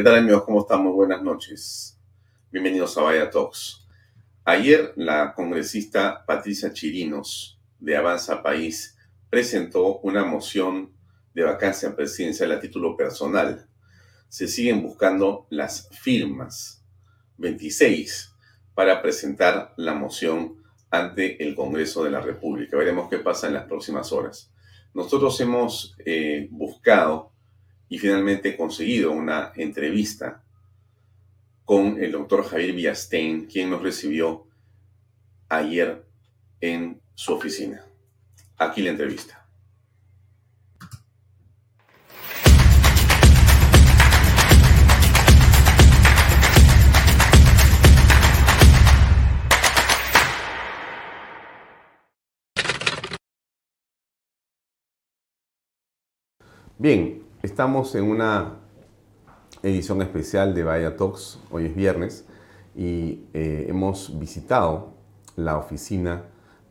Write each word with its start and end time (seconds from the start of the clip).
¿Qué 0.00 0.04
tal 0.04 0.14
amigos? 0.14 0.44
¿Cómo 0.44 0.60
están? 0.62 0.82
Muy 0.82 0.92
buenas 0.92 1.22
noches. 1.22 2.00
Bienvenidos 2.50 2.96
a 2.96 3.02
Vaya 3.02 3.28
Talks. 3.28 3.86
Ayer 4.46 4.94
la 4.96 5.34
congresista 5.34 6.24
Patricia 6.24 6.72
Chirinos 6.72 7.60
de 7.78 7.98
Avanza 7.98 8.42
País 8.42 8.96
presentó 9.28 9.98
una 9.98 10.24
moción 10.24 10.94
de 11.34 11.42
vacancia 11.42 11.94
presidencial 11.94 12.50
a 12.52 12.60
título 12.60 12.96
personal. 12.96 13.68
Se 14.30 14.48
siguen 14.48 14.80
buscando 14.80 15.46
las 15.50 15.90
firmas, 15.90 16.82
26, 17.36 18.34
para 18.72 19.02
presentar 19.02 19.74
la 19.76 19.92
moción 19.92 20.62
ante 20.90 21.46
el 21.46 21.54
Congreso 21.54 22.04
de 22.04 22.10
la 22.10 22.22
República. 22.22 22.78
Veremos 22.78 23.10
qué 23.10 23.18
pasa 23.18 23.48
en 23.48 23.52
las 23.52 23.66
próximas 23.66 24.12
horas. 24.12 24.50
Nosotros 24.94 25.38
hemos 25.42 25.94
eh, 26.06 26.48
buscado 26.50 27.34
y 27.90 27.98
finalmente 27.98 28.56
conseguido 28.56 29.10
una 29.10 29.52
entrevista 29.56 30.42
con 31.64 32.02
el 32.02 32.12
doctor 32.12 32.44
Javier 32.44 32.72
Villastein, 32.72 33.46
quien 33.46 33.68
nos 33.68 33.82
recibió 33.82 34.46
ayer 35.48 36.04
en 36.60 37.00
su 37.14 37.34
oficina. 37.34 37.84
Aquí 38.56 38.80
la 38.80 38.90
entrevista. 38.90 39.36
Bien, 56.78 57.19
Estamos 57.42 57.94
en 57.94 58.04
una 58.04 58.56
edición 59.62 60.02
especial 60.02 60.54
de 60.54 60.62
Vaya 60.62 60.98
Talks, 60.98 61.38
hoy 61.50 61.64
es 61.64 61.74
viernes, 61.74 62.26
y 62.76 63.24
eh, 63.32 63.64
hemos 63.66 64.18
visitado 64.18 64.92
la 65.36 65.56
oficina 65.56 66.24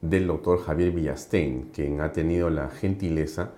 del 0.03 0.27
doctor 0.27 0.63
Javier 0.63 0.91
Villastein, 0.91 1.71
quien 1.73 2.01
ha 2.01 2.11
tenido 2.11 2.51
la 2.51 2.69
gentileza 2.69 3.49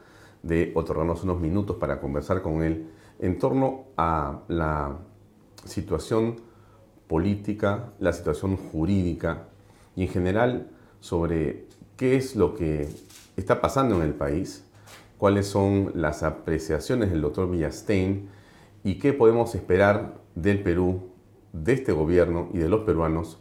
de 0.41 0.71
otorgarnos 0.73 1.21
unos 1.25 1.41
minutos 1.41 1.75
para 1.75 1.99
conversar 1.99 2.41
con 2.41 2.63
él 2.63 2.87
en 3.19 3.37
torno 3.39 3.87
a 3.97 4.43
la 4.47 4.97
situación 5.65 6.37
política, 7.07 7.89
la 7.99 8.13
situación 8.13 8.55
jurídica 8.55 9.49
y 9.97 10.03
en 10.03 10.07
general 10.07 10.69
sobre 11.01 11.65
qué 11.97 12.15
es 12.15 12.37
lo 12.37 12.55
que 12.55 12.87
está 13.35 13.59
pasando 13.59 13.97
en 13.97 14.03
el 14.03 14.13
país 14.13 14.63
cuáles 15.21 15.45
son 15.45 15.91
las 15.93 16.23
apreciaciones 16.23 17.11
del 17.11 17.21
doctor 17.21 17.47
Villastein 17.47 18.27
y 18.83 18.97
qué 18.97 19.13
podemos 19.13 19.53
esperar 19.53 20.15
del 20.33 20.63
Perú, 20.63 21.11
de 21.53 21.73
este 21.73 21.91
gobierno 21.91 22.49
y 22.55 22.57
de 22.57 22.67
los 22.67 22.81
peruanos 22.85 23.39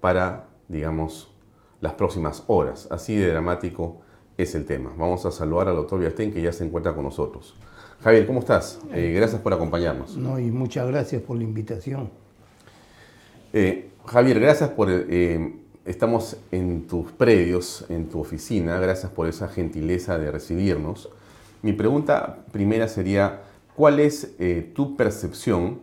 para, 0.00 0.46
digamos, 0.68 1.34
las 1.80 1.94
próximas 1.94 2.44
horas. 2.46 2.86
Así 2.92 3.16
de 3.16 3.30
dramático 3.30 4.00
es 4.36 4.54
el 4.54 4.64
tema. 4.64 4.92
Vamos 4.96 5.26
a 5.26 5.32
saludar 5.32 5.66
al 5.66 5.74
doctor 5.74 5.98
Villastein 5.98 6.32
que 6.32 6.40
ya 6.40 6.52
se 6.52 6.64
encuentra 6.64 6.94
con 6.94 7.02
nosotros. 7.02 7.56
Javier, 8.00 8.24
¿cómo 8.24 8.38
estás? 8.38 8.78
Eh, 8.92 9.12
gracias 9.12 9.42
por 9.42 9.52
acompañarnos. 9.52 10.16
No, 10.16 10.38
y 10.38 10.52
muchas 10.52 10.86
gracias 10.86 11.20
por 11.20 11.36
la 11.36 11.42
invitación. 11.42 12.10
Eh, 13.52 13.90
Javier, 14.06 14.38
gracias 14.38 14.70
por 14.70 14.88
eh, 14.88 15.52
Estamos 15.88 16.36
en 16.52 16.86
tus 16.86 17.12
predios, 17.12 17.86
en 17.88 18.10
tu 18.10 18.20
oficina. 18.20 18.78
Gracias 18.78 19.10
por 19.10 19.26
esa 19.26 19.48
gentileza 19.48 20.18
de 20.18 20.30
recibirnos. 20.30 21.08
Mi 21.62 21.72
pregunta 21.72 22.44
primera 22.52 22.88
sería, 22.88 23.40
¿cuál 23.74 23.98
es 23.98 24.34
eh, 24.38 24.70
tu 24.74 24.98
percepción 24.98 25.80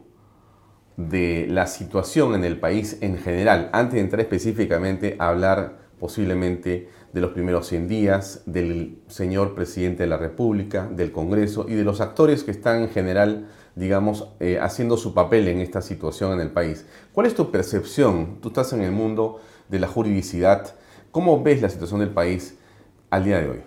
de 0.95 1.47
la 1.49 1.65
situación 1.65 2.35
en 2.35 2.43
el 2.43 2.59
país 2.59 2.99
en 3.01 3.17
general? 3.17 3.71
Antes 3.73 3.95
de 3.95 4.01
entrar 4.01 4.21
específicamente 4.21 5.15
a 5.17 5.29
hablar 5.29 5.79
posiblemente 5.99 6.87
de 7.11 7.21
los 7.21 7.31
primeros 7.31 7.65
100 7.65 7.87
días, 7.87 8.43
del 8.45 8.99
señor 9.07 9.55
presidente 9.55 10.03
de 10.03 10.09
la 10.09 10.17
República, 10.17 10.87
del 10.87 11.11
Congreso 11.11 11.65
y 11.67 11.73
de 11.73 11.83
los 11.83 11.99
actores 11.99 12.43
que 12.43 12.51
están 12.51 12.83
en 12.83 12.89
general, 12.89 13.47
digamos, 13.73 14.29
eh, 14.39 14.59
haciendo 14.61 14.97
su 14.97 15.15
papel 15.15 15.47
en 15.47 15.61
esta 15.61 15.81
situación 15.81 16.33
en 16.33 16.41
el 16.41 16.51
país. 16.51 16.85
¿Cuál 17.11 17.25
es 17.25 17.33
tu 17.33 17.49
percepción? 17.49 18.37
Tú 18.39 18.49
estás 18.49 18.71
en 18.73 18.81
el 18.81 18.91
mundo 18.91 19.39
de 19.69 19.79
la 19.79 19.87
juridicidad. 19.87 20.75
¿Cómo 21.11 21.41
ves 21.41 21.61
la 21.61 21.69
situación 21.69 21.99
del 21.99 22.09
país 22.09 22.55
al 23.09 23.23
día 23.23 23.39
de 23.39 23.49
hoy? 23.49 23.59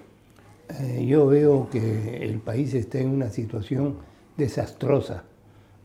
Eh, 0.81 1.07
yo 1.07 1.27
veo 1.27 1.69
que 1.71 2.19
el 2.23 2.41
país 2.41 2.75
está 2.75 2.99
en 2.99 3.09
una 3.09 3.31
situación 3.31 3.97
desastrosa. 4.37 5.25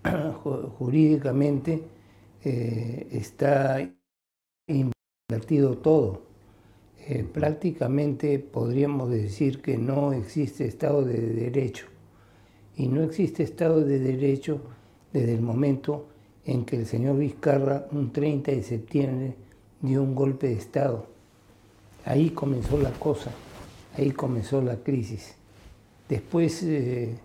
Jurídicamente 0.78 1.84
eh, 2.44 3.08
está 3.12 3.90
invertido 4.68 5.78
todo. 5.78 6.24
Eh, 7.08 7.26
prácticamente 7.32 8.40
podríamos 8.40 9.10
decir 9.10 9.62
que 9.62 9.78
no 9.78 10.14
existe 10.14 10.66
Estado 10.66 11.04
de 11.04 11.20
Derecho. 11.20 11.88
Y 12.76 12.88
no 12.88 13.04
existe 13.04 13.44
Estado 13.44 13.82
de 13.82 14.00
Derecho 14.00 14.62
desde 15.12 15.34
el 15.34 15.42
momento 15.42 16.08
en 16.46 16.66
que 16.66 16.78
el 16.78 16.86
señor 16.86 17.18
Vizcarra, 17.18 17.88
un 17.92 18.12
30 18.12 18.52
de 18.52 18.64
septiembre, 18.64 19.36
dio 19.84 20.02
un 20.02 20.16
golpe 20.16 20.48
de 20.48 20.54
Estado. 20.54 21.06
Ahí 22.06 22.32
comenzó 22.32 22.78
la 22.78 22.92
cosa, 22.92 23.32
ahí 23.96 24.12
comenzó 24.12 24.62
la 24.62 24.78
crisis. 24.78 25.36
Después 26.10 26.64
eh, 26.64 27.18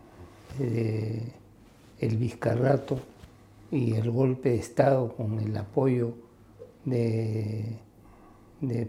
el 2.00 2.16
Vizcarrato 2.16 2.98
y 3.70 3.94
el 3.94 4.10
golpe 4.10 4.50
de 4.50 4.56
Estado 4.56 5.14
con 5.16 5.38
el 5.38 5.56
apoyo 5.56 6.14
de, 6.84 7.78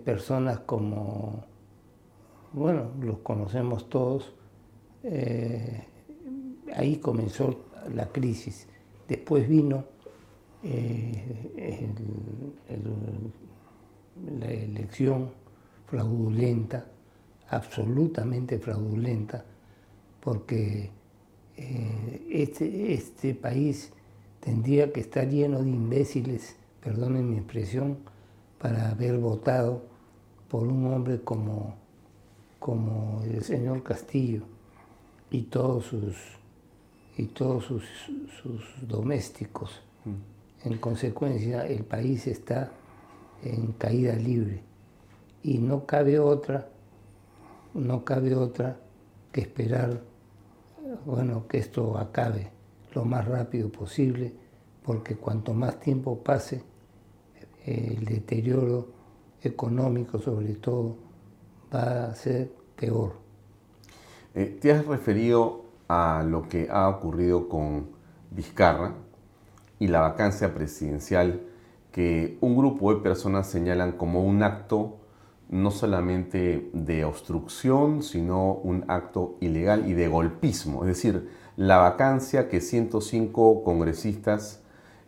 personas 0.03 0.59
como, 0.61 1.43
bueno, 2.53 2.91
los 3.01 3.19
conocemos 3.19 3.87
todos, 3.87 4.33
eh, 5.03 5.85
ahí 6.75 6.97
comenzó 6.97 7.65
la 7.93 8.07
crisis. 8.07 8.67
Después 9.07 9.47
vino 9.47 9.85
eh, 10.63 11.23
el 12.67 12.83
la 14.39 14.51
elección 14.51 15.31
fraudulenta, 15.87 16.85
absolutamente 17.49 18.59
fraudulenta, 18.59 19.43
porque 20.19 20.89
eh, 21.57 22.27
este, 22.29 22.93
este 22.93 23.33
país 23.33 23.91
tendría 24.39 24.91
que 24.91 25.01
estar 25.01 25.27
lleno 25.27 25.61
de 25.63 25.69
imbéciles, 25.69 26.55
perdonen 26.81 27.29
mi 27.29 27.37
expresión, 27.37 27.97
para 28.59 28.89
haber 28.89 29.17
votado 29.17 29.83
por 30.49 30.67
un 30.67 30.85
hombre 30.93 31.21
como, 31.21 31.75
como 32.59 33.21
el 33.23 33.43
señor 33.43 33.83
Castillo 33.83 34.43
y 35.31 35.43
todos 35.43 35.85
sus, 35.85 36.15
y 37.17 37.25
todos 37.25 37.65
sus, 37.65 37.83
sus 38.41 38.87
domésticos. 38.87 39.81
Mm. 40.05 40.67
En 40.67 40.77
consecuencia, 40.77 41.65
el 41.65 41.85
país 41.85 42.27
está 42.27 42.71
en 43.43 43.73
caída 43.73 44.13
libre. 44.15 44.63
Y 45.43 45.57
no 45.59 45.85
cabe 45.85 46.19
otra, 46.19 46.69
no 47.73 48.03
cabe 48.03 48.35
otra 48.35 48.77
que 49.31 49.41
esperar, 49.41 50.01
bueno, 51.05 51.47
que 51.47 51.59
esto 51.59 51.97
acabe 51.97 52.51
lo 52.93 53.05
más 53.05 53.27
rápido 53.27 53.69
posible, 53.69 54.33
porque 54.83 55.15
cuanto 55.15 55.53
más 55.53 55.79
tiempo 55.79 56.23
pase, 56.23 56.63
el 57.65 58.03
deterioro 58.05 58.87
económico 59.41 60.19
sobre 60.19 60.55
todo 60.55 60.97
va 61.73 62.05
a 62.05 62.15
ser 62.15 62.51
peor. 62.75 63.13
Eh, 64.33 64.57
te 64.59 64.71
has 64.71 64.85
referido 64.85 65.65
a 65.87 66.23
lo 66.25 66.47
que 66.47 66.67
ha 66.69 66.87
ocurrido 66.87 67.49
con 67.49 67.89
Vizcarra 68.31 68.93
y 69.79 69.87
la 69.87 70.01
vacancia 70.01 70.53
presidencial 70.53 71.41
que 71.91 72.37
un 72.41 72.55
grupo 72.55 72.93
de 72.93 73.01
personas 73.01 73.47
señalan 73.47 73.93
como 73.93 74.23
un 74.23 74.43
acto 74.43 74.97
no 75.49 75.71
solamente 75.71 76.69
de 76.73 77.03
obstrucción, 77.05 78.03
sino 78.03 78.53
un 78.53 78.85
acto 78.87 79.37
ilegal 79.41 79.89
y 79.89 79.93
de 79.93 80.07
golpismo. 80.07 80.83
Es 80.83 80.89
decir, 80.89 81.29
la 81.55 81.77
vacancia 81.77 82.47
que 82.47 82.61
105 82.61 83.63
congresistas 83.63 84.63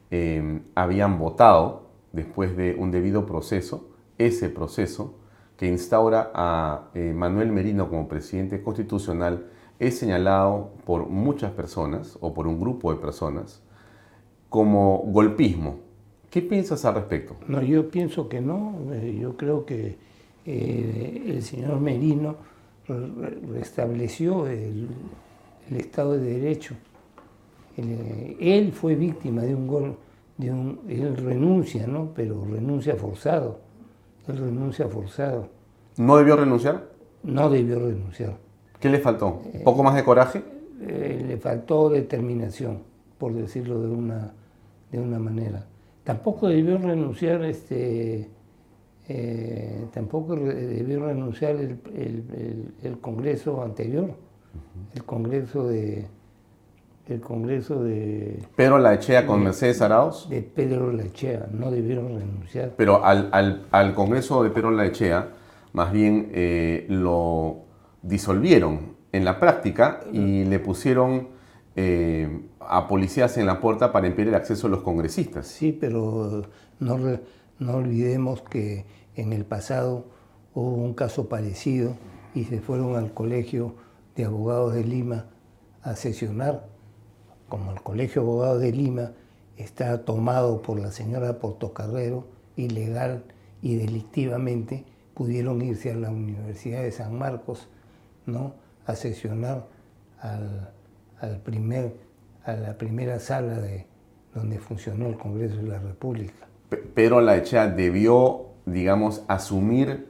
eh, 0.10 0.62
habían 0.76 1.20
votado 1.20 1.92
después 2.12 2.58
de 2.58 2.76
un 2.78 2.92
debido 2.92 3.26
proceso, 3.26 3.90
ese 4.18 4.50
proceso 4.50 5.16
que 5.58 5.68
instaura 5.68 6.32
a 6.34 6.90
eh, 6.96 7.14
Manuel 7.16 7.52
Merino 7.52 7.88
como 7.88 8.08
presidente 8.08 8.64
constitucional, 8.64 9.48
es 9.80 9.98
señalado 9.98 10.72
por 10.86 11.08
muchas 11.08 11.52
personas 11.52 12.18
o 12.20 12.34
por 12.34 12.48
un 12.48 12.60
grupo 12.60 12.92
de 12.92 13.00
personas 13.00 13.64
como 14.50 15.04
golpismo, 15.08 15.80
¿Qué 16.32 16.42
piensas 16.42 16.86
al 16.86 16.96
respecto? 16.96 17.36
No, 17.48 17.62
yo 17.62 17.90
pienso 17.90 18.30
que 18.30 18.40
no. 18.40 18.74
Eh, 18.94 19.18
yo 19.22 19.36
creo 19.36 19.66
que 19.66 19.98
eh, 20.46 21.24
el 21.28 21.44
señor 21.44 21.82
Merino 21.82 22.38
restableció 23.54 24.48
el, 24.48 24.88
Estado 25.70 26.14
de 26.14 26.40
Derecho. 26.40 26.76
él 27.78 28.72
fue 28.74 28.96
víctima 28.96 29.42
de 29.42 29.56
un 29.56 29.68
gol, 29.68 29.96
de 30.38 30.52
un, 30.52 30.82
él 30.90 31.16
renuncia, 31.16 31.88
¿no? 31.88 32.12
Pero 32.14 32.44
renuncia 32.46 32.96
forzado, 32.96 33.60
él 34.28 34.38
renuncia 34.38 34.88
forzado. 34.88 35.48
¿No 35.98 36.18
debió 36.18 36.36
renunciar? 36.36 36.90
No 37.24 37.50
debió 37.50 37.80
renunciar. 37.80 38.38
¿Qué 38.80 38.90
le 38.90 39.00
faltó? 39.00 39.42
¿Un 39.54 39.64
poco 39.64 39.84
más 39.84 39.96
de 39.96 40.04
coraje? 40.04 40.44
Eh, 40.82 41.24
le 41.26 41.38
faltó 41.38 41.90
determinación, 41.90 42.80
por 43.18 43.34
decirlo 43.34 43.82
de 43.82 43.90
una, 43.90 44.34
de 44.92 45.00
una 45.00 45.20
manera. 45.20 45.68
Tampoco 46.04 46.48
debió 46.48 46.78
renunciar 46.78 47.44
este 47.44 48.30
eh, 49.08 49.88
tampoco 49.94 50.36
debió 50.36 51.06
renunciar 51.06 51.56
el, 51.56 52.98
Congreso 53.02 53.62
anterior, 53.62 54.12
el 54.96 55.04
Congreso 55.04 55.68
de 55.68 56.08
el 57.08 57.20
Congreso 57.20 57.84
de 57.84 58.42
Pedro 58.56 58.80
Laechea 58.80 59.26
con 59.26 59.44
Mercedes 59.44 59.82
Arauz. 59.82 60.30
De 60.30 60.42
Pedro 60.42 60.94
Laechea, 60.94 61.48
no 61.52 61.72
debieron 61.72 62.08
renunciar. 62.18 62.72
Pero 62.78 63.04
al, 63.04 63.94
Congreso 63.96 64.44
de 64.44 64.50
Pedro 64.52 64.72
Laechea, 64.72 65.28
más 65.74 65.92
bien 65.92 66.30
eh, 66.32 66.86
lo 66.88 67.58
disolvieron 68.02 68.96
en 69.12 69.26
la 69.26 69.42
práctica 69.42 70.02
y 70.14 70.46
le 70.46 70.60
pusieron 70.60 71.28
eh, 71.76 72.42
a 72.60 72.88
policías 72.88 73.38
en 73.38 73.46
la 73.46 73.62
puerta 73.62 73.92
para 73.92 74.08
impedir 74.08 74.30
el 74.30 74.36
acceso 74.36 74.68
a 74.68 74.70
los 74.70 74.82
congresistas. 74.82 75.48
Sí, 75.48 75.72
pero 75.72 76.44
no, 76.80 76.98
no 77.60 77.74
olvidemos 77.74 78.42
que 78.42 78.86
en 79.16 79.34
el 79.34 79.46
pasado 79.46 80.06
hubo 80.54 80.76
un 80.76 80.94
caso 80.94 81.30
parecido 81.30 81.96
y 82.34 82.46
se 82.46 82.60
fueron 82.60 82.96
al 82.96 83.14
Colegio 83.14 83.76
de 84.16 84.26
Abogados 84.26 84.74
de 84.74 84.84
Lima 84.84 85.28
a 85.82 85.96
sesionar. 85.96 86.68
Como 87.48 87.72
el 87.72 87.82
Colegio 87.82 88.22
de 88.22 88.28
Abogados 88.28 88.62
de 88.62 88.72
Lima 88.72 89.12
está 89.58 90.04
tomado 90.04 90.62
por 90.62 90.80
la 90.80 90.92
señora 90.92 91.40
Portocarrero, 91.40 92.26
ilegal 92.56 93.24
y 93.62 93.76
delictivamente, 93.76 94.86
pudieron 95.14 95.62
irse 95.62 95.92
a 95.92 95.96
la 95.96 96.10
Universidad 96.10 96.82
de 96.82 96.92
San 96.92 97.18
Marcos 97.18 97.68
¿no? 98.26 98.56
a 98.86 98.96
sesionar 98.96 99.68
al, 100.20 100.72
primer, 101.44 101.96
a 102.44 102.54
la 102.54 102.78
primera 102.78 103.20
sala 103.20 103.60
de, 103.60 103.86
donde 104.34 104.60
funcionó 104.60 105.08
el 105.08 105.18
Congreso 105.18 105.58
de 105.58 105.64
la 105.64 105.80
República. 105.80 106.48
Pero 106.94 107.22
la 107.22 107.38
hecha 107.38 107.68
debió 107.68 108.52
digamos, 108.66 109.24
asumir 109.28 110.08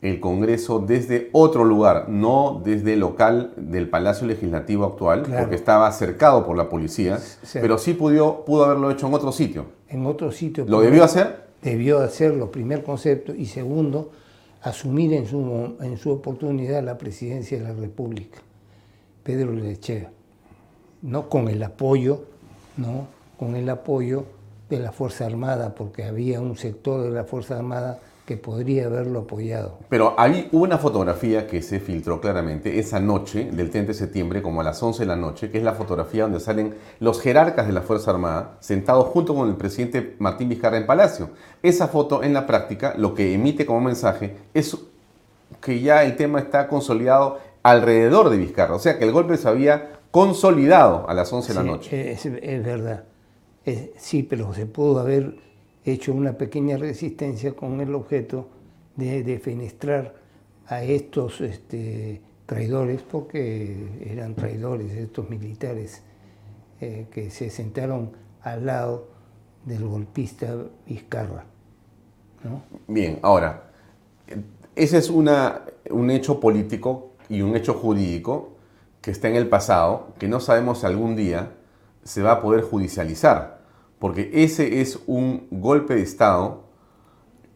el 0.00 0.18
Congreso 0.18 0.80
desde 0.80 1.28
otro 1.32 1.64
lugar, 1.64 2.08
no 2.08 2.60
desde 2.64 2.94
el 2.94 3.00
local 3.00 3.52
del 3.56 3.88
Palacio 3.88 4.26
Legislativo 4.26 4.84
actual, 4.84 5.22
porque 5.22 5.54
estaba 5.54 5.90
cercado 5.92 6.44
por 6.44 6.56
la 6.56 6.68
policía, 6.68 7.20
pero 7.54 7.78
sí 7.78 7.94
pudo, 7.94 8.44
pudo 8.44 8.64
haberlo 8.64 8.90
hecho 8.90 9.06
en 9.06 9.14
otro 9.14 9.30
sitio. 9.30 9.66
En 9.88 10.04
otro 10.06 10.32
sitio. 10.32 10.64
¿Lo 10.66 10.80
debió 10.80 11.04
hacer? 11.04 11.52
Debió 11.62 12.00
hacerlo, 12.00 12.50
primer 12.50 12.82
concepto, 12.82 13.32
y 13.32 13.46
segundo, 13.46 14.10
asumir 14.62 15.12
en 15.12 15.26
su, 15.26 15.76
en 15.80 15.96
su 15.96 16.10
oportunidad 16.10 16.82
la 16.82 16.98
presidencia 16.98 17.58
de 17.58 17.64
la 17.64 17.72
República, 17.72 18.40
Pedro 19.22 19.52
Lechea, 19.52 20.10
no 21.02 21.28
con 21.28 21.48
el 21.48 21.62
apoyo, 21.62 22.22
no 22.76 23.06
con 23.38 23.56
el 23.56 23.68
apoyo 23.68 24.24
de 24.70 24.78
la 24.78 24.92
Fuerza 24.92 25.26
Armada, 25.26 25.74
porque 25.74 26.04
había 26.04 26.40
un 26.40 26.56
sector 26.56 27.02
de 27.02 27.10
la 27.10 27.24
Fuerza 27.24 27.56
Armada 27.56 27.98
que 28.24 28.36
podría 28.36 28.86
haberlo 28.86 29.20
apoyado. 29.20 29.78
Pero 29.88 30.14
hay 30.16 30.48
una 30.52 30.78
fotografía 30.78 31.48
que 31.48 31.60
se 31.60 31.80
filtró 31.80 32.20
claramente 32.20 32.78
esa 32.78 33.00
noche 33.00 33.50
del 33.50 33.68
30 33.68 33.88
de 33.88 33.98
septiembre, 33.98 34.42
como 34.42 34.60
a 34.60 34.64
las 34.64 34.80
11 34.80 35.00
de 35.00 35.06
la 35.06 35.16
noche, 35.16 35.50
que 35.50 35.58
es 35.58 35.64
la 35.64 35.74
fotografía 35.74 36.22
donde 36.22 36.38
salen 36.38 36.74
los 37.00 37.20
jerarcas 37.20 37.66
de 37.66 37.72
la 37.72 37.82
Fuerza 37.82 38.12
Armada 38.12 38.56
sentados 38.60 39.08
junto 39.08 39.34
con 39.34 39.48
el 39.48 39.56
presidente 39.56 40.14
Martín 40.20 40.48
Vizcarra 40.48 40.76
en 40.76 40.86
Palacio. 40.86 41.30
Esa 41.62 41.88
foto 41.88 42.22
en 42.22 42.32
la 42.32 42.46
práctica 42.46 42.94
lo 42.96 43.14
que 43.14 43.34
emite 43.34 43.66
como 43.66 43.80
mensaje 43.80 44.36
es 44.54 44.76
que 45.60 45.80
ya 45.80 46.04
el 46.04 46.16
tema 46.16 46.38
está 46.38 46.68
consolidado 46.68 47.38
alrededor 47.64 48.30
de 48.30 48.36
Vizcarra, 48.36 48.74
o 48.74 48.78
sea 48.78 48.98
que 48.98 49.04
el 49.04 49.12
golpe 49.12 49.36
se 49.36 49.48
había 49.48 50.01
consolidado 50.12 51.08
a 51.08 51.14
las 51.14 51.32
11 51.32 51.48
de 51.48 51.54
la 51.54 51.64
noche. 51.64 52.12
Es, 52.12 52.26
es 52.26 52.64
verdad. 52.64 53.04
Sí, 53.96 54.22
pero 54.22 54.54
se 54.54 54.66
pudo 54.66 55.00
haber 55.00 55.36
hecho 55.84 56.12
una 56.12 56.34
pequeña 56.34 56.76
resistencia 56.76 57.54
con 57.54 57.80
el 57.80 57.94
objeto 57.94 58.48
de 58.94 59.24
defenestrar 59.24 60.14
a 60.66 60.82
estos 60.84 61.40
este, 61.40 62.20
traidores, 62.46 63.02
porque 63.02 64.00
eran 64.04 64.34
traidores 64.34 64.92
estos 64.92 65.28
militares 65.28 66.02
eh, 66.80 67.06
que 67.10 67.30
se 67.30 67.50
sentaron 67.50 68.12
al 68.42 68.66
lado 68.66 69.08
del 69.64 69.84
golpista 69.86 70.54
Vizcarra. 70.86 71.46
Bien, 72.88 73.18
ahora, 73.22 73.70
ese 74.74 74.98
es 74.98 75.08
una, 75.08 75.62
un 75.90 76.10
hecho 76.10 76.40
político 76.40 77.12
y 77.28 77.40
un 77.40 77.54
hecho 77.56 77.74
jurídico 77.74 78.51
que 79.02 79.10
está 79.10 79.28
en 79.28 79.36
el 79.36 79.48
pasado, 79.48 80.14
que 80.18 80.28
no 80.28 80.40
sabemos 80.40 80.80
si 80.80 80.86
algún 80.86 81.16
día 81.16 81.50
se 82.04 82.22
va 82.22 82.32
a 82.32 82.40
poder 82.40 82.62
judicializar, 82.62 83.60
porque 83.98 84.30
ese 84.32 84.80
es 84.80 85.00
un 85.06 85.48
golpe 85.50 85.94
de 85.94 86.02
Estado 86.02 86.64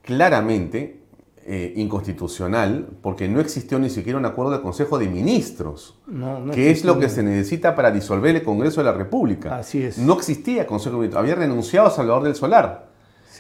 claramente 0.03 1.01
eh, 1.45 1.73
inconstitucional, 1.77 2.89
porque 3.01 3.29
no 3.29 3.41
existió 3.41 3.79
ni 3.79 3.89
siquiera 3.89 4.19
un 4.19 4.27
acuerdo 4.27 4.53
de 4.53 4.61
Consejo 4.61 4.99
de 4.99 5.09
Ministros, 5.09 5.97
que 6.53 6.73
es 6.73 6.85
lo 6.85 6.99
que 6.99 7.09
se 7.09 7.23
necesita 7.23 7.77
para 7.77 7.93
disolver 7.93 8.35
el 8.35 8.43
Congreso 8.43 8.81
de 8.81 8.85
la 8.85 8.93
República. 8.93 9.57
Así 9.57 9.83
es. 9.83 9.99
No 9.99 10.15
existía 10.15 10.67
Consejo 10.67 10.97
de 10.97 11.03
Ministros, 11.03 11.23
había 11.23 11.37
renunciado 11.37 11.91
Salvador 11.91 12.25
del 12.25 12.35
Solar. 12.35 12.89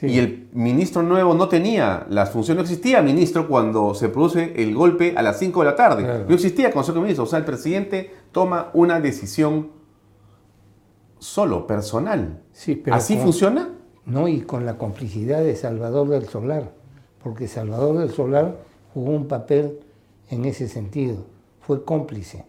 Y 0.02 0.18
el 0.18 0.48
ministro 0.52 1.02
nuevo 1.02 1.34
no 1.34 1.48
tenía 1.48 2.06
las 2.10 2.30
funciones, 2.30 2.58
no 2.58 2.62
existía 2.64 3.00
ministro 3.00 3.48
cuando 3.48 3.94
se 3.94 4.08
produce 4.08 4.52
el 4.56 4.74
golpe 4.74 5.14
a 5.16 5.22
las 5.22 5.38
5 5.38 5.60
de 5.60 5.66
la 5.66 5.76
tarde. 5.76 6.24
No 6.28 6.34
existía 6.34 6.70
Consejo 6.70 6.96
de 6.96 7.02
Ministros. 7.02 7.28
O 7.28 7.30
sea, 7.30 7.38
el 7.38 7.44
presidente 7.44 8.10
toma 8.32 8.70
una 8.74 9.00
decisión 9.00 9.70
solo, 11.18 11.66
personal. 11.66 12.42
Sí, 12.52 12.76
pero 12.76 12.96
¿Así 12.96 13.16
funciona? 13.16 13.70
No, 14.04 14.28
y 14.28 14.42
con 14.42 14.66
la 14.66 14.78
complicidad 14.78 15.40
de 15.42 15.56
Salvador 15.56 16.08
del 16.08 16.28
Solar, 16.28 16.72
porque 17.22 17.48
Salvador 17.48 17.98
del 17.98 18.10
Solar 18.10 18.56
jugó 18.94 19.10
un 19.12 19.26
papel 19.26 19.80
en 20.30 20.44
ese 20.44 20.68
sentido, 20.68 21.24
fue 21.60 21.84
cómplice. 21.84 22.44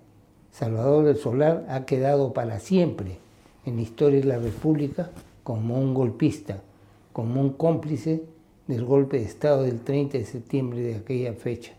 Salvador 0.51 1.05
del 1.05 1.17
Solar 1.17 1.65
ha 1.69 1.85
quedado 1.85 2.33
para 2.33 2.59
siempre 2.59 3.17
en 3.65 3.77
la 3.77 3.81
historia 3.81 4.19
de 4.19 4.25
la 4.25 4.37
República 4.37 5.09
como 5.43 5.79
un 5.79 5.93
golpista, 5.93 6.61
como 7.17 7.41
un 7.41 7.53
cómplice 7.53 8.25
del 8.67 8.85
golpe 8.85 9.17
de 9.17 9.23
Estado 9.23 9.63
del 9.63 9.79
30 9.79 10.19
de 10.19 10.25
septiembre 10.25 10.81
de 10.81 10.97
aquella 10.97 11.33
fecha. 11.33 11.73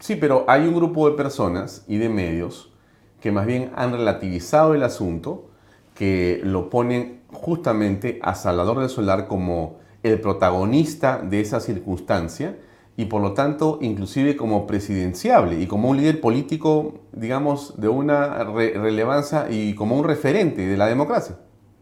Sí, 0.00 0.16
pero 0.16 0.44
hay 0.48 0.66
un 0.66 0.74
grupo 0.74 1.08
de 1.08 1.16
personas 1.16 1.84
y 1.86 1.98
de 1.98 2.08
medios 2.08 2.72
que 3.20 3.30
más 3.30 3.46
bien 3.46 3.70
han 3.76 3.92
relativizado 3.92 4.74
el 4.74 4.82
asunto 4.82 5.50
que 5.94 6.40
lo 6.42 6.68
ponen 6.68 7.20
justamente 7.32 8.18
a 8.20 8.34
Salvador 8.34 8.80
del 8.80 8.88
Solar 8.88 9.28
como 9.28 9.76
el 10.02 10.20
protagonista 10.20 11.18
de 11.18 11.40
esa 11.40 11.60
circunstancia 11.60 12.58
y 12.96 13.04
por 13.04 13.22
lo 13.22 13.34
tanto 13.34 13.78
inclusive 13.80 14.34
como 14.34 14.66
presidenciable 14.66 15.60
y 15.60 15.68
como 15.68 15.90
un 15.90 15.96
líder 15.96 16.20
político, 16.20 17.02
digamos, 17.12 17.80
de 17.80 17.86
una 17.86 18.42
relevancia 18.42 19.46
y 19.48 19.76
como 19.76 19.96
un 19.96 20.02
referente 20.02 20.66
de 20.66 20.76
la 20.76 20.88
democracia. 20.88 21.36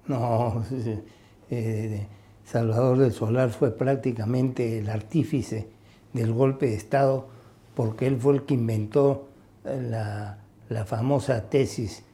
No, 0.06 0.62
eh, 1.50 2.08
Salvador 2.46 2.98
del 2.98 3.12
Solar 3.12 3.50
fue 3.50 3.76
prácticamente 3.76 4.78
el 4.78 4.88
artífice 4.88 5.68
del 6.12 6.32
golpe 6.32 6.66
de 6.66 6.74
Estado 6.74 7.28
porque 7.74 8.06
él 8.06 8.16
fue 8.18 8.34
el 8.34 8.42
que 8.44 8.54
inventó 8.54 9.28
la, 9.64 10.38
la 10.68 10.84
famosa 10.84 11.50
tesis 11.50 12.04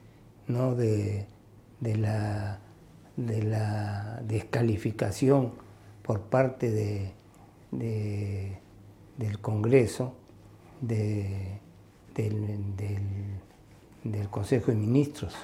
¿no? 0.49 0.75
de, 0.75 1.27
de 1.81 1.97
la, 1.97 2.59
de 3.17 3.43
la 3.43 4.23
descalificación 4.27 5.53
por 6.03 6.21
parte 6.23 6.71
de, 6.71 7.13
del 9.19 9.39
Congreso, 9.41 10.15
del, 10.81 11.59
Consejo 14.31 14.71
de 14.71 14.77
Ministros. 14.77 15.35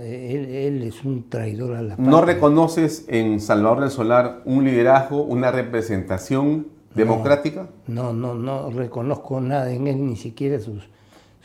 Él, 0.00 0.82
es 0.82 1.04
un 1.04 1.28
traidor 1.28 1.76
a 1.76 1.82
la 1.82 1.96
patria. 1.96 2.10
¿No 2.10 2.20
reconoces 2.22 3.04
en 3.08 3.40
Salvador 3.40 3.80
del 3.80 3.90
Solar 3.90 4.42
un 4.44 4.64
liderazgo, 4.64 5.22
una 5.22 5.50
representación 5.50 6.68
democrática? 6.94 7.68
No, 7.86 8.12
no, 8.12 8.34
no, 8.34 8.70
reconozco 8.70 9.40
nada 9.40 9.72
en 9.72 9.86
él, 9.86 10.04
ni 10.04 10.16
siquiera 10.16 10.58
sus, 10.60 10.88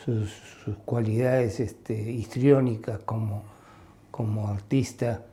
sus, 0.04 0.32
cualidades 0.86 1.60
este, 1.60 2.12
histriónicas 2.12 3.00
como, 3.00 3.44
como 4.12 4.48
artista. 4.48 5.26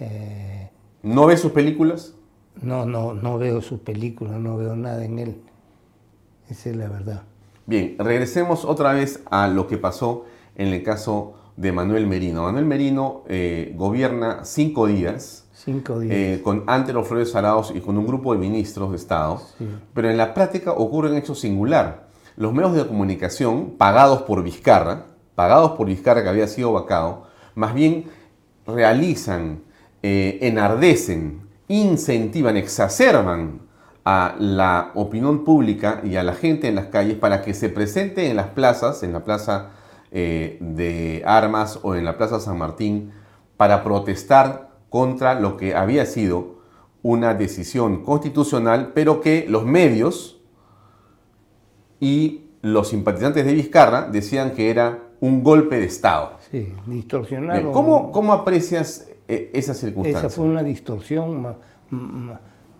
Eh, 0.00 0.70
¿No 1.02 1.26
ves 1.26 1.40
sus 1.40 1.52
películas? 1.52 2.14
No, 2.60 2.86
no, 2.86 3.14
no 3.14 3.38
veo 3.38 3.60
sus 3.60 3.80
películas, 3.80 4.38
no 4.38 4.56
veo 4.56 4.76
nada 4.76 5.04
en 5.04 5.18
él. 5.18 5.40
Esa 6.48 6.70
es 6.70 6.76
la 6.76 6.88
verdad. 6.88 7.22
Bien, 7.66 7.96
regresemos 7.98 8.64
otra 8.64 8.92
vez 8.92 9.22
a 9.26 9.48
lo 9.48 9.66
que 9.66 9.76
pasó 9.76 10.24
en 10.54 10.68
el 10.68 10.82
caso 10.82 11.34
de 11.56 11.72
Manuel 11.72 12.06
Merino. 12.06 12.42
Manuel 12.42 12.66
Merino 12.66 13.24
eh, 13.28 13.74
gobierna 13.76 14.44
cinco 14.44 14.86
días. 14.86 15.46
Cinco 15.52 15.98
días. 15.98 16.14
Eh, 16.14 16.40
con 16.44 16.64
Antero 16.66 17.02
Flores 17.02 17.34
Arauz 17.34 17.72
y 17.74 17.80
con 17.80 17.96
un 17.96 18.06
grupo 18.06 18.32
de 18.32 18.38
ministros 18.38 18.90
de 18.90 18.96
Estado, 18.96 19.40
pero 19.94 20.10
en 20.10 20.16
la 20.16 20.34
práctica 20.34 20.72
ocurre 20.72 21.10
un 21.10 21.16
hecho 21.16 21.34
singular. 21.34 22.06
Los 22.36 22.52
medios 22.52 22.74
de 22.74 22.86
comunicación, 22.86 23.70
pagados 23.78 24.22
por 24.22 24.42
Vizcarra, 24.42 25.06
pagados 25.34 25.72
por 25.72 25.86
Vizcarra 25.86 26.22
que 26.22 26.28
había 26.28 26.46
sido 26.46 26.72
vacado, 26.72 27.24
más 27.54 27.72
bien 27.72 28.04
realizan, 28.66 29.62
eh, 30.02 30.38
enardecen, 30.42 31.40
incentivan, 31.68 32.58
exacerban 32.58 33.60
a 34.04 34.36
la 34.38 34.92
opinión 34.94 35.44
pública 35.44 36.00
y 36.04 36.16
a 36.16 36.22
la 36.22 36.34
gente 36.34 36.68
en 36.68 36.74
las 36.74 36.86
calles 36.86 37.16
para 37.16 37.42
que 37.42 37.54
se 37.54 37.70
presente 37.70 38.30
en 38.30 38.36
las 38.36 38.48
plazas, 38.48 39.02
en 39.02 39.12
la 39.12 39.24
plaza 39.24 39.70
eh, 40.18 40.56
de 40.62 41.22
armas 41.26 41.78
o 41.82 41.94
en 41.94 42.06
la 42.06 42.16
plaza 42.16 42.40
San 42.40 42.56
Martín, 42.56 43.12
para 43.58 43.84
protestar 43.84 44.70
contra 44.88 45.38
lo 45.38 45.58
que 45.58 45.74
había 45.74 46.06
sido 46.06 46.56
una 47.02 47.34
decisión 47.34 48.02
constitucional, 48.02 48.92
pero 48.94 49.20
que 49.20 49.44
los 49.46 49.66
medios 49.66 50.40
y 52.00 52.46
los 52.62 52.88
simpatizantes 52.88 53.44
de 53.44 53.52
Vizcarra 53.52 54.08
decían 54.08 54.52
que 54.52 54.70
era 54.70 55.00
un 55.20 55.44
golpe 55.44 55.78
de 55.78 55.84
Estado. 55.84 56.38
Sí, 56.50 56.72
distorsionaron. 56.86 57.72
¿Cómo, 57.72 58.10
¿Cómo, 58.10 58.32
aprecias 58.32 59.10
eh, 59.28 59.50
esa 59.52 59.74
circunstancia? 59.74 60.28
Esa 60.28 60.30
fue 60.34 60.46
una 60.46 60.62
distorsión 60.62 61.56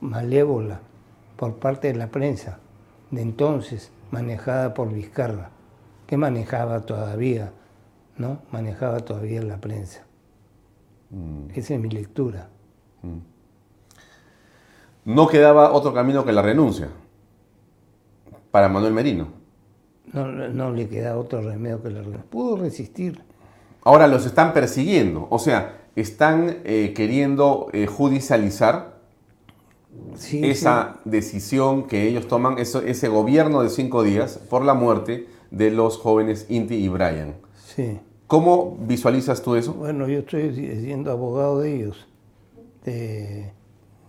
malévola 0.01 0.81
por 1.37 1.57
parte 1.57 1.89
de 1.89 1.97
la 1.97 2.07
prensa 2.07 2.61
de 3.11 3.21
entonces, 3.21 3.93
manejada 4.11 4.73
por 4.73 4.91
Vizcarra, 4.91 5.51
que 6.07 6.17
manejaba 6.17 6.81
todavía, 6.83 7.53
¿no? 8.17 8.43
Manejaba 8.53 9.01
todavía 9.01 9.43
la 9.43 9.61
prensa. 9.61 10.05
Mm. 11.11 11.51
Esa 11.55 11.75
es 11.75 11.81
mi 11.81 11.89
lectura. 11.89 12.49
Mm. 13.03 13.19
No 15.13 15.29
quedaba 15.29 15.73
otro 15.73 15.93
camino 15.93 16.25
que 16.25 16.33
la 16.33 16.43
renuncia 16.43 16.89
para 18.51 18.69
Manuel 18.69 18.93
Merino. 18.93 19.29
No, 20.13 20.27
no 20.27 20.71
le 20.73 20.89
queda 20.89 21.19
otro 21.19 21.43
remedio 21.43 21.83
que 21.83 21.91
la 21.91 22.01
renuncia. 22.01 22.25
Pudo 22.31 22.57
resistir. 22.57 23.23
Ahora 23.83 24.09
los 24.09 24.27
están 24.27 24.53
persiguiendo, 24.53 25.29
o 25.31 25.39
sea, 25.39 25.87
están 25.95 26.59
eh, 26.65 26.93
queriendo 26.95 27.69
eh, 27.73 27.87
judicializar 27.87 28.97
esa 30.31 30.97
decisión 31.05 31.87
que 31.87 32.07
ellos 32.09 32.29
toman, 32.29 32.59
ese 32.59 33.09
gobierno 33.09 33.63
de 33.63 33.71
cinco 33.71 34.03
días 34.03 34.39
por 34.51 34.65
la 34.65 34.75
muerte 34.75 35.27
de 35.51 35.71
los 35.71 35.99
jóvenes 35.99 36.47
Inti 36.49 36.75
y 36.75 36.89
Brian. 36.89 37.35
Sí. 37.55 37.99
¿Cómo 38.27 38.77
visualizas 38.81 39.43
tú 39.43 39.55
eso? 39.55 39.75
Bueno, 39.75 40.09
yo 40.09 40.21
estoy 40.21 40.55
siendo 40.55 41.13
abogado 41.13 41.61
de 41.61 41.75
ellos. 41.75 42.09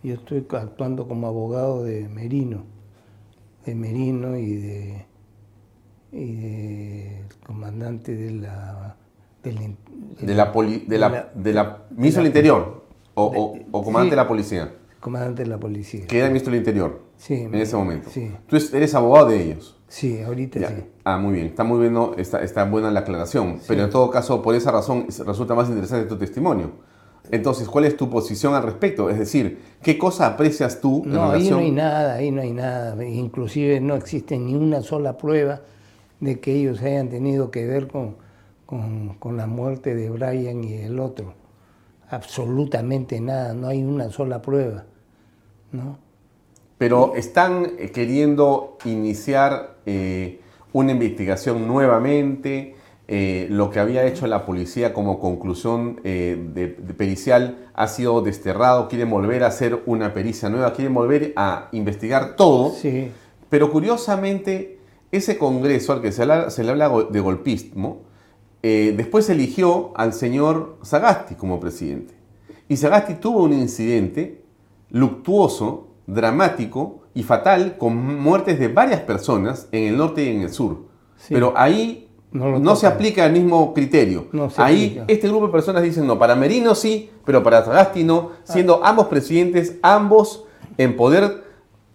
yo 0.03 0.13
estoy 0.13 0.45
actuando 0.51 1.07
como 1.07 1.27
abogado 1.27 1.83
de 1.83 2.07
Merino, 2.09 2.63
de 3.65 3.75
Merino 3.75 4.37
y 4.37 4.55
de, 4.55 5.05
y 6.11 7.45
comandante 7.45 8.15
de 8.15 8.31
la 8.31 8.95
de 9.43 9.53
la, 9.53 10.51
de 10.51 10.97
la, 10.97 11.31
de 11.33 11.53
la, 11.53 11.85
ministro 11.95 12.21
del 12.21 12.27
Interior 12.27 12.83
o, 13.13 13.55
o, 13.71 13.83
comandante 13.83 14.11
de 14.11 14.21
la 14.21 14.27
policía 14.27 14.71
comandante 14.99 15.43
de 15.43 15.49
la 15.49 15.57
policía. 15.57 16.05
Que 16.05 16.19
era 16.19 16.27
ministro 16.27 16.51
del 16.51 16.59
Interior. 16.59 17.01
Sí. 17.15 17.35
En 17.35 17.55
ese 17.55 17.75
momento. 17.77 18.09
Sí. 18.09 18.31
Tú 18.47 18.57
eres 18.73 18.93
abogado 18.93 19.29
de 19.29 19.41
ellos. 19.41 19.76
Sí, 19.87 20.21
ahorita 20.21 20.59
sí. 20.67 20.75
Ah, 21.03 21.17
muy 21.17 21.33
bien. 21.33 21.47
Está 21.47 21.63
muy 21.63 21.79
bien, 21.79 21.97
está, 22.17 22.41
está 22.41 22.65
buena 22.65 22.91
la 22.91 23.01
aclaración. 23.01 23.59
Pero 23.67 23.83
en 23.83 23.89
todo 23.89 24.09
caso, 24.09 24.41
por 24.41 24.53
esa 24.55 24.71
razón, 24.71 25.07
resulta 25.25 25.55
más 25.55 25.69
interesante 25.69 26.07
tu 26.07 26.17
testimonio. 26.17 26.71
Entonces, 27.29 27.67
¿cuál 27.67 27.85
es 27.85 27.97
tu 27.97 28.09
posición 28.09 28.53
al 28.53 28.63
respecto? 28.63 29.09
Es 29.09 29.17
decir, 29.17 29.59
¿qué 29.81 29.97
cosa 29.97 30.27
aprecias 30.27 30.79
tú? 30.79 31.03
No, 31.05 31.31
ahí 31.31 31.49
no 31.49 31.57
hay 31.57 31.71
nada, 31.71 32.15
ahí 32.15 32.31
no 32.31 32.41
hay 32.41 32.51
nada. 32.53 33.03
Inclusive 33.05 33.79
no 33.81 33.95
existe 33.95 34.37
ni 34.37 34.55
una 34.55 34.81
sola 34.81 35.17
prueba 35.17 35.61
de 36.19 36.39
que 36.39 36.53
ellos 36.53 36.81
hayan 36.81 37.09
tenido 37.09 37.51
que 37.51 37.65
ver 37.65 37.87
con, 37.87 38.15
con, 38.65 39.15
con 39.15 39.37
la 39.37 39.47
muerte 39.47 39.95
de 39.95 40.09
Brian 40.09 40.63
y 40.63 40.73
el 40.73 40.99
otro. 40.99 41.33
Absolutamente 42.09 43.19
nada, 43.19 43.53
no 43.53 43.67
hay 43.67 43.83
una 43.83 44.09
sola 44.09 44.41
prueba. 44.41 44.85
¿no? 45.71 45.97
Pero 46.77 47.13
están 47.15 47.73
eh, 47.79 47.91
queriendo 47.91 48.77
iniciar 48.85 49.77
eh, 49.85 50.41
una 50.73 50.91
investigación 50.91 51.67
nuevamente. 51.67 52.75
Eh, 53.09 53.47
lo 53.49 53.69
que 53.69 53.79
había 53.79 54.05
hecho 54.05 54.27
la 54.27 54.45
policía 54.45 54.93
como 54.93 55.19
conclusión 55.19 56.01
de, 56.03 56.75
pericial 56.97 57.69
ha 57.73 57.87
sido 57.87 58.21
desterrado. 58.21 58.89
Quieren 58.89 59.09
volver 59.09 59.43
a 59.43 59.47
hacer 59.47 59.81
una 59.85 60.13
pericia 60.13 60.49
nueva, 60.49 60.73
quieren 60.73 60.93
volver 60.93 61.33
a 61.35 61.69
investigar 61.71 62.35
todo. 62.35 62.71
Sí. 62.71 63.09
Pero 63.49 63.71
curiosamente, 63.71 64.79
ese 65.11 65.37
congreso 65.37 65.93
al 65.93 66.01
que 66.01 66.11
se, 66.11 66.25
se 66.49 66.63
le 66.63 66.71
habla 66.71 66.91
de 67.09 67.19
golpismo, 67.21 68.01
después 68.61 69.29
eligió 69.29 69.93
al 69.95 70.11
señor 70.11 70.77
Sagasti 70.81 71.35
como 71.35 71.61
presidente. 71.61 72.13
Y 72.67 72.75
Sagasti 72.75 73.13
tuvo 73.15 73.43
un 73.43 73.53
incidente 73.53 74.41
luctuoso, 74.89 75.86
dramático 76.07 77.01
y 77.13 77.23
fatal 77.23 77.77
con 77.77 78.21
muertes 78.21 78.59
de 78.59 78.69
varias 78.69 79.01
personas 79.01 79.67
en 79.71 79.83
el 79.83 79.97
norte 79.97 80.23
y 80.23 80.29
en 80.29 80.41
el 80.41 80.49
sur. 80.49 80.87
Pero 81.29 81.53
ahí 81.55 82.09
no, 82.31 82.75
se 82.75 82.87
aplica 82.87 83.25
el 83.25 83.33
mismo 83.33 83.73
criterio. 83.73 84.27
ahí 84.57 85.01
este 85.07 85.27
grupo 85.27 85.47
de 85.47 85.51
personas 85.51 85.83
dicen 85.83 86.07
no, 86.07 86.17
para 86.17 86.35
Merino 86.35 86.75
sí, 86.75 87.11
pero 87.25 87.43
para 87.43 87.63
Sagasti 87.63 88.03
no, 88.03 88.31
siendo 88.43 88.81
ah. 88.83 88.89
ambos 88.89 89.07
presidentes, 89.07 89.75
ambos 89.81 90.45
en 90.77 90.95
poder 90.95 91.43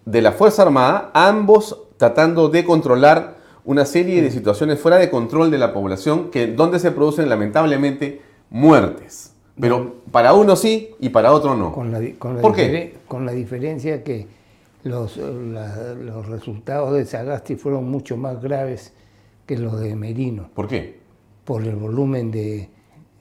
de 0.05 0.21
la 0.21 0.31
Fuerza 0.31 0.63
Armada, 0.63 1.11
ambos 1.13 1.83
tratando 1.97 2.49
de 2.49 2.65
controlar 2.65 3.37
una 3.65 3.85
serie 3.85 4.21
de 4.21 4.29
situaciones 4.29 4.79
fuera 4.79 4.97
de 4.97 5.09
control 5.09 5.49
de 5.49 5.57
la 5.57 5.73
población 5.73 6.29
que 6.29 6.47
donde 6.47 6.79
se 6.79 6.91
producen 6.91 7.29
lamentablemente 7.29 8.21
muertes. 8.49 9.32
Pero 9.59 9.95
para 10.11 10.33
uno 10.33 10.55
sí 10.55 10.89
y 10.99 11.09
para 11.09 11.31
otro 11.31 11.55
no. 11.55 11.71
Con 11.71 11.91
la, 11.91 11.99
con 12.17 12.37
¿Por 12.37 12.55
qué? 12.55 12.97
Con 13.07 13.25
la 13.25 13.31
diferencia 13.31 14.03
que 14.03 14.27
los, 14.83 15.17
los 15.17 16.25
resultados 16.27 16.93
de 16.93 17.05
Sagasti 17.05 17.55
fueron 17.55 17.89
mucho 17.89 18.17
más 18.17 18.41
graves 18.41 18.93
que 19.45 19.57
los 19.57 19.79
de 19.79 19.95
Merino. 19.95 20.49
¿Por 20.53 20.67
qué? 20.67 20.99
Por 21.45 21.63
el 21.63 21.75
volumen 21.75 22.31
de, 22.31 22.69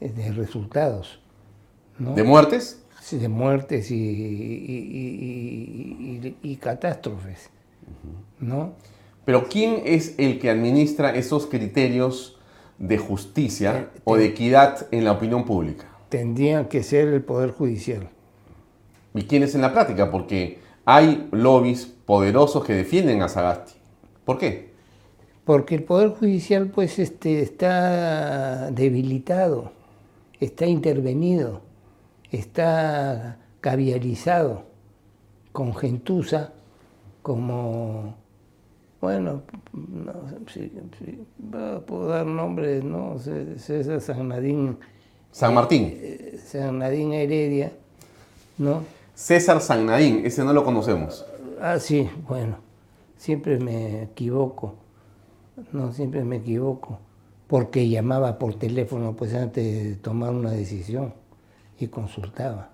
de 0.00 0.32
resultados. 0.32 1.20
¿De 1.98 2.22
muertes? 2.22 2.82
Sí, 3.00 3.18
de 3.18 3.28
muertes 3.28 3.90
y, 3.90 3.94
y, 3.94 4.76
y, 6.42 6.56
catástrofes. 6.56 7.50
¿no? 8.40 8.72
Pero 9.24 9.48
¿quién 9.48 9.82
es 9.84 10.14
el 10.18 10.38
que 10.38 10.50
administra 10.50 11.14
esos 11.14 11.46
criterios 11.46 12.38
de 12.78 12.98
justicia 12.98 13.76
eh, 13.76 14.00
o 14.04 14.16
de 14.16 14.26
equidad 14.26 14.86
en 14.90 15.04
la 15.04 15.12
opinión 15.12 15.44
pública? 15.44 15.86
Tendría 16.12 16.68
que 16.68 16.82
ser 16.82 17.08
el 17.08 17.22
Poder 17.22 17.52
Judicial. 17.52 18.10
¿Y 19.14 19.22
quién 19.22 19.44
es 19.44 19.54
en 19.54 19.62
la 19.62 19.72
práctica? 19.72 20.10
Porque 20.10 20.58
hay 20.84 21.26
lobbies 21.32 21.86
poderosos 21.86 22.66
que 22.66 22.74
defienden 22.74 23.22
a 23.22 23.30
Sagasti. 23.30 23.72
¿Por 24.26 24.36
qué? 24.36 24.74
Porque 25.46 25.74
el 25.74 25.84
Poder 25.84 26.10
Judicial 26.10 26.66
pues 26.66 26.98
este, 26.98 27.40
está 27.40 28.70
debilitado, 28.72 29.72
está 30.38 30.66
intervenido, 30.66 31.62
está 32.30 33.38
caviarizado 33.62 34.64
con 35.50 35.74
gentuza 35.74 36.52
como, 37.22 38.16
bueno, 39.00 39.44
no, 39.72 40.12
puedo 41.86 42.06
dar 42.08 42.26
nombres, 42.26 42.84
¿no? 42.84 43.18
César 43.18 44.02
San 44.02 44.28
Nadín 44.28 44.76
San 45.32 45.54
Martín. 45.54 45.98
Eh, 46.00 46.38
San 46.44 46.78
Nadín 46.78 47.14
Heredia, 47.14 47.72
¿no? 48.58 48.84
César 49.14 49.60
San 49.62 49.86
Nadín, 49.86 50.22
ese 50.24 50.44
no 50.44 50.52
lo 50.52 50.62
conocemos. 50.62 51.24
Ah, 51.60 51.78
sí, 51.78 52.08
bueno, 52.28 52.56
siempre 53.16 53.58
me 53.58 54.02
equivoco, 54.02 54.74
no, 55.72 55.92
siempre 55.92 56.22
me 56.22 56.36
equivoco, 56.36 56.98
porque 57.46 57.88
llamaba 57.88 58.38
por 58.38 58.54
teléfono 58.54 59.14
pues 59.16 59.34
antes 59.34 59.84
de 59.84 59.96
tomar 59.96 60.30
una 60.30 60.50
decisión 60.50 61.14
y 61.78 61.88
consultaba. 61.88 62.70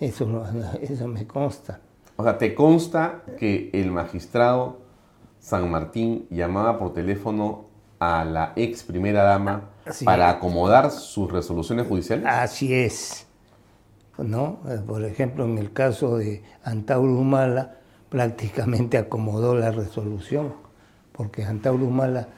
Eso, 0.00 0.44
eso 0.80 1.08
me 1.08 1.26
consta. 1.26 1.80
O 2.16 2.22
sea, 2.22 2.38
¿te 2.38 2.54
consta 2.54 3.22
que 3.38 3.70
el 3.74 3.90
magistrado 3.90 4.78
San 5.38 5.70
Martín 5.70 6.26
llamaba 6.30 6.78
por 6.78 6.94
teléfono 6.94 7.66
a 7.98 8.24
la 8.24 8.52
ex 8.56 8.84
primera 8.84 9.22
dama 9.22 9.73
para 10.04 10.30
acomodar 10.30 10.90
sus 10.90 11.30
resoluciones 11.30 11.86
judiciales? 11.86 12.26
Así 12.28 12.72
es. 12.72 13.26
¿No? 14.18 14.60
Eh, 14.68 14.80
por 14.86 15.04
ejemplo, 15.04 15.44
en 15.44 15.58
el 15.58 15.72
caso 15.72 16.18
de 16.18 16.42
Antauro 16.62 17.18
Humala, 17.18 17.76
prácticamente 18.08 18.96
acomodó 18.96 19.56
la 19.56 19.72
resolución, 19.72 20.54
porque 21.12 21.44
Antauro 21.44 21.86
Humala 21.86 22.28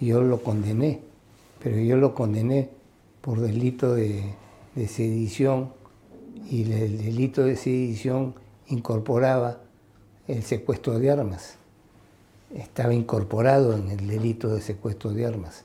yo 0.00 0.22
lo 0.22 0.42
condené, 0.42 1.00
pero 1.62 1.78
yo 1.78 1.96
lo 1.96 2.14
condené 2.14 2.70
por 3.20 3.40
delito 3.40 3.94
de, 3.94 4.34
sedición 4.86 5.72
y 6.50 6.70
el 6.70 6.98
delito 6.98 7.44
de 7.44 7.56
sedición 7.56 8.34
incorporaba 8.66 9.60
el 10.28 10.42
secuestro 10.42 10.98
de 10.98 11.10
armas. 11.10 11.56
Estaba 12.54 12.92
incorporado 12.92 13.74
en 13.76 13.90
el 13.90 14.06
delito 14.06 14.54
de 14.54 14.60
secuestro 14.60 15.12
de 15.12 15.26
armas. 15.26 15.64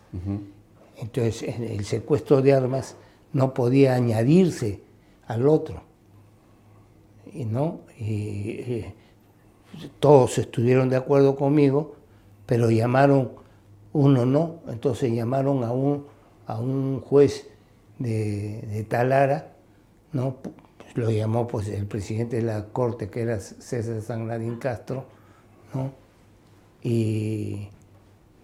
Entonces, 1.02 1.44
el 1.60 1.86
secuestro 1.86 2.42
de 2.42 2.54
armas 2.54 2.96
no 3.34 3.54
podía 3.54 3.96
añadirse 3.96 4.82
al 5.28 5.48
otro. 5.48 5.84
Y 7.32 7.46
no, 7.46 7.82
y, 7.98 8.86
todos 10.00 10.38
estuvieron 10.40 10.90
de 10.90 10.96
acuerdo 10.98 11.36
conmigo, 11.36 11.96
pero 12.46 12.72
llamaron, 12.72 13.32
uno 13.94 14.26
no, 14.26 14.62
entonces 14.68 15.14
llamaron 15.14 15.64
a 15.64 15.72
un, 15.72 16.06
a 16.48 16.60
un 16.60 17.02
juez 17.02 17.48
de, 18.00 18.86
Talara, 18.90 19.54
¿no? 20.12 20.38
lo 20.96 21.12
llamó 21.12 21.48
pues, 21.48 21.68
el 21.70 21.86
presidente 21.86 22.38
de 22.38 22.42
la 22.42 22.66
corte, 22.66 23.10
que 23.10 23.22
era 23.22 23.40
César 23.40 24.02
Sanlarín 24.02 24.58
Castro, 24.58 25.06
¿no? 25.74 25.92
y 26.82 27.70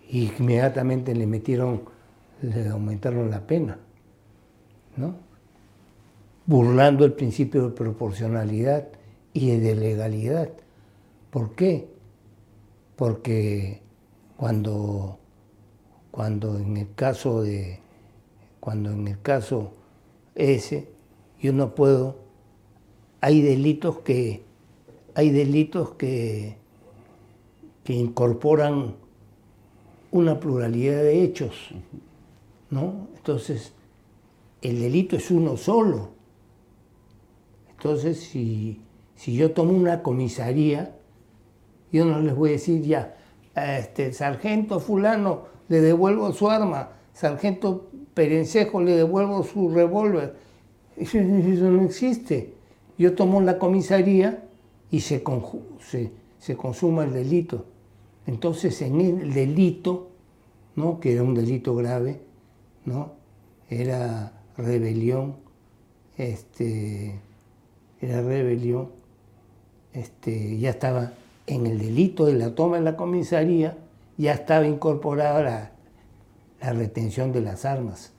inmediatamente 0.09 1.15
le 1.15 1.25
metieron, 1.25 1.83
le 2.42 2.68
aumentaron 2.70 3.30
la 3.30 3.46
pena, 3.46 3.80
¿no? 4.98 5.25
burlando 6.46 7.06
el 7.06 7.13
principio 7.13 7.70
de 7.70 7.75
proporcionalidad 7.75 8.88
y 9.34 9.58
de 9.58 9.75
legalidad. 9.75 10.50
¿Por 11.32 11.56
qué? 11.56 11.88
Porque 12.96 13.82
cuando, 14.38 15.20
cuando 16.12 16.58
en 16.58 16.77
el 16.77 16.94
caso 16.96 17.42
de 17.42 17.80
cuando 18.60 18.92
en 18.92 19.08
el 19.08 19.22
caso 19.22 19.74
ese 20.34 20.89
yo 21.39 21.54
no 21.54 21.75
puedo 21.75 22.15
hay 23.22 23.42
delitos 23.42 24.00
que 24.00 24.44
hay 25.13 25.30
delitos 25.30 25.92
que, 25.92 26.58
que 27.84 27.94
incorporan 27.94 28.96
una 30.12 30.39
pluralidad 30.39 30.98
de 31.04 31.24
hechos, 31.24 31.70
¿no? 32.69 33.07
Entonces, 33.15 33.74
el 34.62 34.79
delito 34.79 35.15
es 35.15 35.29
uno 35.31 35.57
solo. 35.57 36.10
Entonces, 37.69 38.19
si, 38.19 38.81
si 39.15 39.36
yo 39.36 39.51
tomo 39.51 39.74
una 39.74 40.01
comisaría, 40.01 40.95
yo 41.91 42.05
no 42.05 42.19
les 42.19 42.36
voy 42.36 42.50
a 42.50 42.53
decir 42.53 42.81
ya, 42.81 43.15
este, 43.55 44.12
sargento 44.12 44.79
fulano, 44.79 45.43
le 45.69 45.81
devuelvo 45.81 46.31
su 46.34 46.50
arma, 46.50 46.89
sargento 47.13 47.89
Perencejo, 48.13 48.81
le 48.81 48.95
devuelvo 48.95 49.43
su 49.43 49.69
revólver. 49.69 50.36
Eso, 50.98 51.19
no 51.19 51.84
existe. 51.84 52.53
Yo 52.98 53.13
tomo 53.13 53.41
la 53.41 53.60
comisaría 53.60 54.48
y 54.89 55.01
se, 55.01 55.22
se, 55.81 56.12
se, 56.39 56.55
consuma 56.55 57.03
el 57.03 57.13
delito. 57.13 57.65
Entonces, 58.25 58.81
en 58.81 59.01
el 59.01 59.34
delito, 59.34 60.10
¿no? 60.75 61.00
que 61.00 61.13
era 61.13 61.24
un 61.24 61.36
delito 61.36 61.75
grave, 61.75 62.22
¿no? 62.86 63.26
era 63.69 64.32
rebelión, 64.58 65.36
este, 66.17 67.19
era 68.02 68.21
rebelión, 68.21 68.91
este, 69.93 70.58
ya 70.58 70.69
estaba 70.69 71.13
en 71.48 71.65
el 71.65 71.80
delito 71.80 72.26
de 72.26 72.34
la 72.34 72.56
toma 72.56 72.78
de 72.78 72.84
la 72.84 72.95
comisaría, 72.95 73.78
ya 74.17 74.34
estaba 74.34 74.67
incorporada 74.67 75.43
la, 75.43 75.71
la 76.62 76.74
retención 76.74 77.32
de 77.32 77.41
las 77.41 77.65
armas. 77.65 78.12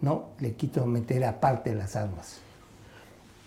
No, 0.00 0.30
le 0.38 0.54
quito 0.54 0.86
meter 0.86 1.24
aparte 1.24 1.74
las 1.74 1.94
armas. 1.94 2.40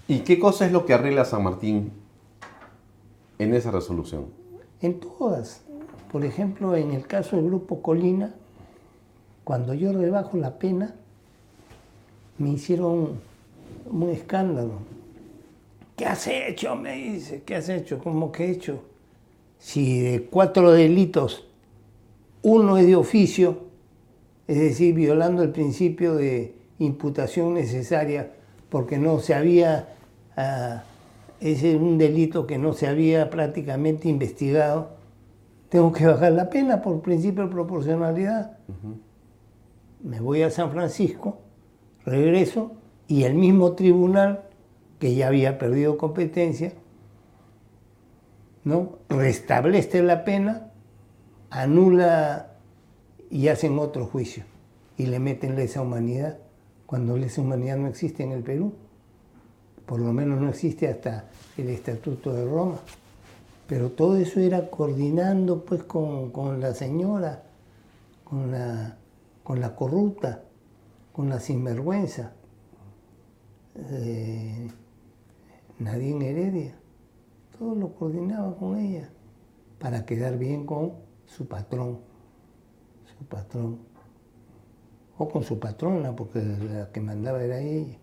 ¿Y 0.08 0.20
qué 0.20 0.38
cosa 0.38 0.66
es 0.66 0.72
lo 0.72 0.86
que 0.86 0.94
arregla 0.94 1.26
San 1.26 1.44
Martín 1.44 1.92
en 3.40 3.54
esa 3.56 3.72
resolución? 3.72 4.28
En 4.82 5.00
todas. 5.00 5.62
Por 6.12 6.26
ejemplo, 6.26 6.76
en 6.76 6.92
el 6.92 7.08
caso 7.08 7.38
del 7.38 7.46
Grupo 7.46 7.82
Colina, 7.82 8.36
cuando 9.44 9.74
yo 9.74 9.92
rebajo 9.92 10.38
la 10.38 10.58
pena, 10.58 10.96
me 12.38 12.52
hicieron 12.52 13.20
un 13.90 14.10
escándalo. 14.10 14.74
¿Qué 15.96 16.06
has 16.06 16.28
hecho? 16.28 16.76
Me 16.76 16.94
dice, 16.94 17.44
¿qué 17.46 17.56
has 17.56 17.70
hecho? 17.70 18.00
¿Cómo 18.00 18.32
que 18.32 18.46
he 18.46 18.52
hecho? 18.52 18.84
Si 19.60 20.00
de 20.02 20.24
cuatro 20.26 20.72
delitos, 20.72 21.48
uno 22.42 22.78
es 22.78 22.88
de 22.88 22.96
oficio, 22.96 23.60
es 24.48 24.58
decir, 24.58 24.96
violando 24.96 25.44
el 25.44 25.50
principio 25.50 26.16
de 26.16 26.56
imputación 26.80 27.54
necesaria, 27.54 28.32
porque 28.70 28.98
no 28.98 29.20
se 29.20 29.36
había, 29.36 29.96
ah, 30.36 30.84
ese 31.40 31.76
es 31.76 31.82
un 31.82 31.98
delito 31.98 32.48
que 32.48 32.58
no 32.58 32.74
se 32.74 32.88
había 32.88 33.30
prácticamente 33.30 34.10
investigado, 34.10 34.90
tengo 35.70 35.92
que 35.92 36.06
bajar 36.06 36.34
la 36.34 36.50
pena 36.50 36.82
por 36.82 37.02
principio 37.02 37.44
de 37.46 37.50
proporcionalidad. 37.50 38.58
Me 40.04 40.20
voy 40.20 40.44
a 40.44 40.52
San 40.52 40.72
Francisco, 40.72 41.40
regreso 42.06 42.74
y 43.08 43.24
el 43.24 43.34
mismo 43.34 43.74
tribunal 43.74 44.44
que 45.00 45.16
ya 45.16 45.28
había 45.28 45.58
perdido 45.58 45.98
competencia, 45.98 46.74
¿no? 48.64 49.00
restablece 49.10 50.02
la 50.04 50.24
pena, 50.24 50.72
anula 51.50 52.54
y 53.30 53.48
hacen 53.48 53.80
otro 53.80 54.06
juicio 54.06 54.44
y 54.98 55.06
le 55.06 55.20
meten 55.20 55.56
lesa 55.56 55.82
humanidad, 55.82 56.38
cuando 56.86 57.18
lesa 57.18 57.42
humanidad 57.42 57.78
no 57.78 57.88
existe 57.88 58.24
en 58.24 58.32
el 58.32 58.44
Perú. 58.44 58.74
Por 59.86 60.00
lo 60.00 60.14
menos 60.14 60.40
no 60.40 60.50
existe 60.50 60.88
hasta 60.88 61.26
el 61.58 61.70
Estatuto 61.70 62.34
de 62.34 62.46
Roma. 62.46 62.78
Pero 63.68 63.92
todo 63.92 64.18
eso 64.18 64.40
era 64.40 64.70
coordinando 64.70 65.66
pues 65.66 65.84
con, 65.84 66.60
la 66.60 66.74
señora, 66.74 67.44
con 68.24 68.52
la, 68.52 68.98
con 69.44 69.60
la 69.60 69.76
corrupta, 69.76 70.44
con 71.12 71.30
la 71.30 71.40
sinvergüenza. 71.40 72.34
Eh, 73.76 74.68
Nadine 75.80 76.30
Heredia. 76.30 76.80
Todo 77.58 77.76
lo 77.76 77.94
coordinaba 77.94 78.56
con 78.58 78.78
ella 78.78 79.10
para 79.80 80.06
quedar 80.06 80.38
bien 80.38 80.66
con 80.66 80.94
su 81.26 81.48
patrón 81.48 82.14
patrón, 83.24 83.80
o 85.18 85.30
con 85.30 85.44
su 85.44 85.60
patrona, 85.60 86.16
porque 86.16 86.40
la 86.40 86.92
que 86.92 87.02
mandaba 87.02 87.44
era 87.44 87.60
ella. 87.60 87.98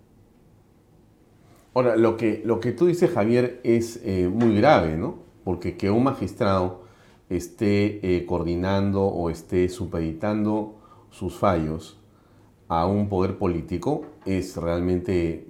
Ahora, 1.75 1.97
lo 1.97 2.17
que, 2.17 2.43
lo 2.45 2.61
que 2.61 2.73
tú 2.73 2.87
dices, 2.87 3.11
Javier, 3.11 3.61
es 3.63 4.01
eh, 4.05 4.29
muy 4.29 4.57
grave, 4.57 4.97
¿no? 4.97 5.19
Porque 5.45 5.77
que 5.77 5.91
un 5.91 6.05
magistrado 6.05 6.83
esté 7.29 8.17
eh, 8.17 8.27
coordinando 8.27 9.05
o 9.05 9.31
esté 9.31 9.69
supeditando 9.69 10.80
sus 11.11 11.35
fallos 11.35 11.99
a 12.69 12.87
un 12.87 13.09
poder 13.09 13.37
político 13.37 14.05
es 14.25 14.57
realmente 14.57 15.47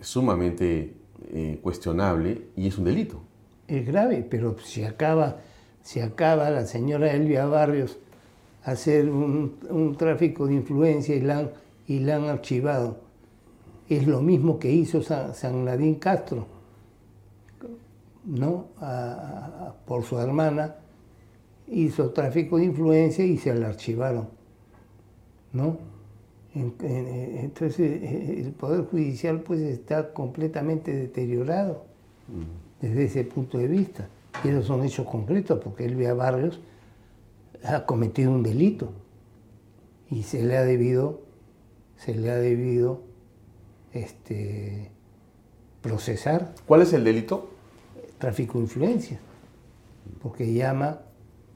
sumamente 0.00 0.94
eh, 1.32 1.58
cuestionable 1.62 2.48
y 2.56 2.68
es 2.68 2.78
un 2.78 2.84
delito. 2.84 3.20
Es 3.68 3.86
grave, 3.86 4.26
pero 4.28 4.56
si 4.58 4.84
acaba, 4.84 5.38
si 5.82 6.00
acaba 6.00 6.50
la 6.50 6.66
señora 6.66 7.12
Elvia 7.12 7.46
Barrios 7.46 7.98
hacer 8.64 9.08
un, 9.08 9.96
tráfico 9.96 10.46
de 10.46 10.54
influencia 10.54 11.14
y 11.14 11.20
la, 11.20 12.16
han, 12.16 12.24
archivado. 12.24 12.98
Es 13.88 14.06
lo 14.06 14.22
mismo 14.22 14.58
que 14.58 14.70
hizo 14.70 15.02
San, 15.02 15.64
Nadín 15.64 15.96
Castro, 15.96 16.46
¿no? 18.24 18.66
por 19.86 20.04
su 20.04 20.18
hermana 20.18 20.76
hizo 21.68 22.10
tráfico 22.10 22.58
de 22.58 22.64
influencia 22.64 23.24
y 23.24 23.38
se 23.38 23.54
la 23.54 23.68
archivaron, 23.68 24.28
¿no? 25.52 25.78
Entonces 26.54 28.02
el 28.44 28.52
Poder 28.52 28.84
Judicial 28.86 29.40
pues 29.40 29.60
está 29.60 30.12
completamente 30.12 30.92
deteriorado 30.92 31.84
mm. 32.28 32.86
desde 32.86 33.04
ese 33.04 33.24
punto 33.24 33.58
de 33.58 33.68
vista. 33.68 34.08
Y 34.44 34.48
esos 34.48 34.66
son 34.66 34.84
hechos 34.84 35.06
concretos 35.06 35.60
porque 35.62 35.84
Elvia 35.84 36.14
Barrios 36.14 36.60
ha 37.64 37.84
cometido 37.84 38.32
un 38.32 38.42
delito 38.42 38.92
y 40.10 40.22
se 40.24 40.42
le 40.42 40.56
ha 40.56 40.64
debido, 40.64 41.20
se 41.96 42.14
le 42.14 42.30
ha 42.30 42.36
debido 42.36 43.02
este, 43.92 44.90
procesar. 45.82 46.54
¿Cuál 46.66 46.82
es 46.82 46.92
el 46.92 47.04
delito? 47.04 47.50
Tráfico 48.18 48.58
de 48.58 48.64
influencia, 48.64 49.20
porque 50.22 50.52
llama 50.52 51.00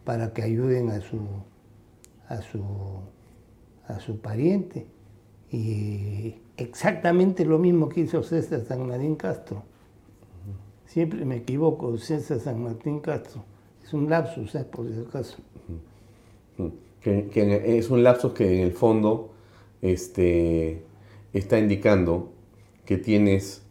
para 0.05 0.33
que 0.33 0.43
ayuden 0.43 0.91
a 0.91 1.01
su, 1.01 1.21
a 2.29 2.41
su, 2.43 2.63
a 3.89 4.01
su 4.01 4.19
pariente. 4.19 4.87
Y 5.51 6.37
exactamente 6.57 7.45
lo 7.45 7.59
mismo 7.59 7.89
que 7.89 8.01
hizo 8.01 8.23
César 8.23 8.63
San 8.67 8.87
Martín 8.87 9.17
Castro. 9.17 9.63
Siempre 10.87 11.25
me 11.25 11.37
equivoco, 11.37 11.97
César 11.99 12.41
San 12.41 12.63
Martín 12.63 13.01
Castro. 13.01 13.45
Es 13.83 13.93
un 13.93 14.09
lapsus, 14.09 14.55
¿eh? 14.55 14.65
por 14.65 14.87
ese 14.87 15.05
caso. 15.05 15.39
Que, 17.01 17.79
es 17.79 17.91
un 17.91 18.03
lapsus 18.03 18.33
que 18.33 18.61
en 18.61 18.67
el 18.67 18.73
fondo 18.73 19.33
este, 19.83 20.83
está 21.33 21.59
indicando 21.59 22.33
que 22.87 22.97
tienes 22.97 23.63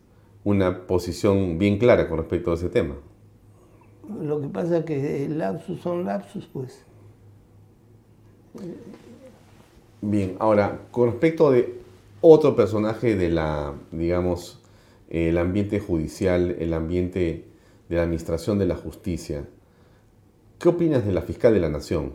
una 0.44 0.86
posición 0.86 1.58
bien 1.58 1.80
clara 1.80 2.08
con 2.08 2.20
respecto 2.20 2.52
a 2.52 2.56
ese 2.56 2.70
tema. 2.70 2.96
Lo 4.22 4.42
que 4.42 4.48
pasa 4.48 4.80
es 4.80 4.86
que 4.86 5.28
lapsus 5.30 5.82
son 5.82 6.06
lapsus, 6.06 6.46
pues. 6.52 6.86
Bien, 10.06 10.36
ahora, 10.40 10.82
con 10.92 11.12
respecto 11.12 11.50
de 11.50 11.80
otro 12.20 12.58
personaje 12.58 13.16
de 13.16 13.30
la, 13.30 13.74
digamos, 13.94 14.62
el 15.10 15.38
ambiente 15.38 15.80
judicial, 15.80 16.58
el 16.60 16.74
ambiente 16.74 17.46
de 17.88 17.96
la 17.96 18.04
administración 18.04 18.60
de 18.60 18.66
la 18.66 18.76
justicia, 18.76 19.48
¿qué 20.60 20.68
opinas 20.68 21.06
de 21.06 21.14
la 21.14 21.22
fiscal 21.22 21.54
de 21.54 21.62
la 21.62 21.70
Nación? 21.70 22.12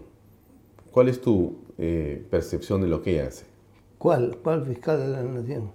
¿Cuál 0.90 1.08
es 1.08 1.22
tu 1.22 1.60
eh, 1.78 2.26
percepción 2.30 2.82
de 2.82 2.88
lo 2.88 3.00
que 3.00 3.12
ella 3.12 3.28
hace? 3.28 3.46
¿Cuál? 3.96 4.36
¿Cuál 4.42 4.66
fiscal 4.66 5.00
de 5.00 5.08
la 5.08 5.22
Nación? 5.22 5.72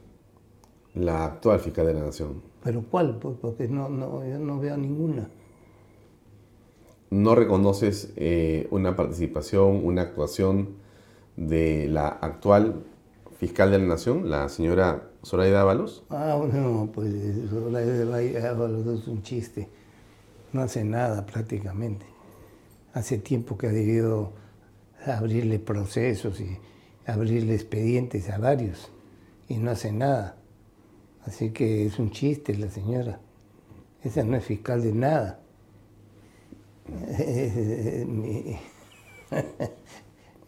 La 0.94 1.26
actual 1.26 1.60
fiscal 1.62 1.88
de 1.88 1.96
la 1.96 2.02
Nación. 2.02 2.44
¿Pero 2.64 2.84
cuál? 2.92 3.18
Porque 3.18 3.68
no, 3.68 3.90
no, 3.90 4.24
yo 4.24 4.38
no 4.38 4.60
veo 4.60 4.78
ninguna. 4.78 5.32
¿No 7.10 7.34
reconoces 7.34 8.14
eh, 8.18 8.68
una 8.70 8.96
participación, 8.96 9.84
una 9.84 10.04
actuación 10.04 10.83
de 11.36 11.88
la 11.88 12.08
actual 12.08 12.84
fiscal 13.38 13.72
de 13.72 13.80
la 13.80 13.86
Nación, 13.86 14.30
la 14.30 14.50
señora 14.50 15.10
Zoraida 15.26 15.62
Ábalos? 15.62 16.04
Ah, 16.10 16.40
no, 16.52 16.90
pues 16.94 17.14
Zoraida 17.50 18.50
Ábalos 18.50 19.02
es 19.02 19.08
un 19.08 19.24
chiste. 19.24 19.70
No 20.52 20.62
hace 20.62 20.84
nada 20.84 21.26
prácticamente. 21.26 22.06
Hace 22.94 23.18
tiempo 23.18 23.58
que 23.58 23.68
ha 23.68 23.72
debido 23.72 24.34
abrirle 25.06 25.60
procesos 25.60 26.40
y 26.40 26.58
abrirle 27.06 27.56
expedientes 27.56 28.30
a 28.30 28.38
varios 28.38 28.92
y 29.50 29.58
no 29.58 29.72
hace 29.72 29.92
nada. 29.92 30.38
Así 31.26 31.52
que 31.52 31.86
es 31.86 32.00
un 32.00 32.12
chiste 32.12 32.56
la 32.56 32.70
señora. 32.70 33.20
Esa 34.04 34.24
no 34.24 34.38
es 34.38 34.46
fiscal 34.46 34.82
de 34.82 34.94
nada. 34.94 35.40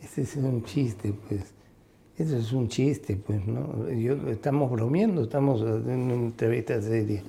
Ese 0.05 0.21
es 0.21 0.35
un 0.35 0.63
chiste, 0.63 1.13
pues. 1.27 1.53
Eso 2.15 2.37
es 2.37 2.53
un 2.53 2.69
chiste, 2.69 3.17
pues, 3.17 3.45
¿no? 3.45 3.89
Yo, 3.89 4.13
estamos 4.29 4.69
bromeando, 4.71 5.23
estamos 5.23 5.61
en 5.61 5.99
una 6.01 6.13
entrevista 6.13 6.79
seria. 6.79 7.23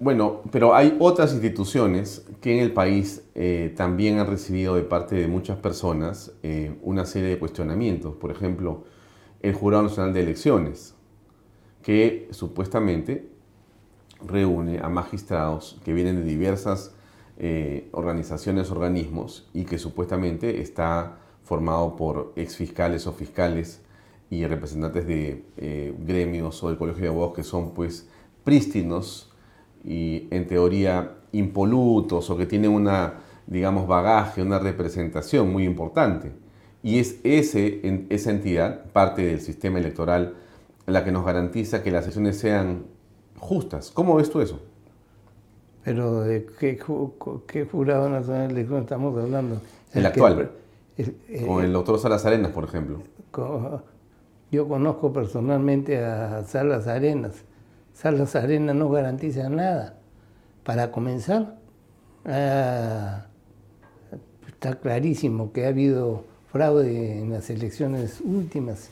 Bueno, 0.00 0.42
pero 0.50 0.74
hay 0.74 0.96
otras 0.98 1.32
instituciones 1.32 2.26
que 2.40 2.54
en 2.54 2.62
el 2.62 2.72
país 2.72 3.22
eh, 3.34 3.72
también 3.76 4.18
han 4.18 4.26
recibido 4.26 4.74
de 4.74 4.82
parte 4.82 5.14
de 5.14 5.28
muchas 5.28 5.58
personas 5.58 6.32
eh, 6.42 6.76
una 6.82 7.06
serie 7.06 7.28
de 7.28 7.38
cuestionamientos. 7.38 8.16
Por 8.16 8.30
ejemplo, 8.30 8.84
el 9.40 9.54
Jurado 9.54 9.84
Nacional 9.84 10.12
de 10.12 10.22
Elecciones, 10.22 10.94
que 11.82 12.28
supuestamente 12.32 13.28
reúne 14.26 14.80
a 14.80 14.88
magistrados 14.88 15.80
que 15.84 15.92
vienen 15.92 16.16
de 16.16 16.24
diversas 16.24 16.94
eh, 17.38 17.88
organizaciones, 17.92 18.70
organismos 18.72 19.48
y 19.54 19.64
que 19.64 19.78
supuestamente 19.78 20.60
está 20.60 21.18
formado 21.48 21.96
por 21.96 22.34
exfiscales 22.36 23.06
o 23.06 23.12
fiscales 23.12 23.80
y 24.28 24.44
representantes 24.44 25.06
de 25.06 25.44
eh, 25.56 25.94
gremios 25.98 26.62
o 26.62 26.68
del 26.68 26.76
Colegio 26.76 27.04
de 27.04 27.08
Abogados 27.08 27.34
que 27.36 27.42
son 27.42 27.70
pues 27.70 28.06
prístinos 28.44 29.32
y 29.82 30.28
en 30.30 30.46
teoría 30.46 31.14
impolutos 31.32 32.28
o 32.28 32.36
que 32.36 32.44
tienen 32.44 32.70
una, 32.70 33.14
digamos, 33.46 33.88
bagaje, 33.88 34.42
una 34.42 34.58
representación 34.58 35.50
muy 35.50 35.64
importante. 35.64 36.32
Y 36.82 36.98
es 36.98 37.18
ese, 37.24 38.04
esa 38.10 38.30
entidad, 38.30 38.84
parte 38.92 39.22
del 39.22 39.40
sistema 39.40 39.78
electoral, 39.78 40.34
la 40.86 41.02
que 41.02 41.12
nos 41.12 41.24
garantiza 41.24 41.82
que 41.82 41.90
las 41.90 42.04
elecciones 42.04 42.38
sean 42.38 42.84
justas. 43.38 43.90
¿Cómo 43.90 44.16
ves 44.16 44.28
tú 44.28 44.42
eso? 44.42 44.60
Pero 45.82 46.20
¿de 46.20 46.46
qué, 46.60 46.78
qué 47.46 47.64
jurado 47.64 48.10
nacional 48.10 48.48
de 48.48 48.54
elección 48.54 48.82
estamos 48.82 49.18
hablando? 49.18 49.62
El, 49.94 50.04
actual. 50.04 50.50
Con 51.46 51.64
el 51.64 51.72
doctor 51.72 51.98
Salas 51.98 52.24
Arenas, 52.26 52.52
por 52.52 52.64
ejemplo. 52.64 53.02
yo 54.50 54.68
conozco 54.68 55.12
personalmente 55.12 56.04
a 56.04 56.44
Salas 56.44 56.86
Arenas. 56.86 57.44
Salas 57.92 58.34
Arenas 58.36 58.74
no 58.76 58.90
garantiza 58.90 59.48
nada. 59.48 59.98
Para 60.64 60.90
comenzar, 60.90 61.58
ah, 62.26 63.26
está 64.46 64.74
clarísimo 64.80 65.52
que 65.52 65.66
ha 65.66 65.68
habido 65.68 66.24
fraude 66.50 67.20
en 67.20 67.30
las 67.30 67.48
elecciones 67.50 68.20
últimas 68.20 68.90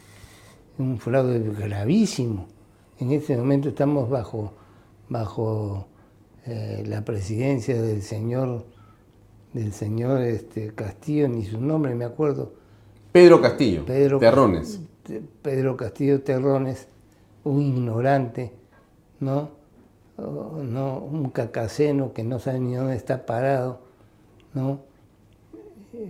un 0.78 0.98
fraude 0.98 1.38
gravísimo. 1.38 2.46
En 2.98 3.12
este 3.12 3.36
momento 3.36 3.70
estamos 3.70 4.08
bajo, 4.08 4.52
bajo 5.08 5.86
eh, 6.44 6.84
la 6.86 7.04
presidencia 7.04 7.80
del 7.80 8.02
señor, 8.02 8.66
del 9.56 9.72
señor 9.72 10.20
este, 10.20 10.74
Castillo, 10.74 11.28
ni 11.28 11.44
su 11.44 11.60
nombre 11.60 11.94
me 11.94 12.04
acuerdo. 12.04 12.52
Pedro 13.12 13.40
Castillo, 13.40 13.86
Pedro, 13.86 14.18
Terrones. 14.18 14.80
Pedro 15.42 15.76
Castillo 15.76 16.20
Terrones, 16.20 16.88
un 17.44 17.62
ignorante, 17.62 18.52
¿no? 19.20 19.50
no 20.18 20.98
un 20.98 21.30
cacaceno 21.30 22.12
que 22.12 22.22
no 22.22 22.38
sabe 22.38 22.60
ni 22.60 22.74
dónde 22.74 22.96
está 22.96 23.26
parado, 23.26 23.80
¿no? 24.54 24.80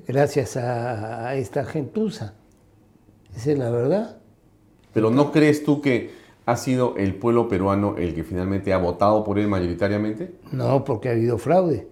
Gracias 0.07 0.57
a, 0.57 1.29
a 1.29 1.35
esta 1.37 1.65
gentuza. 1.65 2.35
Esa 3.37 3.53
es 3.53 3.59
la 3.59 3.71
verdad. 3.71 4.19
Pero 4.93 5.11
¿no 5.11 5.31
crees 5.31 5.65
tú 5.65 5.81
que 5.81 6.11
ha 6.47 6.57
sido 6.57 6.97
el 6.97 7.15
pueblo 7.15 7.49
peruano 7.49 7.97
el 7.97 8.15
que 8.15 8.25
finalmente 8.25 8.73
ha 8.73 8.79
votado 8.79 9.23
por 9.23 9.39
él 9.39 9.47
mayoritariamente? 9.47 10.35
No, 10.53 10.85
porque 10.85 11.09
ha 11.09 11.13
habido 11.13 11.39
fraude. 11.39 11.89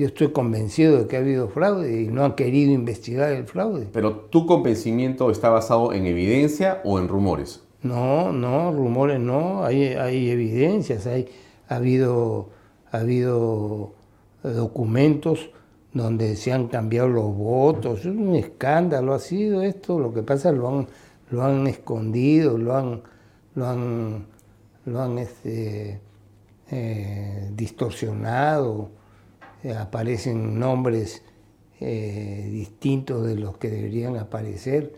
Yo 0.00 0.06
estoy 0.06 0.32
convencido 0.32 0.96
de 0.96 1.06
que 1.06 1.16
ha 1.16 1.20
habido 1.20 1.48
fraude 1.48 2.02
y 2.02 2.08
no 2.08 2.24
han 2.24 2.34
querido 2.34 2.72
investigar 2.72 3.32
el 3.32 3.44
fraude. 3.44 3.86
Pero 3.92 4.16
tu 4.16 4.46
convencimiento 4.46 5.30
está 5.30 5.50
basado 5.50 5.92
en 5.92 6.06
evidencia 6.06 6.80
o 6.84 6.98
en 6.98 7.06
rumores? 7.06 7.62
No, 7.82 8.32
no, 8.32 8.72
rumores 8.72 9.20
no, 9.20 9.62
hay, 9.62 9.88
hay 9.88 10.30
evidencias, 10.30 11.06
hay, 11.06 11.28
ha, 11.68 11.76
habido, 11.76 12.48
ha 12.90 12.96
habido 12.98 13.92
documentos 14.42 15.50
donde 15.92 16.36
se 16.36 16.52
han 16.52 16.68
cambiado 16.68 17.08
los 17.08 17.36
votos, 17.36 18.00
es 18.00 18.06
un 18.06 18.34
escándalo, 18.36 19.12
ha 19.12 19.18
sido 19.18 19.60
esto, 19.62 19.98
lo 19.98 20.14
que 20.14 20.22
pasa 20.22 20.50
lo 20.50 20.68
han 20.68 20.86
lo 21.30 21.44
han 21.44 21.66
escondido, 21.66 22.58
lo 22.58 22.76
han, 22.76 23.02
lo 23.54 23.66
han, 23.66 24.26
lo 24.84 25.00
han 25.00 25.18
este, 25.18 26.00
eh, 26.70 27.50
distorsionado, 27.54 28.90
eh, 28.92 28.99
aparecen 29.78 30.58
nombres 30.58 31.22
eh, 31.80 32.48
distintos 32.50 33.26
de 33.26 33.36
los 33.36 33.56
que 33.58 33.70
deberían 33.70 34.16
aparecer, 34.16 34.94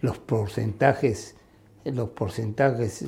los 0.00 0.18
porcentajes, 0.18 1.36
los 1.84 2.08
porcentajes 2.10 3.06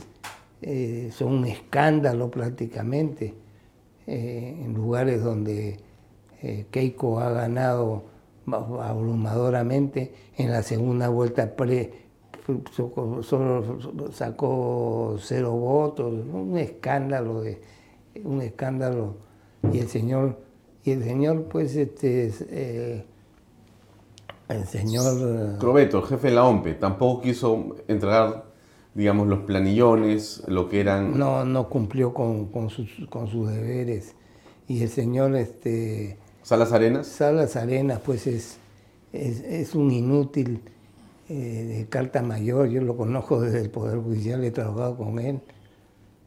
son 1.10 1.32
un 1.32 1.44
escándalo 1.46 2.30
prácticamente, 2.30 3.34
en 4.06 4.72
lugares 4.74 5.22
donde 5.22 5.80
Keiko 6.70 7.18
ha 7.18 7.30
ganado 7.30 8.04
abrumadoramente. 8.46 10.12
En 10.36 10.50
la 10.52 10.62
segunda 10.62 11.08
vuelta 11.08 11.56
pre, 11.56 11.92
solo 12.70 13.22
sacó 14.12 15.16
cero 15.18 15.52
votos, 15.52 16.12
un 16.32 16.56
escándalo 16.58 17.40
de 17.40 17.60
un 18.24 18.40
escándalo 18.42 19.16
y 19.72 19.78
el 19.78 19.88
señor 19.88 20.38
y 20.84 20.92
el 20.92 21.04
señor 21.04 21.44
pues 21.44 21.76
este 21.76 22.32
eh, 22.50 23.04
el 24.48 24.66
señor 24.66 25.58
Crobeto, 25.58 25.98
el 25.98 26.04
jefe 26.04 26.28
de 26.28 26.34
la 26.34 26.44
OMPE, 26.44 26.74
tampoco 26.74 27.22
quiso 27.22 27.76
entregar 27.86 28.46
digamos 28.94 29.28
los 29.28 29.40
planillones, 29.40 30.42
lo 30.46 30.68
que 30.68 30.80
eran 30.80 31.18
no 31.18 31.44
no 31.44 31.68
cumplió 31.68 32.14
con, 32.14 32.46
con, 32.46 32.70
sus, 32.70 32.88
con 33.10 33.28
sus 33.28 33.50
deberes 33.50 34.14
y 34.66 34.82
el 34.82 34.88
señor 34.88 35.36
este 35.36 36.18
Salas 36.48 36.72
Arenas. 36.72 37.06
Salas 37.06 37.56
Arenas, 37.56 38.00
pues 38.02 38.26
es, 38.26 38.58
es, 39.12 39.74
un 39.74 39.90
inútil 39.90 40.62
eh, 41.28 41.34
de 41.34 41.86
carta 41.90 42.22
mayor, 42.22 42.70
yo 42.70 42.80
lo 42.80 42.96
conozco 42.96 43.42
desde 43.42 43.60
el 43.60 43.68
Poder 43.68 43.98
Judicial, 43.98 44.42
he 44.42 44.50
trabajado 44.50 44.96
con 44.96 45.18
él. 45.18 45.40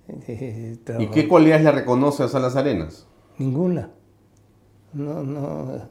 ¿Y 1.00 1.08
qué 1.08 1.28
cualidades 1.28 1.63
le 1.63 1.72
reconoce 1.72 2.22
a 2.22 2.28
Salas 2.28 2.56
Arenas? 2.56 3.08
Ninguna. 3.41 3.89
No, 4.93 5.23
no, 5.23 5.89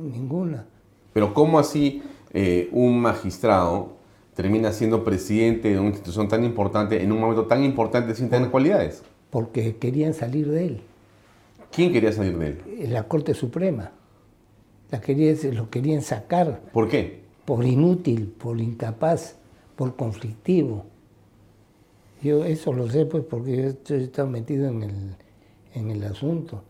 ninguna. 0.00 0.66
Pero 1.12 1.34
¿cómo 1.34 1.58
así 1.58 2.02
eh, 2.32 2.70
un 2.72 3.00
magistrado 3.00 3.96
termina 4.34 4.72
siendo 4.72 5.04
presidente 5.04 5.68
de 5.68 5.78
una 5.78 5.90
institución 5.90 6.26
tan 6.26 6.42
importante 6.42 7.02
en 7.02 7.12
un 7.12 7.20
momento 7.20 7.44
tan 7.44 7.62
importante 7.62 8.14
sin 8.14 8.30
tener 8.30 8.50
cualidades? 8.50 9.02
Porque 9.28 9.76
querían 9.76 10.14
salir 10.14 10.50
de 10.50 10.66
él. 10.66 10.80
¿Quién 11.70 11.92
quería 11.92 12.12
salir 12.12 12.38
de 12.38 12.46
él? 12.46 12.92
La 12.92 13.02
Corte 13.08 13.34
Suprema. 13.34 13.92
La 14.90 15.02
lo 15.52 15.68
querían 15.68 16.00
sacar. 16.00 16.62
¿Por 16.72 16.88
qué? 16.88 17.24
Por 17.44 17.66
inútil, 17.66 18.28
por 18.28 18.58
incapaz, 18.58 19.36
por 19.76 19.96
conflictivo. 19.96 20.86
Yo 22.22 22.44
eso 22.44 22.72
lo 22.72 22.88
sé 22.88 23.04
pues 23.04 23.24
porque 23.24 23.56
yo 23.56 23.68
estoy 23.68 24.04
estado 24.04 24.28
metido 24.28 24.68
en 24.68 24.82
el, 24.82 25.16
en 25.74 25.90
el 25.90 26.04
asunto. 26.04 26.62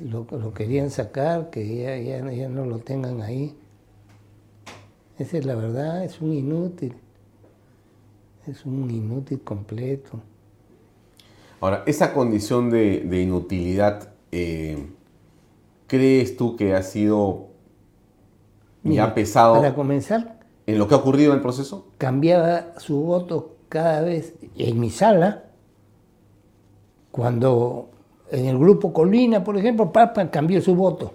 Lo, 0.00 0.26
lo 0.30 0.52
querían 0.52 0.90
sacar, 0.90 1.50
que 1.50 1.82
ya, 1.82 1.96
ya, 1.96 2.30
ya 2.30 2.48
no 2.48 2.66
lo 2.66 2.78
tengan 2.78 3.22
ahí. 3.22 3.56
Esa 5.18 5.38
es 5.38 5.44
la 5.44 5.54
verdad, 5.54 6.04
es 6.04 6.20
un 6.20 6.32
inútil. 6.32 6.94
Es 8.46 8.66
un 8.66 8.90
inútil 8.90 9.40
completo. 9.40 10.20
Ahora, 11.60 11.82
esa 11.86 12.12
condición 12.12 12.70
de, 12.70 13.00
de 13.00 13.22
inutilidad, 13.22 14.12
eh, 14.32 14.86
¿crees 15.86 16.36
tú 16.36 16.56
que 16.56 16.74
ha 16.74 16.82
sido 16.82 17.48
y 18.82 18.96
ha 18.96 19.14
pesado 19.14 19.56
Para 19.56 19.74
comenzar, 19.74 20.40
en 20.66 20.78
lo 20.78 20.88
que 20.88 20.94
ha 20.94 20.98
ocurrido 20.98 21.32
en 21.32 21.36
el 21.36 21.42
proceso? 21.42 21.86
cambiaba 21.98 22.78
su 22.78 23.00
voto 23.02 23.56
cada 23.68 24.00
vez 24.00 24.34
en 24.56 24.80
mi 24.80 24.88
sala, 24.88 25.44
cuando 27.10 27.90
en 28.30 28.46
el 28.46 28.58
grupo 28.58 28.92
Colina, 28.92 29.42
por 29.44 29.56
ejemplo, 29.56 29.92
Papa 29.92 30.30
cambió 30.30 30.60
su 30.60 30.74
voto. 30.74 31.12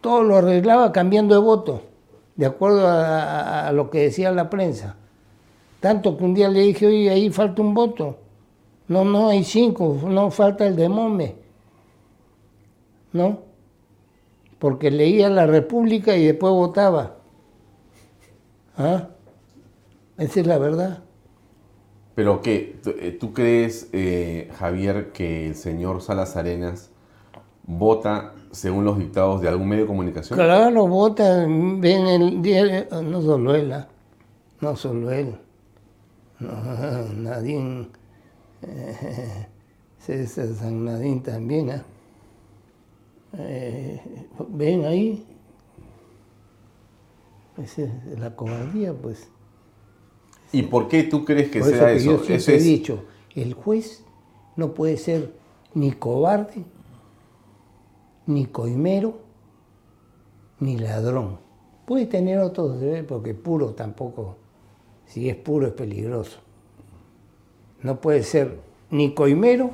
Todo 0.00 0.22
lo 0.22 0.36
arreglaba 0.36 0.92
cambiando 0.92 1.34
de 1.34 1.40
voto, 1.40 1.82
de 2.36 2.46
acuerdo 2.46 2.86
a, 2.86 3.68
a- 3.68 3.72
lo 3.72 3.90
que 3.90 4.00
decía 4.02 4.30
la 4.32 4.48
prensa. 4.50 4.96
Tanto 5.80 6.16
que 6.16 6.24
un 6.24 6.34
día 6.34 6.48
le 6.48 6.60
dije, 6.60 6.86
oye, 6.86 7.10
ahí 7.10 7.30
falta 7.30 7.62
un 7.62 7.74
voto. 7.74 8.16
No, 8.88 9.04
no, 9.04 9.28
hay 9.28 9.44
cinco, 9.44 9.98
no 10.06 10.30
falta 10.30 10.66
el 10.66 10.76
de 10.76 10.88
Mome. 10.88 11.34
¿No? 13.12 13.38
Porque 14.58 14.90
leía 14.90 15.28
la 15.30 15.46
República 15.46 16.16
y 16.16 16.26
después 16.26 16.52
votaba. 16.52 17.16
¿Ah? 18.76 19.08
Esa 20.18 20.40
es 20.40 20.46
la 20.46 20.58
verdad. 20.58 21.02
Pero 22.16 22.40
que 22.40 22.78
tú, 22.82 22.94
eh, 22.98 23.12
¿tú 23.12 23.34
crees, 23.34 23.90
eh, 23.92 24.50
Javier, 24.58 25.12
que 25.12 25.48
el 25.48 25.54
señor 25.54 26.00
Salas 26.00 26.34
Arenas 26.34 26.90
vota 27.64 28.32
según 28.52 28.86
los 28.86 28.98
dictados 28.98 29.42
de 29.42 29.48
algún 29.48 29.68
medio 29.68 29.82
de 29.82 29.88
comunicación? 29.88 30.38
Claro, 30.38 30.86
vota, 30.88 31.44
ven 31.46 32.06
el 32.06 32.40
diario, 32.40 32.86
no 33.02 33.20
solo 33.20 33.54
él, 33.54 33.70
¿ah? 33.70 33.88
no 34.62 34.74
solo 34.76 35.10
él, 35.10 35.36
no, 36.40 36.48
Nadine, 37.16 37.88
eh, 38.62 39.46
César 39.98 40.48
San 40.54 40.86
Nadine 40.86 41.20
también, 41.20 41.70
¿ah? 41.70 41.84
Eh, 43.36 44.00
ven 44.48 44.86
ahí, 44.86 45.22
esa 47.58 47.82
es 47.82 48.18
la 48.18 48.34
cobardía, 48.34 48.94
pues. 48.94 49.30
¿Y 50.56 50.62
por 50.62 50.88
qué 50.88 51.02
tú 51.02 51.24
crees 51.24 51.50
que 51.50 51.58
Por 51.60 51.68
eso 51.68 51.78
sea 51.78 51.88
que 51.88 51.96
eso? 51.96 52.04
yo 52.06 52.14
Eso 52.14 52.24
siempre 52.24 52.54
he 52.54 52.56
es- 52.56 52.64
dicho, 52.64 53.04
el 53.34 53.52
juez 53.52 54.02
no 54.56 54.72
puede 54.72 54.96
ser 54.96 55.34
ni 55.74 55.92
cobarde, 55.92 56.64
ni 58.26 58.46
coimero, 58.46 59.18
ni 60.60 60.78
ladrón. 60.78 61.38
Puede 61.84 62.06
tener 62.06 62.38
otros 62.38 62.80
deberes, 62.80 63.04
porque 63.04 63.34
puro 63.34 63.74
tampoco, 63.74 64.36
si 65.04 65.28
es 65.28 65.36
puro 65.36 65.66
es 65.66 65.74
peligroso. 65.74 66.38
No 67.82 68.00
puede 68.00 68.22
ser 68.22 68.58
ni 68.90 69.12
coimero, 69.12 69.72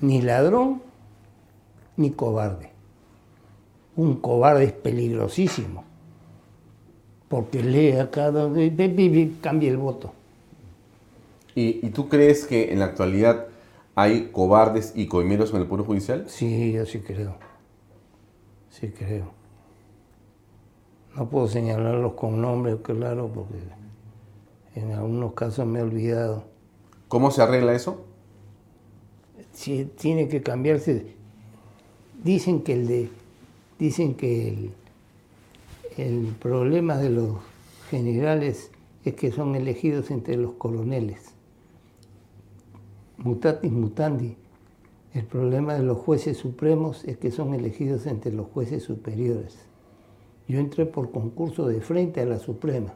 ni 0.00 0.22
ladrón, 0.22 0.80
ni 1.98 2.10
cobarde. 2.12 2.70
Un 3.96 4.16
cobarde 4.16 4.64
es 4.64 4.72
peligrosísimo, 4.72 5.84
porque 7.32 7.62
lee 7.62 7.92
acá 7.92 8.30
donde 8.30 8.68
ve, 8.68 8.88
ve, 8.88 9.08
ve, 9.08 9.32
cambia 9.40 9.70
el 9.70 9.78
voto. 9.78 10.12
¿Y, 11.54 11.80
y 11.82 11.88
tú 11.88 12.10
crees 12.10 12.44
que 12.46 12.74
en 12.74 12.80
la 12.80 12.84
actualidad 12.84 13.46
hay 13.94 14.28
cobardes 14.32 14.92
y 14.94 15.06
coimeros 15.06 15.54
en 15.54 15.62
el 15.62 15.66
Poder 15.66 15.86
Judicial? 15.86 16.24
Sí, 16.28 16.72
yo 16.72 16.84
sí 16.84 16.98
creo. 16.98 17.36
Sí 18.68 18.88
creo. 18.90 19.30
No 21.16 21.30
puedo 21.30 21.48
señalarlos 21.48 22.12
con 22.12 22.42
nombre, 22.42 22.76
claro, 22.82 23.30
porque 23.34 23.54
en 24.74 24.92
algunos 24.92 25.32
casos 25.32 25.66
me 25.66 25.78
he 25.78 25.82
olvidado. 25.82 26.44
¿Cómo 27.08 27.30
se 27.30 27.40
arregla 27.40 27.72
eso? 27.72 28.04
Sí, 29.54 29.90
tiene 29.98 30.28
que 30.28 30.42
cambiarse. 30.42 31.06
Dicen 32.22 32.60
que 32.60 32.74
el 32.74 32.86
de, 32.86 33.08
dicen 33.78 34.16
que 34.16 34.48
el, 34.48 34.74
el 35.96 36.34
problema 36.40 36.96
de 36.96 37.10
los 37.10 37.36
generales 37.90 38.70
es 39.04 39.14
que 39.14 39.32
son 39.32 39.54
elegidos 39.54 40.10
entre 40.10 40.36
los 40.36 40.52
coroneles. 40.52 41.34
Mutatis 43.18 43.72
mutandi. 43.72 44.36
El 45.14 45.24
problema 45.24 45.74
de 45.74 45.82
los 45.82 45.98
jueces 45.98 46.38
supremos 46.38 47.04
es 47.04 47.18
que 47.18 47.30
son 47.30 47.54
elegidos 47.54 48.06
entre 48.06 48.32
los 48.32 48.46
jueces 48.48 48.82
superiores. 48.82 49.58
Yo 50.48 50.58
entré 50.58 50.86
por 50.86 51.10
concurso 51.10 51.66
de 51.66 51.80
frente 51.80 52.20
a 52.20 52.26
la 52.26 52.38
Suprema. 52.38 52.94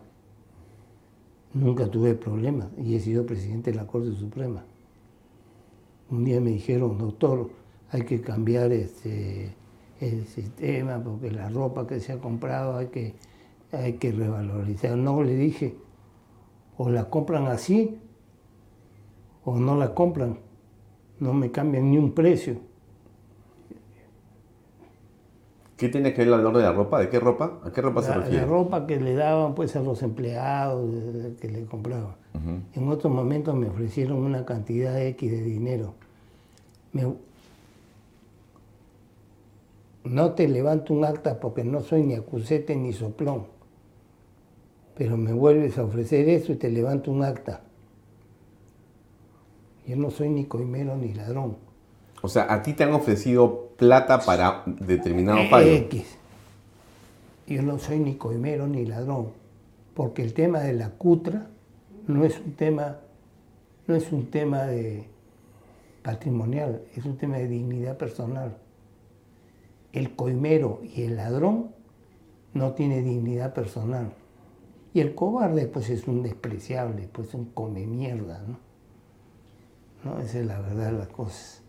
Nunca 1.52 1.90
tuve 1.90 2.14
problemas 2.14 2.68
y 2.82 2.96
he 2.96 3.00
sido 3.00 3.26
presidente 3.26 3.70
de 3.70 3.76
la 3.76 3.86
Corte 3.86 4.12
Suprema. 4.12 4.64
Un 6.10 6.24
día 6.24 6.40
me 6.40 6.50
dijeron, 6.50 6.98
doctor, 6.98 7.50
hay 7.90 8.02
que 8.02 8.20
cambiar 8.20 8.72
este, 8.72 9.54
el 10.00 10.26
sistema 10.26 11.02
porque 11.02 11.30
la 11.30 11.48
ropa 11.48 11.86
que 11.86 12.00
se 12.00 12.12
ha 12.12 12.18
comprado 12.18 12.76
hay 12.76 12.88
que, 12.88 13.14
hay 13.72 13.94
que 13.94 14.12
revalorizar. 14.12 14.96
No, 14.96 15.22
le 15.22 15.34
dije, 15.34 15.76
o 16.76 16.90
la 16.90 17.08
compran 17.08 17.46
así 17.46 17.98
o 19.44 19.56
no 19.58 19.76
la 19.76 19.94
compran. 19.94 20.38
No 21.18 21.32
me 21.32 21.50
cambian 21.50 21.90
ni 21.90 21.96
un 21.98 22.12
precio. 22.12 22.56
¿Qué 25.76 25.88
tiene 25.90 26.12
que 26.14 26.18
ver 26.18 26.28
el 26.28 26.32
valor 26.34 26.56
de 26.56 26.62
la 26.62 26.72
ropa? 26.72 27.00
¿De 27.00 27.10
qué 27.10 27.20
ropa? 27.20 27.60
¿A 27.62 27.70
qué 27.70 27.82
ropa 27.82 28.02
se 28.02 28.08
La, 28.10 28.16
refiere? 28.16 28.40
la 28.40 28.46
ropa 28.46 28.86
que 28.86 28.98
le 28.98 29.14
daban 29.14 29.54
pues 29.54 29.76
a 29.76 29.80
los 29.82 30.02
empleados 30.02 30.90
que 31.38 31.48
le 31.48 31.64
compraban. 31.66 32.14
En 32.74 32.88
otros 32.88 33.12
momentos 33.12 33.54
me 33.54 33.66
ofrecieron 33.68 34.18
una 34.18 34.44
cantidad 34.44 35.00
X 35.00 35.30
de 35.30 35.42
dinero. 35.42 35.94
Me- 36.92 37.14
no 40.06 40.32
te 40.32 40.48
levanto 40.48 40.94
un 40.94 41.04
acta 41.04 41.40
porque 41.40 41.64
no 41.64 41.80
soy 41.80 42.02
ni 42.02 42.14
acusete 42.14 42.76
ni 42.76 42.92
soplón. 42.92 43.46
Pero 44.96 45.16
me 45.16 45.32
vuelves 45.32 45.78
a 45.78 45.84
ofrecer 45.84 46.28
eso 46.28 46.52
y 46.52 46.56
te 46.56 46.70
levanto 46.70 47.10
un 47.10 47.22
acta. 47.22 47.62
Yo 49.86 49.96
no 49.96 50.10
soy 50.10 50.30
ni 50.30 50.46
coimero 50.46 50.96
ni 50.96 51.12
ladrón. 51.12 51.56
O 52.22 52.28
sea, 52.28 52.52
a 52.52 52.62
ti 52.62 52.72
te 52.72 52.84
han 52.84 52.94
ofrecido 52.94 53.68
plata 53.76 54.20
para 54.20 54.62
determinado 54.66 55.48
pago. 55.50 55.66
X. 55.66 56.16
Yo 57.46 57.62
no 57.62 57.78
soy 57.78 58.00
ni 58.00 58.16
coimero 58.16 58.66
ni 58.66 58.84
ladrón, 58.84 59.28
porque 59.94 60.22
el 60.22 60.32
tema 60.32 60.60
de 60.60 60.72
la 60.72 60.90
cutra 60.90 61.46
no 62.06 62.24
es 62.24 62.40
un 62.40 62.54
tema, 62.54 62.98
no 63.86 63.94
es 63.94 64.10
un 64.10 64.30
tema 64.30 64.64
de 64.64 65.04
patrimonial, 66.02 66.82
es 66.96 67.04
un 67.04 67.16
tema 67.16 67.36
de 67.36 67.48
dignidad 67.48 67.96
personal. 67.96 68.56
El 69.96 70.14
coimero 70.14 70.82
y 70.82 71.04
el 71.04 71.16
ladrón 71.16 71.70
no 72.52 72.74
tiene 72.74 73.00
dignidad 73.00 73.54
personal. 73.54 74.12
Y 74.92 75.00
el 75.00 75.14
cobarde, 75.14 75.66
pues 75.68 75.88
es 75.88 76.06
un 76.06 76.22
despreciable, 76.22 77.08
pues 77.10 77.32
un 77.32 77.46
come 77.46 77.86
mierda, 77.86 78.44
¿no? 78.46 78.58
¿No? 80.04 80.20
Esa 80.20 80.40
es 80.40 80.46
la 80.46 80.60
verdad 80.60 80.92
de 80.92 80.98
las 80.98 81.08
cosas. 81.08 81.62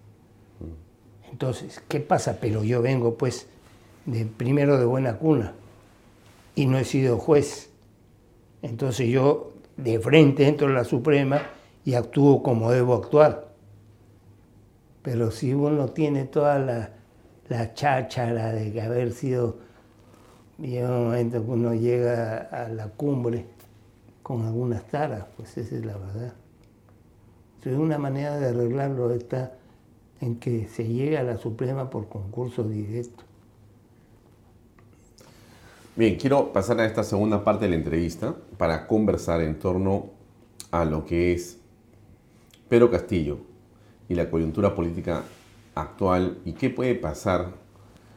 Entonces, 1.32 1.82
¿qué 1.88 2.02
pasa? 2.02 2.40
Pero 2.42 2.66
yo 2.66 2.82
vengo 2.82 3.18
pues 3.18 3.48
de 4.06 4.26
primero 4.26 4.78
de 4.78 4.84
buena 4.84 5.18
cuna 5.18 5.54
y 6.54 6.66
no 6.66 6.78
he 6.78 6.84
sido 6.84 7.20
juez. 7.20 7.70
Entonces 8.62 9.08
yo 9.08 9.54
de 9.78 10.02
frente 10.02 10.50
entro 10.50 10.68
a 10.68 10.72
la 10.72 10.84
Suprema 10.84 11.44
y 11.86 11.94
actúo 11.94 12.44
como 12.44 12.72
debo 12.72 12.94
actuar. 12.94 13.48
Pero 15.02 15.32
si 15.32 15.54
uno 15.54 15.88
tiene 15.88 16.26
toda 16.26 16.60
la, 16.60 16.97
la 17.50 17.74
cháchara 17.74 18.52
de 18.52 18.82
haber 18.82 19.12
sido, 19.12 19.58
llega 20.58 20.90
un 20.90 21.06
momento 21.06 21.44
que 21.44 21.52
uno 21.52 21.74
llega 21.74 22.38
a 22.52 22.70
la 22.70 22.90
cumbre 22.90 23.46
con 24.24 24.46
algunas 24.46 24.86
taras, 24.88 25.26
pues 25.38 25.58
esa 25.58 25.76
es 25.76 25.86
la 25.86 25.98
verdad. 25.98 26.34
Entonces 27.56 27.80
una 27.80 27.98
manera 27.98 28.38
de 28.38 28.50
arreglarlo 28.50 29.14
está 29.14 29.54
en 30.22 30.36
que 30.36 30.68
se 30.68 30.86
llegue 30.88 31.18
a 31.18 31.24
la 31.24 31.38
Suprema 31.38 31.90
por 31.90 32.10
concurso 32.10 32.64
directo. 32.64 33.24
Bien, 35.96 36.16
quiero 36.16 36.54
pasar 36.54 36.80
a 36.80 36.86
esta 36.86 37.04
segunda 37.04 37.44
parte 37.44 37.66
de 37.66 37.72
la 37.72 37.78
entrevista 37.78 38.36
para 38.58 38.86
conversar 38.86 39.42
en 39.42 39.58
torno 39.58 40.12
a 40.72 40.86
lo 40.86 41.06
que 41.06 41.34
es 41.34 41.58
Pedro 42.70 42.92
Castillo 42.92 43.40
y 44.08 44.16
la 44.16 44.30
coyuntura 44.30 44.76
política 44.76 45.24
actual 45.82 46.40
y 46.46 46.54
qué 46.54 46.70
puede 46.70 46.96
pasar 46.96 47.54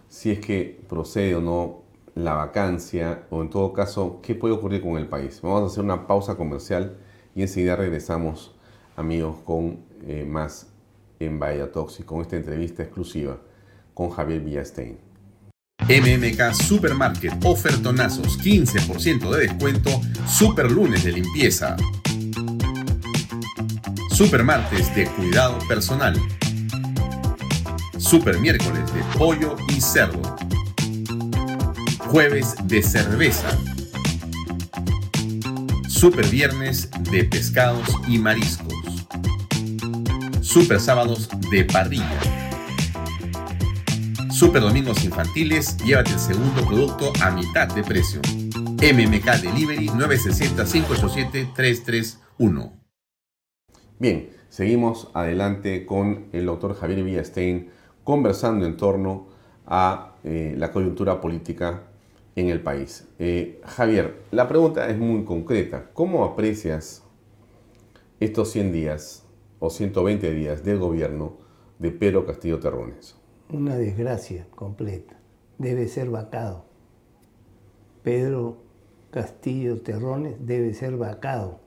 si 0.09 0.31
es 0.31 0.41
que 0.41 0.81
procede 0.89 1.35
o 1.37 1.41
no 1.41 1.83
la 2.15 2.35
vacancia 2.35 3.27
o 3.31 3.43
en 3.43 3.51
todo 3.51 3.73
caso, 3.73 4.21
qué 4.23 4.35
puede 4.35 4.55
ocurrir 4.55 4.83
con 4.83 4.97
el 4.97 5.07
país? 5.07 5.41
Vamos 5.43 5.63
a 5.63 5.67
hacer 5.67 5.85
una 5.85 6.07
pausa 6.07 6.37
comercial 6.37 6.97
y 7.35 7.43
enseguida 7.43 7.77
regresamos, 7.77 8.55
amigos, 8.97 9.37
con 9.45 9.85
eh, 10.07 10.25
más 10.27 10.71
en 11.21 11.39
Talks 11.39 12.01
y 12.01 12.03
con 12.03 12.23
esta 12.23 12.37
entrevista 12.37 12.83
exclusiva 12.83 13.39
con 13.95 14.11
Javier 14.11 14.41
Villastein. 14.41 14.99
MMK 15.89 16.55
Supermarket, 16.55 17.45
ofertonazos, 17.45 18.39
15% 18.39 19.31
de 19.31 19.49
descuento, 19.49 19.91
super 20.27 20.71
lunes 20.71 21.05
de 21.05 21.13
limpieza. 21.13 21.77
Supermartes 24.11 24.95
de 24.95 25.07
cuidado 25.07 25.59
personal. 25.69 26.15
Super 28.11 28.41
miércoles 28.41 28.93
de 28.93 29.05
pollo 29.17 29.55
y 29.69 29.81
cerdo. 29.81 30.21
Jueves 32.09 32.57
de 32.65 32.83
cerveza. 32.83 33.49
Super 35.89 36.27
viernes 36.27 36.91
de 37.13 37.23
pescados 37.23 37.89
y 38.09 38.19
mariscos. 38.19 39.07
Super 40.41 40.81
sábados 40.81 41.29
de 41.53 41.65
parrilla. 41.65 42.19
Super 44.33 44.63
domingos 44.63 45.05
infantiles, 45.05 45.77
llévate 45.77 46.11
el 46.11 46.19
segundo 46.19 46.67
producto 46.67 47.13
a 47.23 47.31
mitad 47.31 47.73
de 47.73 47.85
precio. 47.85 48.21
MMK 48.25 49.41
Delivery 49.41 49.87
960-587-331. 49.87 52.73
Bien, 54.01 54.31
seguimos 54.49 55.13
adelante 55.15 55.87
con 55.87 56.27
el 56.33 56.47
doctor 56.47 56.75
Javier 56.75 57.05
Villastein 57.05 57.79
conversando 58.11 58.67
en 58.67 58.77
torno 58.77 59.27
a 59.67 60.17
eh, 60.25 60.57
la 60.59 60.73
coyuntura 60.73 61.21
política 61.21 61.85
en 62.35 62.49
el 62.49 62.61
país. 62.61 63.07
Eh, 63.21 63.61
Javier, 63.65 64.23
la 64.33 64.49
pregunta 64.49 64.89
es 64.91 64.99
muy 64.99 65.23
concreta. 65.25 65.91
¿Cómo 65.95 66.25
aprecias 66.25 67.05
estos 68.19 68.51
100 68.51 68.73
días 68.73 69.27
o 69.61 69.71
120 69.71 70.35
días 70.35 70.65
del 70.65 70.81
gobierno 70.81 71.35
de 71.79 71.93
Pedro 71.93 72.27
Castillo 72.27 72.59
Terrones? 72.59 73.15
Una 73.49 73.77
desgracia 73.77 74.45
completa. 74.57 75.17
Debe 75.59 75.87
ser 75.87 76.11
vacado. 76.11 76.65
Pedro 78.03 78.57
Castillo 79.13 79.83
Terrones 79.83 80.35
debe 80.41 80.75
ser 80.75 80.97
vacado. 80.97 81.61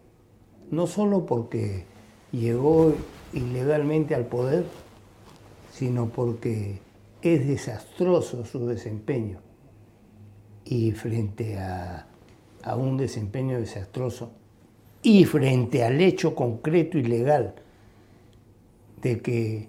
No 0.69 0.87
solo 0.87 1.25
porque 1.25 1.85
llegó 2.33 2.93
ilegalmente 3.31 4.13
al 4.13 4.25
poder, 4.25 4.65
sino 5.73 6.09
porque 6.09 6.79
es 7.21 7.47
desastroso 7.47 8.45
su 8.45 8.67
desempeño. 8.67 9.39
Y 10.65 10.91
frente 10.91 11.57
a, 11.57 12.07
un 12.77 12.95
desempeño 12.95 13.59
desastroso 13.59 14.31
y 15.01 15.25
frente 15.25 15.83
al 15.83 15.99
hecho 15.99 16.33
concreto 16.33 16.97
y 16.97 17.03
legal 17.03 17.55
de 19.01 19.19
que 19.19 19.67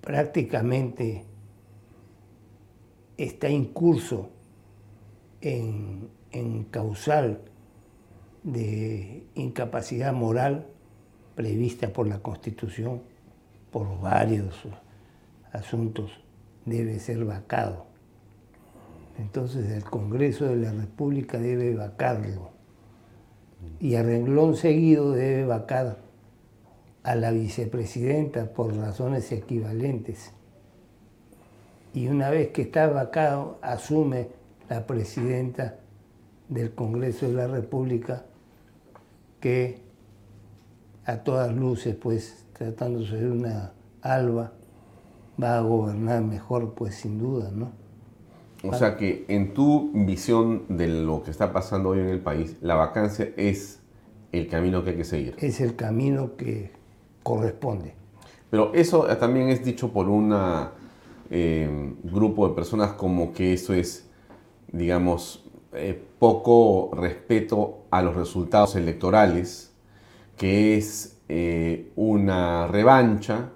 prácticamente 0.00 1.24
está 3.16 3.48
incurso 3.48 4.30
en, 5.40 6.08
en 6.30 6.64
causal 6.64 7.40
de 8.44 9.24
incapacidad 9.34 10.12
moral 10.12 10.68
prevista 11.34 11.92
por 11.92 12.06
la 12.06 12.20
Constitución, 12.20 13.02
por 13.70 14.00
varios 14.00 14.54
asuntos, 15.52 16.10
debe 16.64 16.98
ser 16.98 17.24
vacado. 17.24 17.86
Entonces 19.18 19.70
el 19.70 19.84
Congreso 19.84 20.46
de 20.46 20.56
la 20.56 20.72
República 20.72 21.38
debe 21.38 21.74
vacarlo 21.74 22.50
y 23.78 23.94
a 23.94 24.02
renglón 24.02 24.56
seguido 24.56 25.12
debe 25.12 25.44
vacar 25.44 25.98
a 27.02 27.14
la 27.14 27.30
vicepresidenta 27.30 28.52
por 28.52 28.74
razones 28.74 29.30
equivalentes. 29.32 30.32
Y 31.92 32.08
una 32.08 32.30
vez 32.30 32.48
que 32.48 32.62
está 32.62 32.86
vacado, 32.88 33.58
asume 33.62 34.28
la 34.68 34.86
presidenta 34.86 35.76
del 36.48 36.74
Congreso 36.74 37.26
de 37.26 37.34
la 37.34 37.46
República 37.46 38.24
que 39.40 39.80
a 41.04 41.18
todas 41.18 41.54
luces, 41.54 41.96
pues 41.96 42.44
tratándose 42.60 43.16
de 43.16 43.30
una 43.30 43.72
alba, 44.02 44.52
va 45.42 45.56
a 45.56 45.60
gobernar 45.62 46.22
mejor, 46.22 46.74
pues 46.74 46.94
sin 46.94 47.18
duda, 47.18 47.50
¿no? 47.50 47.72
O 48.62 48.74
sea 48.74 48.98
que 48.98 49.24
en 49.28 49.54
tu 49.54 49.90
visión 49.94 50.64
de 50.68 50.86
lo 50.86 51.22
que 51.22 51.30
está 51.30 51.54
pasando 51.54 51.88
hoy 51.88 52.00
en 52.00 52.08
el 52.08 52.20
país, 52.20 52.58
la 52.60 52.74
vacancia 52.74 53.30
es 53.38 53.80
el 54.30 54.46
camino 54.46 54.84
que 54.84 54.90
hay 54.90 54.96
que 54.96 55.04
seguir. 55.04 55.36
Es 55.38 55.62
el 55.62 55.74
camino 55.74 56.36
que 56.36 56.72
corresponde. 57.22 57.94
Pero 58.50 58.74
eso 58.74 59.04
también 59.16 59.48
es 59.48 59.64
dicho 59.64 59.90
por 59.90 60.10
un 60.10 60.36
eh, 61.30 61.94
grupo 62.02 62.46
de 62.46 62.54
personas 62.54 62.92
como 62.92 63.32
que 63.32 63.54
eso 63.54 63.72
es, 63.72 64.06
digamos, 64.70 65.48
eh, 65.72 65.98
poco 66.18 66.90
respeto 66.92 67.84
a 67.90 68.02
los 68.02 68.14
resultados 68.14 68.76
electorales, 68.76 69.72
que 70.36 70.76
es 70.76 71.19
eh, 71.32 71.92
una 71.94 72.66
revancha, 72.66 73.50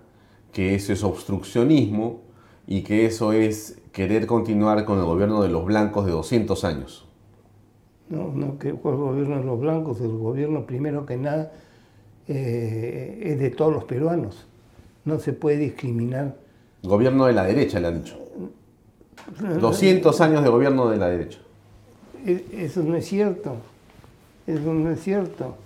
que 0.53 0.77
eso 0.77 0.93
es 0.93 1.03
obstruccionismo 1.03 2.21
y 2.69 2.83
que 2.83 3.05
eso 3.05 3.33
es 3.33 3.83
querer 3.91 4.27
continuar 4.27 4.85
con 4.85 5.01
el 5.01 5.05
gobierno 5.05 5.43
de 5.43 5.49
los 5.49 5.65
blancos 5.65 6.07
de 6.07 6.13
200 6.13 6.63
años. 6.63 7.05
No, 8.09 8.29
no 8.33 8.61
que 8.61 8.75
fue 8.75 8.93
el 8.93 8.99
gobierno 8.99 9.39
de 9.39 9.45
los 9.45 9.59
blancos, 9.59 10.01
el 10.01 10.17
gobierno 10.17 10.67
primero 10.67 11.05
que 11.05 11.17
nada 11.17 11.51
eh, 12.29 13.19
es 13.25 13.41
de 13.41 13.51
todos 13.51 13.73
los 13.73 13.83
peruanos. 13.83 14.47
No 15.05 15.19
se 15.19 15.33
puede 15.33 15.57
discriminar. 15.57 16.37
Gobierno 16.85 17.27
de 17.27 17.33
la 17.33 17.43
derecha, 17.43 17.81
le 17.81 17.89
han 17.89 18.05
dicho. 18.05 18.17
200 19.61 20.21
años 20.21 20.45
de 20.45 20.49
gobierno 20.49 20.89
de 20.91 20.97
la 20.97 21.09
derecha. 21.09 21.41
E, 22.25 22.45
eso 22.53 22.85
no 22.85 22.95
es 22.95 23.05
cierto. 23.05 23.57
Eso 24.47 24.73
no 24.73 24.93
es 24.93 25.01
cierto. 25.03 25.57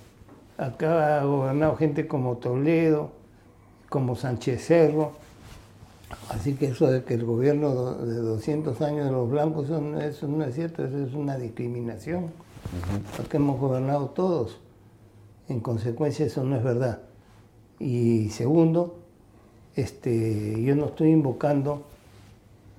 Acá 0.59 1.21
ha 1.21 1.25
gobernado 1.25 1.77
gente 1.77 2.09
como 2.09 2.39
Toledo, 2.39 3.13
como 3.89 4.17
Sánchez 4.17 4.67
Cerro. 4.67 5.13
Así 6.31 6.55
que 6.55 6.67
eso 6.67 6.91
de 6.91 7.05
que 7.05 7.15
el 7.15 7.25
gobierno 7.25 7.95
de 7.95 8.17
200 8.17 8.81
años 8.83 9.07
de 9.07 9.13
los 9.13 9.31
blancos, 9.31 9.67
eso 9.67 9.81
no, 10.27 10.45
es 10.45 10.55
cierto, 10.57 10.85
eso 10.85 10.99
es 10.99 11.15
una 11.15 11.37
discriminación. 11.37 12.33
Porque 13.17 13.37
hemos 13.37 13.61
gobernado 13.61 14.09
todos. 14.09 14.59
En 15.49 15.61
consecuencia, 15.61 16.27
eso 16.27 16.43
no 16.43 16.57
es 16.57 16.65
verdad. 16.65 17.03
Y 17.79 18.31
segundo, 18.31 18.99
este, 19.77 20.61
yo 20.61 20.75
no 20.75 20.87
estoy 20.87 21.11
invocando 21.11 21.85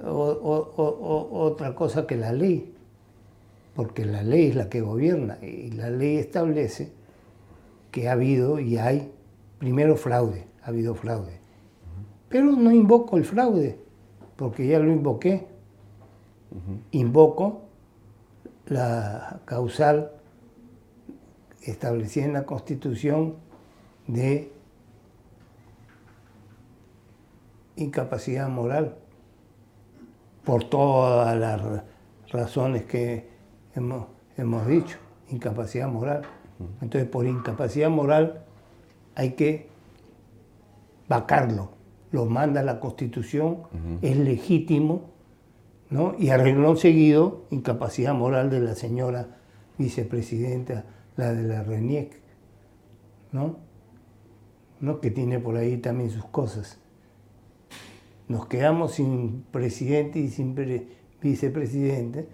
otra 0.04 1.76
cosa 1.76 2.06
que 2.06 2.18
la 2.18 2.34
ley, 2.34 2.74
porque 3.74 4.04
la 4.04 4.22
ley 4.22 4.48
es 4.48 4.56
la 4.56 4.70
que 4.70 4.82
gobierna 4.82 5.38
y 5.42 5.72
la 5.72 5.90
ley 5.90 6.18
establece 6.18 6.99
que 7.92 8.10
ha 8.10 8.14
habido 8.14 8.60
y 8.60 8.78
hay, 8.78 9.12
primero 9.58 9.96
fraude, 9.96 10.48
ha 10.64 10.68
habido 10.68 10.96
fraude. 10.96 11.40
Pero 12.30 12.52
no 12.52 12.72
invoco 12.72 13.18
el 13.18 13.26
fraude, 13.26 13.80
porque 14.36 14.68
ya 14.68 14.80
lo 14.80 14.92
invoqué. 14.92 15.48
Invoco 16.92 17.64
la 18.68 19.42
causal 19.46 20.12
establecida 21.62 22.26
en 22.26 22.34
la 22.34 22.46
Constitución 22.46 23.36
de 24.08 24.52
incapacidad 27.76 28.50
moral, 28.50 28.96
por 30.44 30.64
todas 30.66 31.38
las 31.38 31.62
razones 32.32 32.84
que 32.84 33.30
hemos, 33.76 34.08
hemos 34.38 34.68
dicho, 34.68 34.98
incapacidad 35.30 35.88
moral. 35.88 36.24
Entonces, 36.82 37.10
por 37.10 37.26
incapacidad 37.26 37.90
moral 37.90 38.44
hay 39.16 39.32
que 39.32 39.68
vacarlo. 41.08 41.72
Lo 42.12 42.26
manda 42.26 42.64
la 42.64 42.80
Constitución, 42.80 43.60
es 44.02 44.18
legítimo, 44.18 45.10
¿no? 45.90 46.16
Y 46.18 46.30
arregló 46.30 46.76
seguido, 46.76 47.46
incapacidad 47.50 48.14
moral 48.14 48.50
de 48.50 48.62
la 48.62 48.76
señora 48.76 49.38
vicepresidenta 49.78 50.86
la 51.16 51.34
de 51.34 51.44
la 51.44 51.64
RENIEC, 51.64 52.20
¿no? 53.32 53.58
¿no? 54.80 55.00
Que 55.00 55.12
tiene 55.12 55.40
por 55.40 55.58
ahí 55.58 55.78
también 55.78 56.10
sus 56.10 56.26
cosas. 56.26 56.80
Nos 58.28 58.48
quedamos 58.48 58.94
sin 58.94 59.44
presidente 59.52 60.20
y 60.20 60.30
sin 60.30 60.56
vicepresidente 61.22 62.28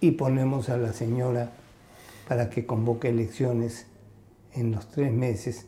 y 0.00 0.12
ponemos 0.12 0.68
a 0.68 0.78
la 0.78 0.92
señora 0.92 1.52
para 2.30 2.48
que 2.48 2.64
convoque 2.64 3.08
elecciones 3.08 3.88
en 4.54 4.70
los 4.70 4.86
tres 4.88 5.12
meses 5.12 5.66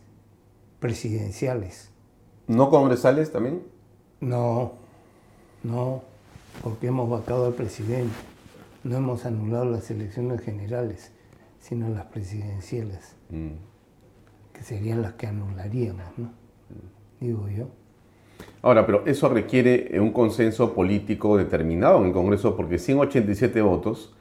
presidenciales. 0.79 1.91
¿No 2.47 2.71
congresales 2.71 3.33
también? 3.33 3.65
No, 4.21 4.75
no. 5.65 6.05
porque 6.63 6.87
hemos 6.87 7.11
vacado 7.11 7.47
al 7.47 7.55
presidente. 7.55 8.15
No 8.85 8.97
hemos 8.97 9.27
anulado 9.27 9.65
las 9.65 9.91
elecciones 9.91 10.41
generales, 10.41 11.11
sino 11.59 11.89
las 11.89 12.05
presidenciales, 12.07 13.17
Mm. 13.31 13.55
que 14.53 14.63
serían 14.63 15.03
las 15.03 15.15
que 15.15 15.27
anularíamos, 15.27 16.05
¿no? 16.17 16.31
Digo 17.19 17.49
yo. 17.49 17.67
Ahora, 18.63 18.87
pero 18.87 19.05
eso 19.05 19.29
requiere 19.29 19.99
un 19.99 20.13
consenso 20.13 20.75
político 20.75 21.37
determinado 21.37 21.99
en 22.03 22.07
el 22.07 22.13
Congreso, 22.13 22.55
porque 22.57 22.79
187 22.79 23.61
votos, 23.63 24.15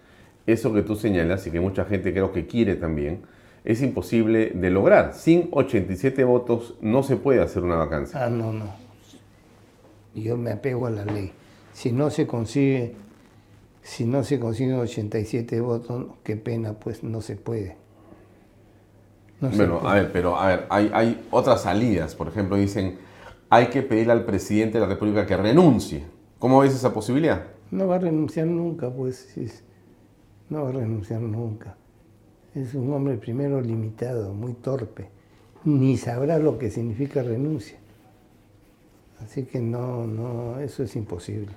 eso 0.48 0.74
que 0.74 0.82
tú 0.82 0.96
señalas 0.96 1.46
y 1.48 1.52
que 1.52 1.60
mucha 1.60 1.86
gente 1.86 2.12
creo 2.12 2.32
que 2.32 2.48
quiere 2.48 2.76
también, 2.76 3.22
es 3.64 3.82
imposible 3.82 4.52
de 4.56 4.70
lograr. 4.72 5.14
Sin 5.14 5.50
87 5.52 6.24
votos 6.24 6.76
no 6.82 7.04
se 7.04 7.16
puede 7.16 7.42
hacer 7.42 7.64
una 7.64 7.76
vacancia. 7.76 8.26
Ah, 8.26 8.30
no, 8.30 8.52
no. 8.52 8.66
Yo 10.16 10.36
me 10.38 10.52
apego 10.52 10.88
a 10.88 10.89
la 10.89 11.06
ley. 11.06 11.32
Si 11.74 11.92
no 11.92 12.10
se 12.10 12.28
consigue, 12.28 12.96
si 13.82 14.06
no 14.06 14.24
se 14.24 14.39
consiguen 14.39 14.76
87 14.76 15.62
votos, 15.62 16.08
qué 16.24 16.36
pena, 16.36 16.74
pues 16.74 17.04
no 17.04 17.22
se 17.22 17.36
puede. 17.36 17.78
No 19.39 19.52
se 19.52 19.58
Bueno, 19.58 19.80
puede. 19.80 19.92
a 19.92 19.96
ver, 19.96 20.12
pero 20.12 20.36
a 20.38 20.48
ver, 20.48 20.66
hay, 20.70 20.92
hay 20.94 21.28
otras 21.32 21.62
salidas. 21.64 22.16
Por 22.16 22.28
ejemplo, 22.28 22.58
dicen, 22.58 22.98
hay 23.50 23.68
que 23.68 23.82
pedirle 23.84 24.14
al 24.14 24.26
presidente 24.26 24.80
de 24.80 24.82
la 24.86 24.92
República 24.94 25.26
que 25.26 25.38
renuncie. 25.38 26.04
¿Cómo 26.39 26.60
ves 26.60 26.74
esa 26.74 26.94
posibilidad? 26.94 27.44
No 27.70 27.88
va 27.88 27.96
a 27.96 28.00
renunciar 28.00 28.48
nunca, 28.48 28.89
pues. 28.89 29.38
es- 29.38 29.64
no 30.52 30.64
va 30.64 30.70
a 30.70 30.74
renunciar 30.74 31.22
nunca. 31.22 31.76
Es 32.54 32.76
un 32.76 32.91
hombre 32.93 33.16
primero 33.16 33.62
limitado, 33.62 34.34
muy 34.34 34.54
torpe. 34.54 35.10
Ni 35.64 35.97
sabrá 35.97 36.38
lo 36.38 36.58
que 36.58 36.70
significa 36.70 37.24
renuncia. 37.24 37.80
Así 39.22 39.45
que 39.45 39.62
no, 39.62 40.06
no, 40.06 40.60
eso 40.60 40.84
es 40.84 40.95
imposible. 40.95 41.54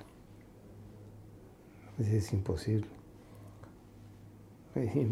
Eso 1.99 2.15
es 2.15 2.33
imposible. 2.33 2.87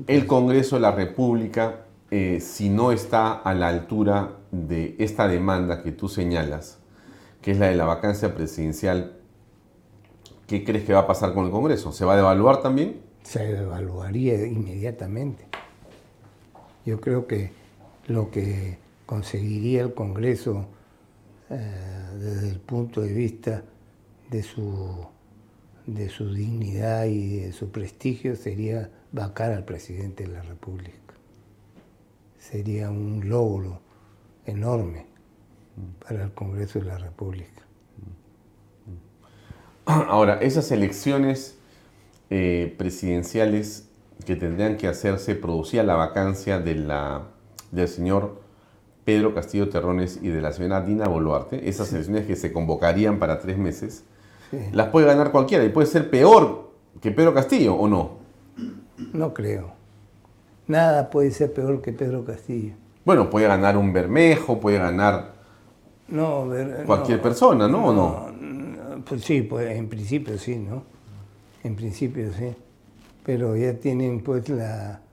El 0.08 0.28
Congreso 0.28 0.78
de 0.78 0.82
la 0.82 0.92
República, 0.92 1.86
eh, 2.10 2.40
si 2.40 2.70
no 2.70 2.92
está 2.92 3.34
a 3.34 3.54
la 3.54 3.68
altura 3.68 4.38
de 4.52 4.96
esta 5.00 5.28
demanda 5.28 5.84
que 5.84 5.92
tú 5.92 6.08
señalas, 6.08 6.80
que 7.42 7.52
es 7.52 7.60
la 7.60 7.68
de 7.68 7.76
la 7.76 7.86
vacancia 7.86 8.34
presidencial, 8.34 9.18
¿qué 10.48 10.64
crees 10.64 10.86
que 10.86 10.94
va 10.94 11.02
a 11.02 11.08
pasar 11.08 11.34
con 11.34 11.46
el 11.46 11.52
Congreso? 11.52 11.92
¿Se 11.92 12.06
va 12.06 12.14
a 12.14 12.18
devaluar 12.18 12.62
también? 12.62 13.13
Se 13.24 13.58
evaluaría 13.58 14.46
inmediatamente. 14.46 15.46
Yo 16.86 17.00
creo 17.00 17.28
que 17.28 17.52
lo 18.08 18.30
que 18.30 18.78
conseguiría 19.06 19.82
el 19.82 19.94
Congreso 19.94 20.66
eh, 21.50 22.10
desde 22.20 22.50
el 22.50 22.60
punto 22.60 23.02
de 23.02 23.14
vista 23.14 23.64
de 24.30 24.44
su, 24.44 25.06
de 25.86 26.10
su 26.10 26.34
dignidad 26.34 27.06
y 27.06 27.38
de 27.38 27.54
su 27.54 27.70
prestigio 27.72 28.36
sería 28.36 28.90
vacar 29.12 29.52
al 29.52 29.64
presidente 29.64 30.24
de 30.24 30.34
la 30.34 30.42
República. 30.42 31.14
Sería 32.40 32.90
un 32.90 33.30
logro 33.30 33.80
enorme 34.46 35.06
para 36.06 36.24
el 36.24 36.34
Congreso 36.34 36.80
de 36.80 36.86
la 36.86 36.98
República. 36.98 37.62
Ahora, 39.86 40.40
esas 40.42 40.72
elecciones 40.72 41.58
eh, 42.30 42.74
presidenciales 42.78 43.90
que 44.26 44.36
tendrían 44.36 44.78
que 44.78 44.88
hacerse, 44.88 45.36
producía 45.36 45.84
la 45.84 45.96
vacancia 45.96 46.60
de 46.60 46.76
la, 46.76 47.24
del 47.72 47.88
señor 47.88 48.42
Pedro 49.06 49.34
Castillo 49.34 49.70
Terrones 49.70 50.20
y 50.22 50.30
de 50.30 50.42
la 50.42 50.54
señora 50.54 50.82
Dina 50.82 51.08
Boluarte, 51.08 51.68
esas 51.68 51.92
elecciones 51.94 52.26
que 52.26 52.36
se 52.36 52.54
convocarían 52.54 53.20
para 53.20 53.40
tres 53.40 53.58
meses, 53.58 54.04
Sí. 54.52 54.60
las 54.72 54.90
puede 54.90 55.08
ganar 55.08 55.32
cualquiera 55.32 55.64
y 55.66 55.70
puede 55.70 55.88
ser 55.88 56.10
peor 56.12 56.70
que 57.02 57.12
Pedro 57.12 57.34
Castillo, 57.34 57.74
¿o 57.76 57.88
no? 57.88 58.12
No 59.12 59.34
creo. 59.34 59.72
Nada 60.68 61.10
puede 61.10 61.32
ser 61.32 61.52
peor 61.54 61.82
que 61.82 61.92
Pedro 61.92 62.24
Castillo. 62.24 62.76
Bueno, 63.04 63.30
puede 63.30 63.48
ganar 63.48 63.76
un 63.78 63.92
Bermejo, 63.92 64.60
puede 64.60 64.78
ganar 64.78 65.34
No, 66.08 66.48
ver- 66.48 66.84
cualquier 66.86 67.18
no. 67.18 67.24
persona, 67.24 67.68
¿no? 67.68 67.88
¿O 67.88 67.94
no, 67.94 69.02
Pues 69.04 69.24
sí, 69.24 69.42
pues 69.42 69.76
en 69.76 69.90
principio 69.90 70.38
sí, 70.38 70.56
¿no? 70.58 70.84
En 71.64 71.76
principio 71.76 72.32
sí. 72.34 72.56
Pero 73.26 73.56
ya 73.56 73.74
tienen 73.80 74.22
pues 74.22 74.50
la 74.50 75.04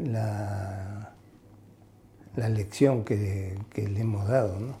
la, 0.00 1.14
la 2.36 2.48
lección 2.48 3.04
que, 3.04 3.58
que 3.70 3.88
le 3.88 4.00
hemos 4.00 4.28
dado, 4.28 4.58
¿no? 4.60 4.76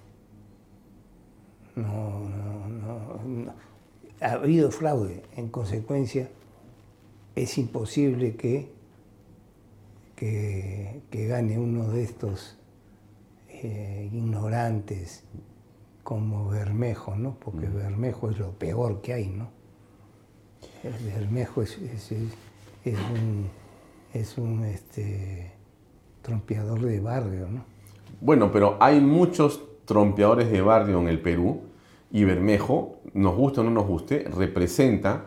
No, 1.76 2.20
no, 2.20 2.68
no, 2.68 3.22
no. 3.24 3.54
Ha 4.20 4.32
habido 4.32 4.70
fraude. 4.70 5.22
En 5.36 5.48
consecuencia, 5.48 6.28
es 7.34 7.58
imposible 7.58 8.36
que, 8.36 8.72
que, 10.14 11.02
que 11.10 11.26
gane 11.26 11.58
uno 11.58 11.88
de 11.88 12.02
estos 12.02 12.56
eh, 13.48 14.08
ignorantes 14.12 15.24
como 16.02 16.48
Bermejo, 16.48 17.16
¿no? 17.16 17.36
Porque 17.38 17.68
Bermejo 17.68 18.30
es 18.30 18.38
lo 18.38 18.52
peor 18.52 19.02
que 19.02 19.12
hay, 19.12 19.28
¿no? 19.28 19.55
El 20.86 20.92
Bermejo 21.12 21.62
es, 21.62 21.78
es, 21.78 22.12
es- 22.12 22.32
es 22.84 22.98
un, 23.12 23.48
es 24.14 24.38
un 24.38 24.64
este, 24.64 25.50
trompeador 26.22 26.80
de 26.82 27.00
barrio, 27.00 27.48
¿no? 27.48 27.64
Bueno, 28.20 28.52
pero 28.52 28.76
hay 28.80 29.00
muchos 29.00 29.60
trompeadores 29.84 30.50
de 30.50 30.60
barrio 30.62 31.00
en 31.00 31.08
el 31.08 31.20
Perú 31.20 31.62
y 32.12 32.24
Bermejo, 32.24 33.00
nos 33.14 33.34
guste 33.36 33.60
o 33.60 33.64
no 33.64 33.70
nos 33.70 33.86
guste, 33.86 34.24
representa 34.36 35.26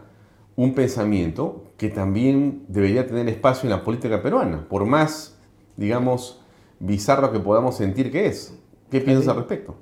un 0.55 0.73
pensamiento 0.73 1.65
que 1.77 1.89
también 1.89 2.63
debería 2.67 3.05
tener 3.07 3.27
espacio 3.29 3.67
en 3.69 3.71
la 3.77 3.83
política 3.83 4.21
peruana, 4.21 4.65
por 4.67 4.85
más, 4.85 5.37
digamos, 5.77 6.41
bizarro 6.79 7.31
que 7.31 7.39
podamos 7.39 7.75
sentir 7.75 8.11
que 8.11 8.25
es. 8.27 8.57
¿Qué 8.89 9.01
piensas 9.01 9.27
al 9.29 9.35
respecto? 9.37 9.75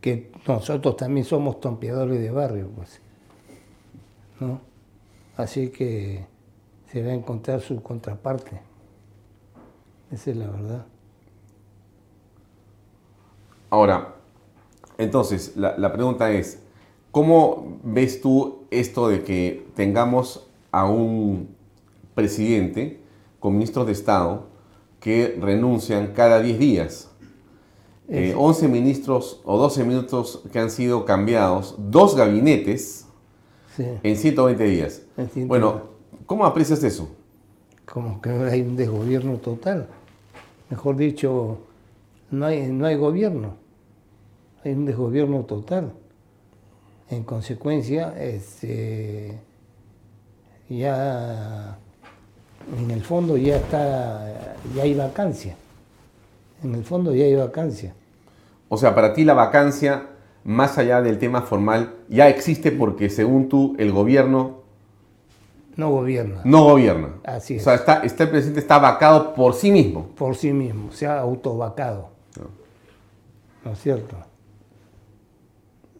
Que 0.00 0.30
nosotros 0.46 0.96
también 0.96 1.24
somos 1.24 1.60
trompeadores 1.60 2.20
de 2.20 2.30
barrio, 2.30 2.68
pues. 2.74 3.00
¿No? 4.40 4.60
Así 5.38 5.68
que 5.70 6.26
se 6.92 7.00
va 7.02 7.10
a 7.12 7.14
encontrar 7.14 7.60
su 7.60 7.80
contraparte. 7.82 8.60
Esa 10.10 10.30
es 10.32 10.36
la 10.36 10.48
verdad. 10.48 10.86
Ahora, 13.70 14.14
entonces, 14.96 15.56
la, 15.56 15.76
la 15.78 15.92
pregunta 15.92 16.30
es, 16.32 16.60
¿cómo 17.12 17.78
ves 17.84 18.20
tú 18.20 18.64
esto 18.70 19.08
de 19.08 19.22
que 19.22 19.66
tengamos 19.74 20.46
a 20.72 20.86
un 20.90 21.54
presidente 22.14 23.00
con 23.38 23.52
ministros 23.54 23.86
de 23.86 23.92
Estado 23.92 24.46
que 25.00 25.38
renuncian 25.40 26.08
cada 26.14 26.40
10 26.40 26.58
días? 26.58 27.10
Eh, 28.08 28.30
Es- 28.30 28.34
11 28.36 28.68
ministros 28.68 29.40
o 29.44 29.58
12 29.58 29.84
ministros 29.84 30.42
que 30.50 30.58
han 30.58 30.70
sido 30.70 31.04
cambiados, 31.04 31.76
dos 31.78 32.16
gabinetes 32.16 33.06
Sí. 33.78 33.86
en 34.02 34.16
120 34.16 34.64
días. 34.64 35.02
En 35.16 35.30
120. 35.30 35.46
Bueno, 35.46 35.82
¿cómo 36.26 36.44
aprecias 36.44 36.82
eso? 36.84 37.08
como 37.90 38.20
que 38.20 38.30
hay 38.30 38.60
un 38.60 38.76
desgobierno 38.76 39.38
total. 39.38 39.88
Mejor 40.70 40.96
dicho, 40.96 41.58
no 42.30 42.46
hay, 42.46 42.68
no 42.68 42.86
hay 42.86 42.96
gobierno, 42.96 43.54
hay 44.64 44.72
un 44.72 44.84
desgobierno 44.84 45.44
total. 45.44 45.92
En 47.10 47.24
consecuencia, 47.24 48.14
este, 48.22 49.38
ya 50.68 51.78
en 52.78 52.90
el 52.90 53.02
fondo 53.02 53.38
ya 53.38 53.56
está, 53.56 54.54
ya 54.74 54.82
hay 54.82 54.94
vacancia. 54.94 55.56
En 56.62 56.74
el 56.74 56.84
fondo 56.84 57.14
ya 57.14 57.24
hay 57.24 57.36
vacancia. 57.36 57.94
O 58.68 58.76
sea, 58.76 58.94
para 58.94 59.14
ti 59.14 59.24
la 59.24 59.32
vacancia, 59.32 60.08
más 60.48 60.78
allá 60.78 61.02
del 61.02 61.18
tema 61.18 61.42
formal, 61.42 61.94
ya 62.08 62.30
existe 62.30 62.72
porque 62.72 63.10
según 63.10 63.50
tú 63.50 63.76
el 63.78 63.92
gobierno 63.92 64.62
No 65.76 65.90
gobierna 65.90 66.40
no 66.42 66.64
gobierna. 66.64 67.16
Así 67.22 67.58
O 67.58 67.60
sea, 67.60 67.74
es. 67.74 67.80
está, 67.80 68.00
está 68.02 68.24
el 68.24 68.30
presidente 68.30 68.60
está 68.60 68.78
vacado 68.78 69.34
por 69.34 69.52
sí 69.52 69.70
mismo. 69.70 70.06
por 70.16 70.34
sí 70.36 70.54
mismo, 70.54 70.90
se 70.90 71.06
ha 71.06 71.20
autovacado. 71.20 72.08
¿No 73.62 73.72
es 73.72 73.78
cierto? 73.80 74.16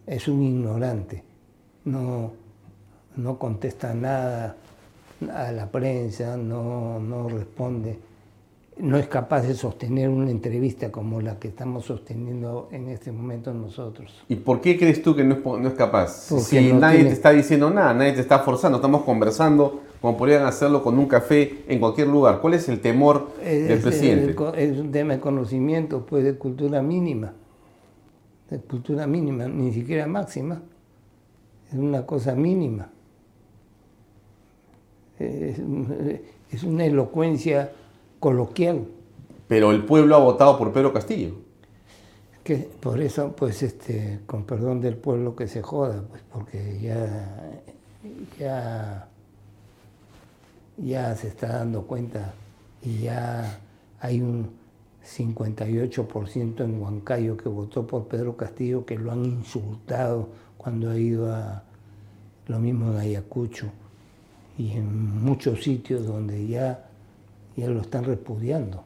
Es 0.06 0.26
un 0.28 0.42
ignorante. 0.42 1.22
No, 1.84 2.32
no 3.16 3.38
contesta 3.38 3.92
nada 3.92 4.56
a 5.30 5.52
la 5.52 5.66
prensa, 5.70 6.38
no, 6.38 6.98
no 7.00 7.28
responde. 7.28 7.98
No 8.80 8.96
es 8.96 9.08
capaz 9.08 9.42
de 9.42 9.54
sostener 9.54 10.08
una 10.08 10.30
entrevista 10.30 10.92
como 10.92 11.20
la 11.20 11.38
que 11.40 11.48
estamos 11.48 11.84
sosteniendo 11.84 12.68
en 12.70 12.88
este 12.88 13.10
momento 13.10 13.52
nosotros. 13.52 14.12
¿Y 14.28 14.36
por 14.36 14.60
qué 14.60 14.78
crees 14.78 15.02
tú 15.02 15.16
que 15.16 15.24
no 15.24 15.34
es, 15.34 15.40
po- 15.40 15.58
no 15.58 15.66
es 15.68 15.74
capaz? 15.74 16.28
Porque 16.28 16.44
si 16.44 16.72
no 16.72 16.78
nadie 16.78 16.98
tiene- 16.98 17.10
te 17.10 17.14
está 17.16 17.30
diciendo 17.30 17.70
nada, 17.70 17.92
nadie 17.92 18.12
te 18.12 18.20
está 18.20 18.38
forzando, 18.38 18.78
estamos 18.78 19.02
conversando 19.02 19.80
como 20.00 20.16
podrían 20.16 20.44
hacerlo 20.46 20.80
con 20.84 20.96
un 20.96 21.06
café 21.06 21.64
en 21.66 21.80
cualquier 21.80 22.06
lugar. 22.06 22.40
¿Cuál 22.40 22.54
es 22.54 22.68
el 22.68 22.80
temor 22.80 23.32
Es, 23.42 23.66
del 23.68 23.78
es- 23.78 23.82
presidente? 23.84 24.36
es- 24.62 24.70
es 24.72 24.78
un 24.78 24.92
tema 24.92 25.14
de 25.14 25.20
conocimiento, 25.20 26.06
pues 26.06 26.22
de 26.22 26.34
cultura 26.36 26.80
mínima. 26.80 27.32
De 28.48 28.58
cultura 28.60 29.08
mínima, 29.08 29.48
ni 29.48 29.72
siquiera 29.72 30.06
máxima. 30.06 30.62
Es 31.72 31.76
una 31.76 32.06
cosa 32.06 32.34
mínima. 32.36 32.90
es 35.18 36.62
una 36.62 36.84
elocuencia 36.84 37.72
coloquial. 38.20 38.86
Pero 39.46 39.72
el 39.72 39.84
pueblo 39.84 40.16
ha 40.16 40.18
votado 40.18 40.58
por 40.58 40.72
Pedro 40.72 40.92
Castillo. 40.92 41.34
Que 42.44 42.56
por 42.56 43.00
eso, 43.00 43.34
pues, 43.36 43.62
este, 43.62 44.20
con 44.26 44.44
perdón 44.44 44.80
del 44.80 44.96
pueblo 44.96 45.36
que 45.36 45.46
se 45.48 45.62
joda, 45.62 46.02
pues, 46.08 46.22
porque 46.32 46.78
ya, 46.80 47.60
ya, 48.38 49.08
ya 50.76 51.14
se 51.16 51.28
está 51.28 51.58
dando 51.58 51.82
cuenta 51.82 52.34
y 52.82 52.98
ya 53.00 53.60
hay 54.00 54.20
un 54.20 54.50
58% 55.04 56.64
en 56.64 56.80
Huancayo 56.80 57.36
que 57.36 57.48
votó 57.48 57.86
por 57.86 58.08
Pedro 58.08 58.36
Castillo, 58.36 58.84
que 58.84 58.98
lo 58.98 59.12
han 59.12 59.24
insultado 59.24 60.28
cuando 60.56 60.90
ha 60.90 60.98
ido 60.98 61.32
a 61.32 61.62
lo 62.46 62.58
mismo 62.58 62.90
en 62.92 62.98
Ayacucho 62.98 63.66
y 64.58 64.72
en 64.72 65.22
muchos 65.22 65.62
sitios 65.62 66.06
donde 66.06 66.46
ya, 66.46 66.87
ya 67.58 67.68
lo 67.68 67.80
están 67.80 68.04
repudiando 68.04 68.84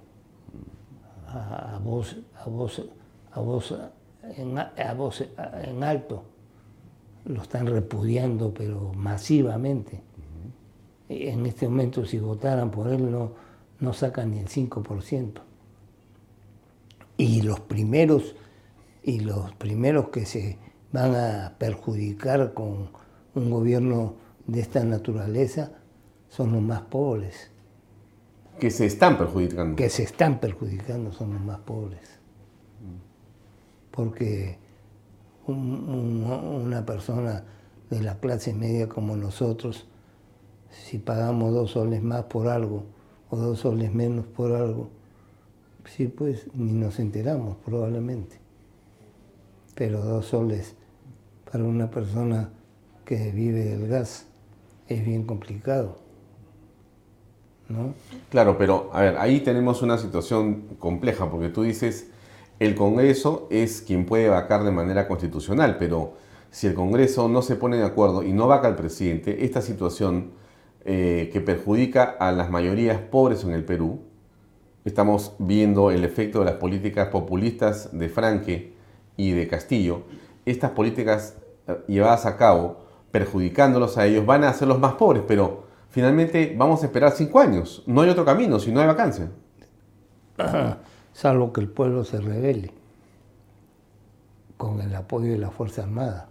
a, 1.29 1.79
voz, 1.83 2.16
a 2.35 2.49
voz, 2.49 2.83
a 3.33 3.41
voz, 3.41 3.75
en, 4.37 4.59
a 4.59 4.95
voz 4.95 5.25
en 5.62 5.85
alto. 5.85 6.25
Lo 7.27 7.43
están 7.43 7.66
repudiando, 7.66 8.53
pero 8.53 8.93
masivamente. 8.95 10.01
En 11.09 11.45
este 11.47 11.68
momento, 11.68 12.05
si 12.07 12.18
votaran 12.18 12.70
por 12.70 12.89
él, 12.89 13.11
no, 13.11 13.33
no 13.81 13.93
sacan 13.93 14.31
ni 14.31 14.39
el 14.39 14.49
5%. 14.49 15.41
Y 17.18 17.43
los 17.43 17.61
primeros, 17.61 18.35
y 19.03 19.20
los 19.20 19.53
primeros 19.55 20.09
que 20.09 20.25
se 20.25 20.59
van 20.93 21.14
a 21.14 21.55
perjudicar 21.59 22.55
con 22.55 22.89
un 23.35 23.51
gobierno 23.51 24.14
de 24.47 24.61
esta 24.61 24.83
naturaleza 24.83 25.73
son 26.29 26.53
los 26.53 26.62
más 26.62 26.83
pobres. 26.83 27.51
Que 28.59 28.70
se 28.70 28.86
están 28.86 29.18
perjudicando. 29.18 29.76
Que 29.76 29.90
se 29.90 30.03
están 30.03 30.38
perjudicando 30.38 31.12
son 31.12 31.34
los 31.34 31.42
más 31.42 31.59
pobres. 31.61 32.00
Porque 33.90 34.59
una 35.46 36.86
persona 36.86 37.44
de 37.90 38.03
la 38.03 38.18
clase 38.18 38.55
media 38.55 38.88
como 38.88 39.16
nosotros, 39.16 39.86
si 40.70 40.98
pagamos 40.98 41.53
dos 41.53 41.72
soles 41.72 42.03
más 42.03 42.24
por 42.24 42.48
algo 42.48 42.84
o 43.28 43.36
dos 43.36 43.61
soles 43.61 43.92
menos 43.92 44.26
por 44.26 44.53
algo, 44.53 44.88
sí, 45.84 46.07
pues 46.07 46.46
ni 46.55 46.72
nos 46.72 46.98
enteramos 47.00 47.57
probablemente. 47.64 48.38
Pero 49.74 50.03
dos 50.03 50.26
soles 50.26 50.74
para 51.50 51.64
una 51.64 51.90
persona 51.90 52.50
que 53.05 53.32
vive 53.32 53.64
del 53.64 53.88
gas 53.88 54.26
es 54.88 55.05
bien 55.05 55.24
complicado. 55.24 56.01
Claro, 58.31 58.57
pero 58.59 58.91
a 58.93 59.03
ver, 59.03 59.16
ahí 59.18 59.41
tenemos 59.41 59.83
una 59.83 59.99
situación 59.99 60.64
compleja, 60.79 61.31
porque 61.31 61.49
tú 61.49 61.62
dices, 61.62 62.09
el 62.59 62.75
Congreso 62.75 63.47
es 63.51 63.83
quien 63.83 64.07
puede 64.07 64.29
vacar 64.29 64.64
de 64.64 64.70
manera 64.70 65.09
constitucional, 65.09 65.77
pero 65.79 66.14
si 66.51 66.66
el 66.66 66.75
Congreso 66.75 67.29
no 67.29 67.43
se 67.43 67.57
pone 67.57 67.77
de 67.77 67.85
acuerdo 67.85 68.23
y 68.23 68.33
no 68.33 68.47
vaca 68.47 68.68
al 68.68 68.77
presidente, 68.77 69.45
esta 69.45 69.62
situación 69.62 70.33
eh, 70.85 71.31
que 71.33 71.41
perjudica 71.41 72.05
a 72.05 72.33
las 72.33 72.51
mayorías 72.51 73.01
pobres 73.01 73.45
en 73.45 73.53
el 73.53 73.64
Perú, 73.64 74.01
estamos 74.85 75.35
viendo 75.39 75.91
el 75.91 76.05
efecto 76.05 76.41
de 76.41 76.47
las 76.47 76.55
políticas 76.55 77.09
populistas 77.09 77.97
de 77.97 78.09
Franque 78.09 78.75
y 79.16 79.33
de 79.33 79.49
Castillo, 79.49 80.03
estas 80.45 80.73
políticas 80.73 81.37
eh, 81.68 81.79
llevadas 81.89 82.27
a 82.27 82.37
cabo, 82.37 82.79
perjudicándolos 83.11 83.99
a 83.99 84.07
ellos, 84.07 84.27
van 84.27 84.45
a 84.45 84.49
hacerlos 84.49 84.79
más 84.79 84.95
pobres, 84.95 85.23
pero 85.27 85.64
finalmente 85.93 86.55
vamos 86.59 86.82
a 86.82 86.86
esperar 86.86 87.12
cinco 87.12 87.38
años. 87.38 87.84
No 87.86 88.01
hay 88.01 88.11
otro 88.11 88.24
camino 88.24 88.59
si 88.59 88.72
no 88.72 88.80
hay 88.80 88.88
vacancia. 88.88 89.30
Salvo 91.12 91.53
que 91.53 91.61
el 91.61 91.68
pueblo 91.68 92.05
se 92.05 92.20
revele 92.20 92.72
con 94.57 94.80
el 94.80 94.95
apoyo 94.95 95.30
de 95.30 95.38
la 95.38 95.51
Fuerza 95.51 95.82
Armada. 95.82 96.28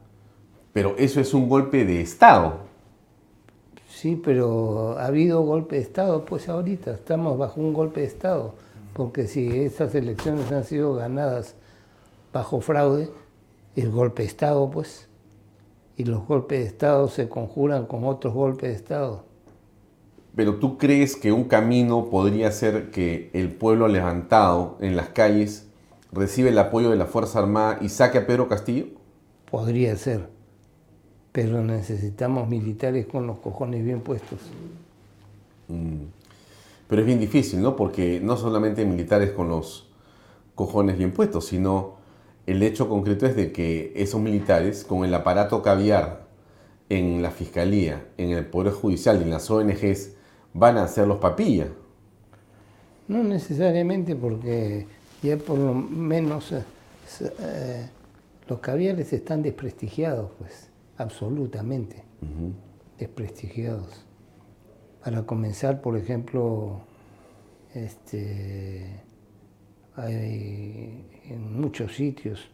Pero 0.73 0.95
eso 0.97 1.21
es 1.21 1.33
un 1.33 1.47
golpe 1.47 1.85
de 1.85 2.01
Estado. 2.01 2.71
Sí, 3.89 4.19
pero 4.21 4.97
ha 4.97 5.05
habido 5.05 5.41
golpe 5.41 5.75
de 5.75 5.81
Estado, 5.83 6.25
pues 6.25 6.49
ahorita 6.49 6.91
estamos 6.91 7.37
bajo 7.37 7.61
un 7.61 7.73
golpe 7.73 7.99
de 8.01 8.07
Estado, 8.07 8.55
porque 8.93 9.27
si 9.27 9.59
estas 9.59 9.93
elecciones 9.93 10.51
han 10.51 10.63
sido 10.63 10.95
ganadas 10.95 11.55
bajo 12.33 12.61
fraude, 12.61 13.09
el 13.75 13.91
golpe 13.91 14.23
de 14.23 14.29
Estado, 14.29 14.71
pues, 14.71 15.07
y 15.97 16.05
los 16.05 16.25
golpes 16.25 16.59
de 16.59 16.65
Estado 16.65 17.09
se 17.09 17.29
conjuran 17.29 17.85
con 17.85 18.05
otros 18.05 18.33
golpes 18.33 18.69
de 18.69 18.75
Estado. 18.75 19.30
Pero 20.35 20.55
tú 20.55 20.77
crees 20.77 21.15
que 21.15 21.31
un 21.31 21.45
camino 21.45 22.09
podría 22.09 22.51
ser 22.51 22.91
que 22.91 23.29
el 23.33 23.49
pueblo 23.49 23.87
levantado 23.87 24.77
en 24.79 24.95
las 24.95 25.09
calles 25.09 25.67
recibe 26.11 26.49
el 26.49 26.57
apoyo 26.57 26.89
de 26.89 26.95
la 26.95 27.05
Fuerza 27.05 27.39
Armada 27.39 27.79
y 27.81 27.89
saque 27.89 28.19
a 28.19 28.27
Pedro 28.27 28.47
Castillo? 28.47 28.85
Podría 29.49 29.95
ser, 29.97 30.29
pero 31.31 31.61
necesitamos 31.61 32.47
militares 32.47 33.05
con 33.07 33.27
los 33.27 33.39
cojones 33.39 33.83
bien 33.83 34.01
puestos. 34.01 34.39
Mm. 35.67 36.05
Pero 36.87 37.01
es 37.01 37.05
bien 37.05 37.19
difícil, 37.19 37.61
¿no? 37.61 37.75
Porque 37.75 38.19
no 38.21 38.35
solamente 38.37 38.85
militares 38.85 39.31
con 39.31 39.49
los 39.49 39.87
cojones 40.55 40.97
bien 40.97 41.11
puestos, 41.11 41.45
sino 41.45 41.95
el 42.45 42.61
hecho 42.63 42.89
concreto 42.89 43.25
es 43.25 43.35
de 43.35 43.51
que 43.51 43.93
esos 43.95 44.19
militares, 44.19 44.83
con 44.83 45.05
el 45.05 45.13
aparato 45.13 45.61
caviar 45.61 46.27
en 46.89 47.21
la 47.21 47.31
Fiscalía, 47.31 48.05
en 48.17 48.31
el 48.31 48.45
Poder 48.45 48.73
Judicial 48.73 49.19
y 49.19 49.23
en 49.23 49.29
las 49.29 49.49
ONGs, 49.49 50.15
van 50.53 50.77
a 50.77 50.87
ser 50.87 51.07
los 51.07 51.17
papillas. 51.17 51.69
No 53.07 53.23
necesariamente 53.23 54.15
porque 54.15 54.87
ya 55.21 55.37
por 55.37 55.57
lo 55.57 55.73
menos 55.73 56.51
eh, 56.51 56.63
eh, 57.39 57.89
los 58.47 58.59
caviares 58.59 59.11
están 59.13 59.41
desprestigiados, 59.41 60.31
pues, 60.37 60.69
absolutamente 60.97 62.03
desprestigiados. 62.97 64.05
Para 65.03 65.23
comenzar, 65.23 65.81
por 65.81 65.97
ejemplo, 65.97 66.81
este, 67.73 69.01
hay 69.95 71.05
en 71.25 71.59
muchos 71.59 71.95
sitios 71.95 72.51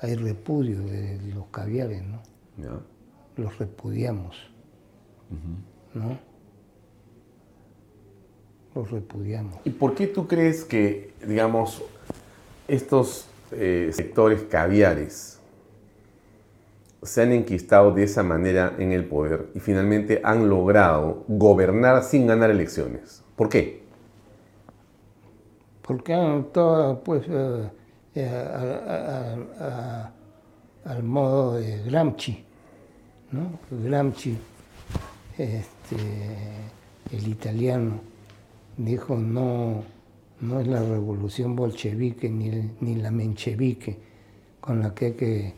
hay 0.00 0.14
repudio 0.14 0.80
de 0.82 1.20
los 1.34 1.46
caviares, 1.48 2.02
¿no? 2.02 2.22
Los 3.36 3.58
repudiamos, 3.58 4.36
¿no? 5.94 6.18
Los 8.74 8.90
repudiamos. 8.90 9.54
¿Y 9.64 9.70
por 9.70 9.94
qué 9.94 10.06
tú 10.06 10.28
crees 10.28 10.64
que, 10.64 11.12
digamos, 11.26 11.82
estos 12.68 13.26
eh, 13.50 13.90
sectores 13.92 14.42
caviares 14.42 15.40
se 17.02 17.22
han 17.22 17.32
enquistado 17.32 17.92
de 17.92 18.04
esa 18.04 18.22
manera 18.22 18.74
en 18.78 18.92
el 18.92 19.06
poder 19.06 19.48
y 19.54 19.60
finalmente 19.60 20.20
han 20.22 20.48
logrado 20.48 21.24
gobernar 21.26 22.02
sin 22.04 22.26
ganar 22.26 22.50
elecciones? 22.50 23.24
¿Por 23.34 23.48
qué? 23.48 23.82
Porque 25.82 26.14
han 26.14 26.44
todo, 26.52 27.00
pues, 27.02 27.24
eh, 27.28 27.70
eh, 28.14 30.04
al 30.84 31.02
modo 31.02 31.56
de 31.56 31.82
Gramsci, 31.82 32.44
¿no? 33.32 33.58
Gramsci, 33.70 34.38
este, 35.36 35.96
el 37.10 37.28
italiano, 37.28 38.09
dijo 38.76 39.16
no, 39.16 39.82
no 40.40 40.60
es 40.60 40.66
la 40.66 40.82
revolución 40.82 41.56
bolchevique 41.56 42.28
ni, 42.30 42.70
ni 42.80 42.96
la 42.96 43.10
menchevique 43.10 43.98
con 44.60 44.80
la 44.80 44.94
que 44.94 45.06
hay 45.06 45.12
que 45.12 45.54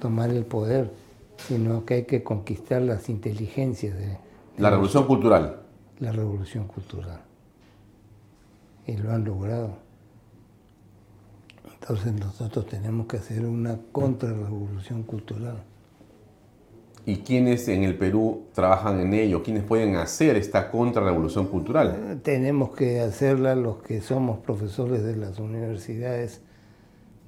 tomar 0.00 0.30
el 0.30 0.44
poder, 0.44 0.92
sino 1.36 1.84
que 1.84 1.94
hay 1.94 2.04
que 2.04 2.22
conquistar 2.22 2.82
las 2.82 3.08
inteligencias 3.08 3.96
de... 3.96 4.18
la 4.58 4.70
revolución 4.70 5.06
cultural. 5.06 5.60
La 5.98 6.12
revolución 6.12 6.66
cultural. 6.66 7.20
Y 8.86 8.96
lo 8.96 9.12
han 9.12 9.24
logrado. 9.24 9.78
Entonces 11.72 12.12
nosotros 12.12 12.66
tenemos 12.66 13.06
que 13.06 13.18
hacer 13.18 13.44
una 13.44 13.78
contrarrevolución 13.92 15.02
cultural. 15.02 15.62
¿Y 17.06 17.16
quiénes 17.18 17.68
en 17.68 17.82
el 17.82 17.96
Perú 17.96 18.46
trabajan 18.54 18.98
en 19.00 19.12
ello? 19.12 19.42
¿Quiénes 19.42 19.62
pueden 19.62 19.96
hacer 19.96 20.36
esta 20.36 20.70
contrarrevolución 20.70 21.46
cultural? 21.48 21.96
Eh, 21.96 22.16
tenemos 22.22 22.74
que 22.74 23.00
hacerla 23.00 23.54
los 23.54 23.82
que 23.82 24.00
somos 24.00 24.38
profesores 24.38 25.02
de 25.02 25.16
las 25.16 25.38
universidades, 25.38 26.40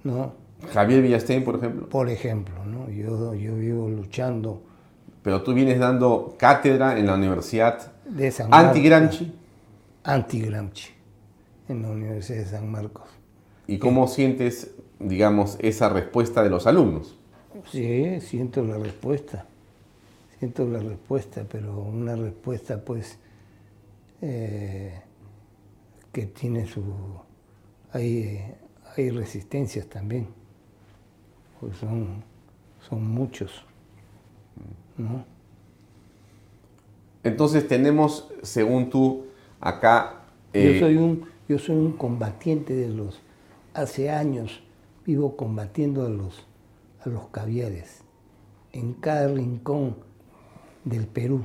¿no? 0.03 0.33
Javier 0.73 1.03
Villastein, 1.03 1.45
por 1.45 1.57
ejemplo. 1.57 1.89
Por 1.91 2.09
ejemplo, 2.09 2.65
¿no? 2.65 2.89
Yo, 2.91 3.35
yo 3.35 3.57
vivo 3.57 3.89
luchando. 3.91 4.63
Pero 5.23 5.43
tú 5.43 5.53
vienes 5.53 5.79
dando 5.79 6.37
cátedra 6.39 6.99
en 6.99 7.07
la 7.07 7.15
Universidad 7.15 7.93
de 8.09 8.31
San 8.31 8.55
Anti-Gramsci. 8.55 9.35
Anti-Gramsci, 10.05 10.91
en 11.69 11.83
la 11.83 11.91
Universidad 11.91 12.39
de 12.39 12.47
San 12.47 12.71
Marcos. 12.71 13.11
¿Y 13.67 13.79
cómo 13.79 14.09
sientes, 14.09 14.71
digamos, 15.01 15.59
esa 15.61 15.91
respuesta 15.91 16.43
de 16.43 16.49
los 16.49 16.67
alumnos? 16.67 17.17
Sí, 17.71 18.21
siento 18.21 18.63
la 18.63 18.79
respuesta. 18.79 19.45
Siento 20.39 20.67
la 20.67 20.81
respuesta, 20.81 21.45
pero 21.51 21.81
una 21.81 22.15
respuesta 22.15 22.85
pues 22.85 23.19
eh, 24.21 25.01
que 26.13 26.27
tiene 26.27 26.67
su... 26.67 26.83
Hay, 27.93 28.55
hay 28.97 29.11
resistencias 29.11 29.87
también, 29.87 30.29
pues 31.61 31.77
son, 31.79 32.23
son 32.87 33.07
muchos, 33.07 33.65
¿no? 34.99 35.25
Entonces 37.23 37.67
tenemos, 37.67 38.29
según 38.43 38.91
tú, 38.91 39.27
acá... 39.61 40.23
Yo, 40.53 40.61
eh, 40.61 40.81
soy 40.81 40.97
un, 40.97 41.27
yo 41.49 41.59
soy 41.59 41.77
un 41.77 41.93
combatiente 41.93 42.75
de 42.75 42.89
los... 42.89 43.21
Hace 43.73 44.11
años 44.11 44.63
vivo 45.07 45.37
combatiendo 45.37 46.05
a 46.05 46.09
los, 46.09 46.47
a 47.05 47.09
los 47.09 47.29
caviares 47.29 48.03
en 48.73 48.93
cada 48.95 49.29
rincón 49.29 49.97
del 50.87 51.07
Perú, 51.07 51.45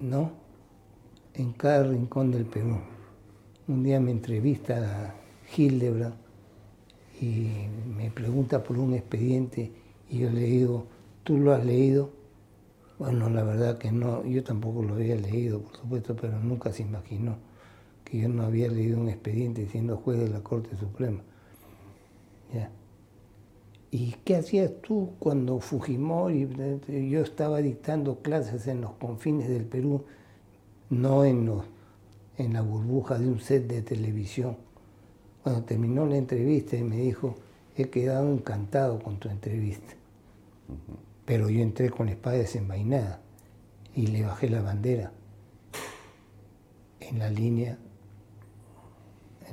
¿no? 0.00 0.32
En 1.34 1.52
cada 1.52 1.84
rincón 1.84 2.32
del 2.32 2.46
Perú. 2.46 2.78
Un 3.68 3.84
día 3.84 4.00
me 4.00 4.10
entrevista 4.10 4.76
a 4.76 5.14
Hildebrand 5.56 6.14
y 7.20 7.66
me 7.96 8.10
pregunta 8.10 8.62
por 8.62 8.78
un 8.78 8.94
expediente 8.94 9.70
y 10.10 10.18
yo 10.18 10.30
le 10.30 10.40
digo, 10.40 10.86
¿tú 11.22 11.38
lo 11.38 11.52
has 11.52 11.64
leído? 11.64 12.10
Bueno, 12.98 13.28
la 13.28 13.44
verdad 13.44 13.78
que 13.78 13.92
no, 13.92 14.24
yo 14.24 14.42
tampoco 14.42 14.82
lo 14.82 14.94
había 14.94 15.16
leído, 15.16 15.60
por 15.60 15.76
supuesto, 15.76 16.16
pero 16.16 16.40
nunca 16.40 16.72
se 16.72 16.82
imaginó 16.82 17.36
que 18.04 18.18
yo 18.18 18.28
no 18.28 18.44
había 18.44 18.68
leído 18.68 18.98
un 18.98 19.08
expediente 19.08 19.66
siendo 19.66 19.96
juez 19.98 20.18
de 20.18 20.28
la 20.28 20.40
Corte 20.40 20.76
Suprema. 20.76 21.20
¿Y 23.96 24.16
qué 24.24 24.34
hacías 24.34 24.72
tú 24.82 25.12
cuando 25.20 25.60
Fujimori, 25.60 26.48
yo 27.08 27.20
estaba 27.20 27.58
dictando 27.58 28.22
clases 28.22 28.66
en 28.66 28.80
los 28.80 28.90
confines 28.94 29.48
del 29.48 29.66
Perú, 29.66 30.04
no 30.90 31.24
en, 31.24 31.46
los, 31.46 31.62
en 32.36 32.54
la 32.54 32.62
burbuja 32.62 33.20
de 33.20 33.28
un 33.28 33.38
set 33.38 33.68
de 33.68 33.82
televisión? 33.82 34.56
Cuando 35.44 35.62
terminó 35.62 36.06
la 36.06 36.16
entrevista 36.16 36.76
y 36.76 36.82
me 36.82 36.96
dijo, 36.96 37.36
he 37.76 37.88
quedado 37.88 38.32
encantado 38.32 38.98
con 38.98 39.18
tu 39.20 39.28
entrevista. 39.28 39.94
Pero 41.24 41.48
yo 41.48 41.62
entré 41.62 41.88
con 41.88 42.06
la 42.06 42.14
espada 42.14 42.38
desenvainada 42.38 43.20
y 43.94 44.08
le 44.08 44.24
bajé 44.24 44.50
la 44.50 44.60
bandera 44.60 45.12
en 46.98 47.20
la 47.20 47.30
línea, 47.30 47.78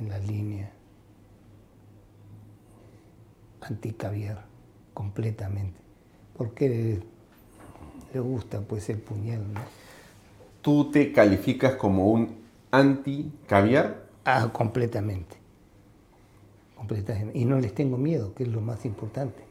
en 0.00 0.08
la 0.08 0.18
línea 0.18 0.81
anticaviar, 3.62 4.44
completamente. 4.94 5.78
Porque 6.36 6.68
le, 6.68 7.02
le 8.14 8.20
gusta 8.20 8.60
pues 8.60 8.88
el 8.90 8.98
puñal, 8.98 9.52
¿no? 9.52 9.60
¿Tú 10.60 10.90
te 10.90 11.12
calificas 11.12 11.74
como 11.74 12.08
un 12.08 12.36
anti-caviar? 12.70 14.04
Ah, 14.24 14.50
completamente. 14.52 15.36
Completamente. 16.76 17.38
Y 17.38 17.44
no 17.44 17.58
les 17.58 17.74
tengo 17.74 17.96
miedo, 17.96 18.34
que 18.34 18.44
es 18.44 18.48
lo 18.48 18.60
más 18.60 18.84
importante. 18.84 19.42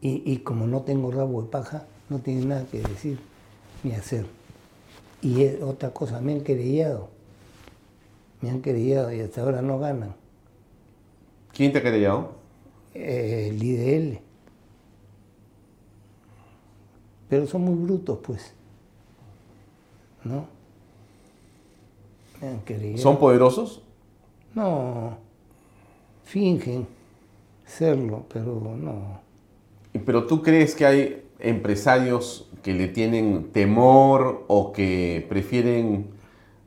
Y, 0.00 0.22
y 0.30 0.38
como 0.38 0.66
no 0.66 0.82
tengo 0.82 1.10
rabo 1.10 1.42
de 1.42 1.48
paja, 1.48 1.86
no 2.08 2.18
tienen 2.18 2.48
nada 2.48 2.64
que 2.70 2.80
decir 2.80 3.18
ni 3.82 3.92
hacer. 3.92 4.26
Y 5.22 5.44
es 5.44 5.62
otra 5.62 5.90
cosa, 5.90 6.20
me 6.20 6.32
han 6.32 6.40
querellado. 6.42 7.08
Me 8.40 8.50
han 8.50 8.60
querellado 8.62 9.12
y 9.12 9.20
hasta 9.20 9.42
ahora 9.42 9.62
no 9.62 9.78
ganan. 9.78 10.14
¿Quién 11.56 11.72
te 11.72 11.78
ha 11.78 11.82
querellado? 11.82 12.32
Eh, 12.92 13.48
el 13.50 13.62
IDL. 13.62 14.20
Pero 17.30 17.46
son 17.46 17.62
muy 17.62 17.74
brutos, 17.74 18.18
pues. 18.22 18.52
¿No? 20.22 20.46
Me 22.42 22.48
han 22.48 22.60
querellado. 22.60 22.98
¿Son 23.02 23.18
poderosos? 23.18 23.80
No, 24.54 25.16
fingen 26.24 26.86
serlo, 27.64 28.26
pero 28.32 28.76
no. 28.76 29.20
¿Pero 30.04 30.26
tú 30.26 30.42
crees 30.42 30.74
que 30.74 30.84
hay 30.84 31.24
empresarios 31.38 32.50
que 32.62 32.74
le 32.74 32.88
tienen 32.88 33.50
temor 33.52 34.44
o 34.48 34.72
que 34.72 35.24
prefieren 35.28 36.15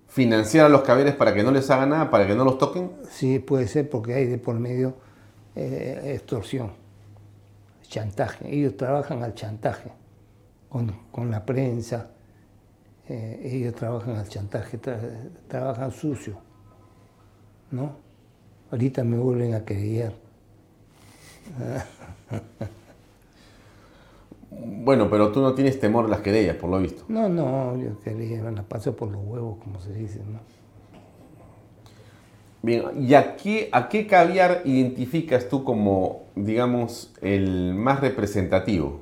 financiar 0.09 0.65
a 0.65 0.69
los 0.69 0.81
caviares 0.81 1.15
para 1.15 1.33
que 1.33 1.43
no 1.43 1.51
les 1.51 1.69
hagan 1.69 1.89
nada, 1.91 2.09
para 2.09 2.27
que 2.27 2.35
no 2.35 2.43
los 2.43 2.57
toquen? 2.57 2.91
Sí, 3.09 3.39
puede 3.39 3.67
ser 3.67 3.89
porque 3.89 4.13
hay 4.15 4.25
de 4.25 4.37
por 4.37 4.55
medio 4.59 4.95
eh, 5.55 6.13
extorsión, 6.15 6.71
chantaje. 7.83 8.53
Ellos 8.53 8.75
trabajan 8.77 9.23
al 9.23 9.33
chantaje 9.35 9.91
con, 10.69 10.91
con 11.11 11.31
la 11.31 11.45
prensa. 11.45 12.11
eh, 13.07 13.39
ellos 13.43 13.73
trabajan 13.75 14.15
al 14.17 14.27
chantaje, 14.27 14.79
tra- 14.81 15.29
trabajan 15.47 15.91
sucio. 15.91 16.37
¿No? 17.71 17.91
Ahorita 18.71 19.03
me 19.03 19.17
vuelven 19.17 19.53
a 19.55 19.63
querellar. 19.65 20.13
Bueno, 24.51 25.09
pero 25.09 25.31
tú 25.31 25.41
no 25.41 25.53
tienes 25.53 25.79
temor 25.79 26.05
a 26.05 26.07
las 26.07 26.21
querellas, 26.21 26.55
por 26.55 26.69
lo 26.69 26.79
visto. 26.79 27.03
No, 27.07 27.29
no, 27.29 27.77
yo 27.77 27.99
quería, 27.99 28.41
me 28.41 28.51
la 28.51 28.63
paso 28.63 28.95
por 28.95 29.11
los 29.11 29.21
huevos, 29.23 29.57
como 29.63 29.79
se 29.79 29.93
dice, 29.93 30.19
¿no? 30.19 30.39
Bien, 32.61 32.83
¿y 32.99 33.13
a 33.13 33.37
qué, 33.37 33.69
a 33.71 33.87
qué 33.87 34.05
caviar 34.05 34.63
identificas 34.65 35.47
tú 35.47 35.63
como, 35.63 36.23
digamos, 36.35 37.13
el 37.21 37.73
más 37.73 38.01
representativo? 38.01 39.01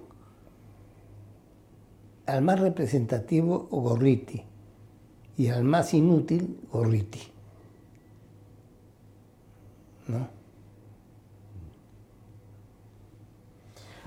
Al 2.28 2.44
más 2.44 2.60
representativo, 2.60 3.68
Gorriti. 3.72 4.44
Y 5.38 5.48
al 5.48 5.64
más 5.64 5.94
inútil, 5.94 6.60
Gorriti. 6.72 7.22
¿No? 10.08 10.28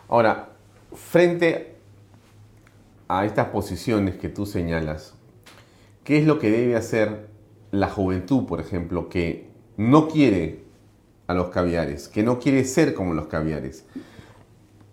Ahora, 0.09 0.49
frente 0.95 1.76
a 3.09 3.24
estas 3.24 3.49
posiciones 3.49 4.16
que 4.16 4.28
tú 4.28 4.47
señalas, 4.47 5.14
¿qué 6.05 6.18
es 6.18 6.26
lo 6.26 6.38
que 6.38 6.51
debe 6.51 6.76
hacer 6.76 7.28
la 7.70 7.88
juventud, 7.88 8.47
por 8.47 8.61
ejemplo, 8.61 9.09
que 9.09 9.49
no 9.76 10.09
quiere 10.09 10.64
a 11.26 11.34
los 11.34 11.51
caviares, 11.51 12.09
que 12.09 12.22
no 12.22 12.38
quiere 12.38 12.64
ser 12.64 12.95
como 12.95 13.14
los 13.14 13.26
caviares? 13.26 13.84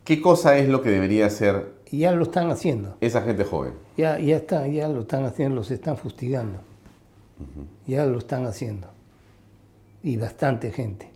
¿Qué 0.03 0.21
cosa 0.21 0.57
es 0.57 0.69
lo 0.69 0.81
que 0.81 0.89
debería 0.89 1.25
hacer 1.25 1.77
ya 1.91 2.11
lo 2.11 2.23
están 2.23 2.49
haciendo. 2.49 2.97
esa 3.01 3.21
gente 3.21 3.43
joven? 3.43 3.73
Ya, 3.95 4.19
ya 4.19 4.37
está, 4.37 4.67
ya 4.67 4.87
lo 4.87 5.01
están 5.01 5.25
haciendo, 5.25 5.55
los 5.55 5.71
están 5.71 5.97
fustigando. 5.97 6.59
Ya 7.85 8.05
lo 8.05 8.17
están 8.17 8.45
haciendo. 8.45 8.87
Y 10.03 10.17
bastante 10.17 10.71
gente. 10.71 11.09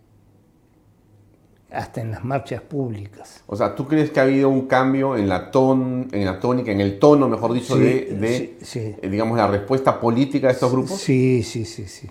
Hasta 1.72 2.02
en 2.02 2.12
las 2.12 2.24
marchas 2.26 2.62
públicas. 2.62 3.44
O 3.48 3.56
sea, 3.56 3.76
¿tú 3.76 3.88
crees 3.88 4.12
que 4.12 4.20
ha 4.20 4.24
habido 4.24 4.50
un 4.50 4.68
cambio 4.68 5.16
en 5.16 5.30
la, 5.30 5.52
ton, 5.52 6.10
en 6.12 6.26
la 6.26 6.38
tónica, 6.40 6.72
en 6.72 6.82
el 6.82 7.00
tono, 7.00 7.30
mejor 7.30 7.54
dicho, 7.54 7.76
Sí, 7.76 7.82
de, 7.82 8.06
de, 8.20 8.38
sí, 8.38 8.58
sí. 8.62 8.96
eh, 9.02 9.10
digamos, 9.10 9.38
la 9.38 9.48
respuesta 9.48 10.00
política 10.00 10.48
de 10.48 10.54
estos 10.54 10.70
grupos? 10.72 11.00
Sí, 11.00 11.44
sí, 11.44 11.64
sí, 11.64 11.88
sí. 11.88 12.10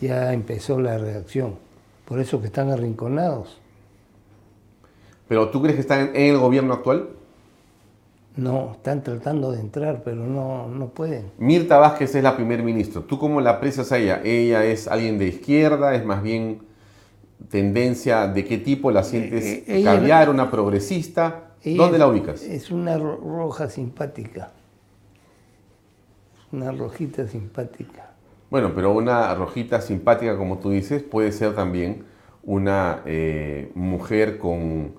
Ya 0.00 0.32
empezó 0.32 0.80
la 0.80 0.98
reacción. 0.98 1.54
Por 2.04 2.18
eso 2.18 2.40
que 2.40 2.46
están 2.46 2.70
arrinconados. 2.70 3.60
¿Pero 5.28 5.48
tú 5.50 5.60
crees 5.62 5.76
que 5.76 5.80
están 5.82 6.10
en 6.14 6.34
el 6.34 6.38
gobierno 6.38 6.74
actual? 6.74 7.08
No, 8.36 8.72
están 8.72 9.02
tratando 9.04 9.52
de 9.52 9.60
entrar, 9.60 10.02
pero 10.04 10.16
no, 10.16 10.66
no 10.68 10.88
pueden. 10.88 11.30
Mirta 11.38 11.78
Vázquez 11.78 12.14
es 12.16 12.22
la 12.24 12.34
primer 12.34 12.62
ministro. 12.64 13.02
¿Tú 13.02 13.18
cómo 13.18 13.40
la 13.40 13.50
aprecias 13.50 13.92
a 13.92 13.98
ella? 13.98 14.20
¿Ella 14.24 14.64
es 14.64 14.88
alguien 14.88 15.18
de 15.18 15.28
izquierda? 15.28 15.94
¿Es 15.94 16.04
más 16.04 16.22
bien 16.22 16.58
tendencia 17.48 18.26
de 18.28 18.44
qué 18.44 18.58
tipo 18.58 18.90
la 18.90 19.02
sientes? 19.04 19.44
Eh, 19.44 19.64
eh, 19.66 19.78
ella- 19.78 19.94
¿Caviar, 19.96 20.30
una 20.30 20.50
progresista? 20.50 21.50
¿Dónde 21.64 21.98
la 21.98 22.08
ubicas? 22.08 22.42
Es 22.42 22.70
una 22.70 22.98
ro- 22.98 23.16
roja 23.16 23.70
simpática. 23.70 24.52
Una 26.52 26.70
rojita 26.72 27.26
simpática. 27.26 28.10
Bueno, 28.50 28.72
pero 28.74 28.92
una 28.92 29.34
rojita 29.34 29.80
simpática, 29.80 30.36
como 30.36 30.58
tú 30.58 30.70
dices, 30.70 31.02
puede 31.02 31.32
ser 31.32 31.54
también 31.54 32.04
una 32.44 33.02
eh, 33.06 33.72
mujer 33.74 34.38
con 34.38 34.92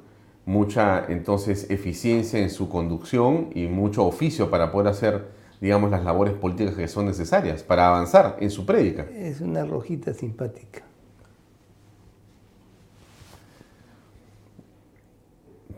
mucha 0.45 1.05
entonces 1.07 1.69
eficiencia 1.69 2.39
en 2.39 2.49
su 2.49 2.67
conducción 2.69 3.49
y 3.53 3.67
mucho 3.67 4.05
oficio 4.05 4.49
para 4.49 4.71
poder 4.71 4.87
hacer, 4.89 5.27
digamos, 5.61 5.91
las 5.91 6.03
labores 6.03 6.33
políticas 6.33 6.75
que 6.75 6.87
son 6.87 7.05
necesarias 7.05 7.63
para 7.63 7.87
avanzar 7.87 8.37
en 8.39 8.49
su 8.49 8.65
prédica. 8.65 9.05
Es 9.13 9.39
una 9.41 9.63
rojita 9.65 10.13
simpática. 10.13 10.81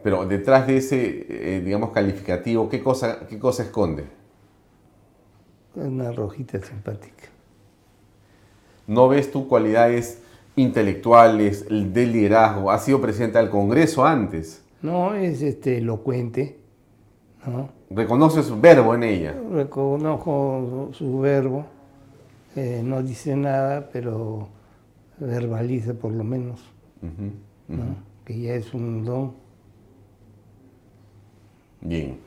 Pero 0.08 0.26
detrás 0.26 0.66
de 0.66 0.78
ese, 0.78 1.26
eh, 1.28 1.60
digamos, 1.60 1.90
calificativo, 1.90 2.70
¿qué 2.70 2.82
cosa, 2.82 3.28
¿qué 3.28 3.38
cosa 3.38 3.64
esconde? 3.64 4.04
Es 5.76 5.84
una 5.84 6.14
rojita 6.14 6.62
simpática. 6.62 7.26
¿No 8.88 9.10
ves 9.10 9.30
tú 9.30 9.50
cualidades 9.50 10.22
intelectuales, 10.56 11.66
de 11.68 12.06
liderazgo? 12.06 12.72
Ha 12.72 12.80
sido 12.80 13.02
presidenta 13.02 13.40
del 13.40 13.50
Congreso 13.50 14.06
antes. 14.06 14.64
No, 14.82 15.14
es 15.14 15.42
este 15.42 15.80
elocuente, 15.80 16.58
¿Reconoce 17.90 18.44
su 18.44 18.62
verbo 18.62 18.96
en 18.96 19.04
ella? 19.04 19.36
Reconozco 19.52 20.92
su 20.94 21.20
verbo, 21.20 21.66
eh, 22.56 22.82
no 22.82 23.04
dice 23.04 23.36
nada, 23.36 23.90
pero 23.92 24.48
verbaliza 25.18 25.96
por 25.96 26.14
lo 26.14 26.24
menos, 26.24 26.62
que 28.24 28.40
ya 28.40 28.54
es 28.54 28.74
un 28.74 29.04
don. 29.04 29.47
Bien, 31.82 32.20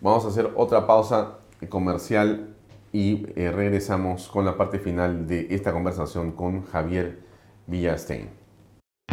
vamos 0.00 0.24
a 0.24 0.28
hacer 0.28 0.50
otra 0.54 0.86
pausa 0.86 1.38
comercial 1.68 2.54
y 2.92 3.26
eh, 3.36 3.50
regresamos 3.50 4.28
con 4.28 4.44
la 4.44 4.56
parte 4.56 4.78
final 4.78 5.26
de 5.26 5.48
esta 5.50 5.72
conversación 5.72 6.32
con 6.32 6.64
Javier 6.66 7.20
Villastein. 7.66 8.28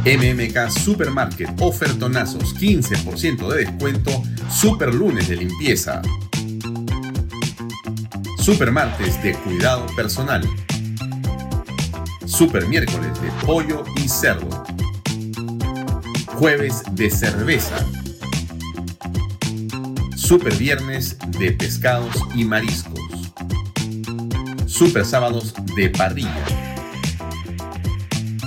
MMK 0.06 0.70
Supermarket, 0.70 1.50
ofertonazos, 1.62 2.56
15% 2.56 3.48
de 3.50 3.66
descuento, 3.66 4.12
super 4.50 4.94
lunes 4.94 5.28
de 5.28 5.36
limpieza. 5.38 6.02
Super 8.38 8.72
martes 8.72 9.22
de 9.22 9.34
cuidado 9.34 9.86
personal. 9.96 10.44
Super 12.26 12.68
miércoles 12.68 13.22
de 13.22 13.30
pollo 13.46 13.84
y 13.98 14.08
cerdo. 14.08 14.64
Jueves 16.38 16.84
de 16.94 17.10
cerveza. 17.10 17.86
Super 20.30 20.54
viernes 20.58 21.18
de 21.40 21.52
pescados 21.54 22.14
y 22.36 22.46
mariscos. 22.46 23.34
Super 24.68 25.04
sábados 25.04 25.56
de 25.76 25.90
parrilla. 25.90 26.46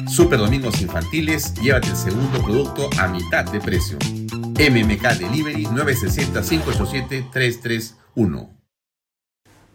Super 0.06 0.38
domingos 0.38 0.80
infantiles, 0.80 1.52
llévate 1.54 1.88
el 1.88 1.96
segundo 1.96 2.40
producto 2.40 2.88
a 3.00 3.08
mitad 3.08 3.50
de 3.50 3.60
precio. 3.60 3.98
MMK 3.98 5.18
Delivery 5.18 5.64
960-587-331. 5.64 8.48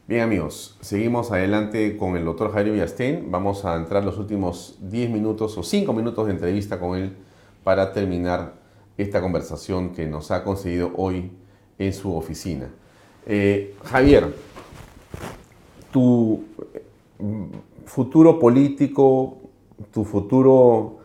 Bien 0.08 0.22
amigos, 0.22 0.78
seguimos 0.80 1.34
adelante 1.34 1.98
con 1.98 2.16
el 2.16 2.24
doctor 2.24 2.54
Javier 2.54 2.76
Villastein. 2.76 3.30
Vamos 3.30 3.66
a 3.66 3.76
entrar 3.76 4.06
los 4.06 4.18
últimos 4.18 4.78
10 4.80 5.10
minutos 5.10 5.58
o 5.58 5.64
5 5.64 5.92
minutos 5.92 6.28
de 6.28 6.32
entrevista 6.32 6.80
con 6.80 6.98
él 6.98 7.18
para 7.66 7.92
terminar 7.92 8.54
esta 8.98 9.20
conversación 9.20 9.94
que 9.94 10.08
nos 10.08 10.32
ha 10.32 10.46
conseguido 10.46 10.94
hoy 10.96 11.34
en 11.78 11.94
su 11.94 12.16
oficina. 12.16 12.70
Eh, 13.26 13.76
Javier, 13.84 14.34
tu 15.92 16.44
futuro 17.86 18.40
político, 18.40 19.38
tu 19.92 20.04
futuro 20.04 21.00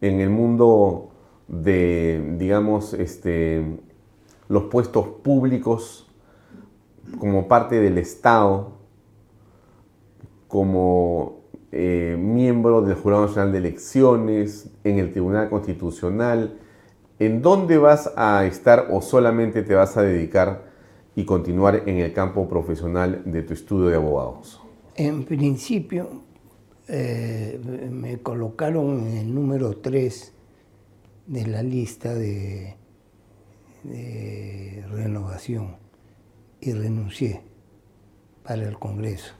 en 0.00 0.20
el 0.20 0.30
mundo 0.30 1.10
de, 1.48 2.36
digamos, 2.38 2.94
este, 2.94 3.64
los 4.48 4.64
puestos 4.64 5.06
públicos 5.22 6.06
como 7.18 7.48
parte 7.48 7.80
del 7.80 7.98
Estado, 7.98 8.72
como 10.46 11.38
eh, 11.72 12.16
miembro 12.18 12.82
del 12.82 12.94
Jurado 12.96 13.26
Nacional 13.26 13.52
de 13.52 13.58
Elecciones, 13.58 14.70
en 14.84 14.98
el 14.98 15.12
Tribunal 15.12 15.48
Constitucional, 15.48 16.58
¿en 17.18 17.42
dónde 17.42 17.78
vas 17.78 18.12
a 18.16 18.44
estar 18.46 18.88
o 18.90 19.00
solamente 19.02 19.62
te 19.62 19.74
vas 19.74 19.96
a 19.96 20.02
dedicar 20.02 20.68
y 21.16 21.24
continuar 21.24 21.82
en 21.86 21.98
el 21.98 22.12
campo 22.12 22.48
profesional 22.48 23.22
de 23.24 23.42
tu 23.42 23.52
estudio 23.52 23.88
de 23.88 23.96
abogados? 23.96 24.60
En 24.94 25.24
principio, 25.24 26.22
eh, 26.88 27.60
me 27.90 28.18
colocaron 28.18 29.06
en 29.06 29.16
el 29.18 29.34
número 29.34 29.76
3 29.76 30.32
de 31.26 31.46
la 31.46 31.62
lista 31.62 32.14
de, 32.14 32.76
renovación 34.90 35.76
y 36.60 36.72
renuncié 36.72 37.42
para 38.42 38.62
el 38.62 38.78
Congreso. 38.78 39.34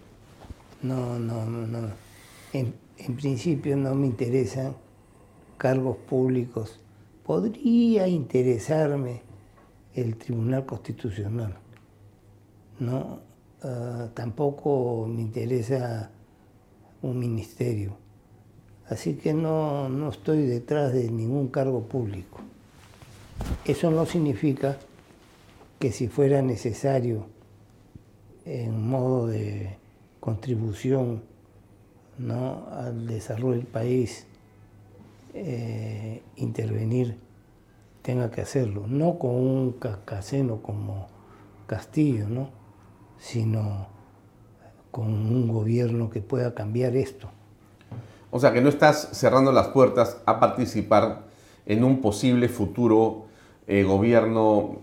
No, 0.83 1.19
no, 1.19 1.45
no. 1.45 1.89
En, 2.53 2.75
en 2.99 3.17
principio 3.17 3.77
no 3.77 3.95
me 3.95 4.07
interesan 4.07 4.77
cargos 5.57 5.97
públicos. 5.97 6.81
Podría 7.29 8.09
interesarme 8.09 9.21
el 9.93 10.17
Tribunal 10.17 10.65
Constitucional 10.65 11.59
¿no? 12.79 13.21
Ah, 13.63 14.09
tampoco 14.15 15.07
me 15.07 15.21
interesa 15.21 16.11
un 17.03 17.19
ministerio. 17.19 17.99
Así 18.89 19.17
que 19.17 19.35
no, 19.35 19.91
no 19.91 20.09
estoy 20.09 20.47
detrás 20.47 20.95
de 20.95 21.11
ningún 21.11 21.49
cargo 21.49 21.83
público. 21.83 22.39
Eso 23.67 23.91
no 23.91 24.07
significa 24.07 24.79
que 25.79 25.93
si 25.93 26.09
fuera 26.09 26.41
necesario 26.41 27.27
en 28.47 28.89
modo 28.89 29.27
de 29.27 29.77
contribución 30.19 31.25
¿no? 32.17 32.69
al 32.71 33.07
desarrollo 33.07 33.57
del 33.57 33.67
país, 33.67 34.27
eh, 35.35 36.23
intervenir, 36.37 37.19
tenga 38.03 38.31
que 38.31 38.41
hacerlo. 38.41 38.87
No 38.87 39.19
con 39.19 39.35
un 39.35 39.73
cascaseno 39.73 40.63
como 40.63 41.09
Castillo, 41.67 42.29
¿no? 42.29 42.59
sino 43.19 43.89
con 44.91 45.07
un 45.07 45.49
gobierno 45.49 46.11
que 46.11 46.21
pueda 46.21 46.55
cambiar 46.55 46.97
esto. 46.97 47.31
O 48.31 48.39
sea, 48.41 48.53
que 48.53 48.61
no 48.61 48.69
estás 48.69 49.09
cerrando 49.13 49.53
las 49.53 49.69
puertas 49.69 50.19
a 50.27 50.41
participar 50.41 51.27
en 51.67 51.85
un 51.85 52.01
posible 52.01 52.49
futuro 52.49 53.27
eh, 53.67 53.83
gobierno, 53.85 54.79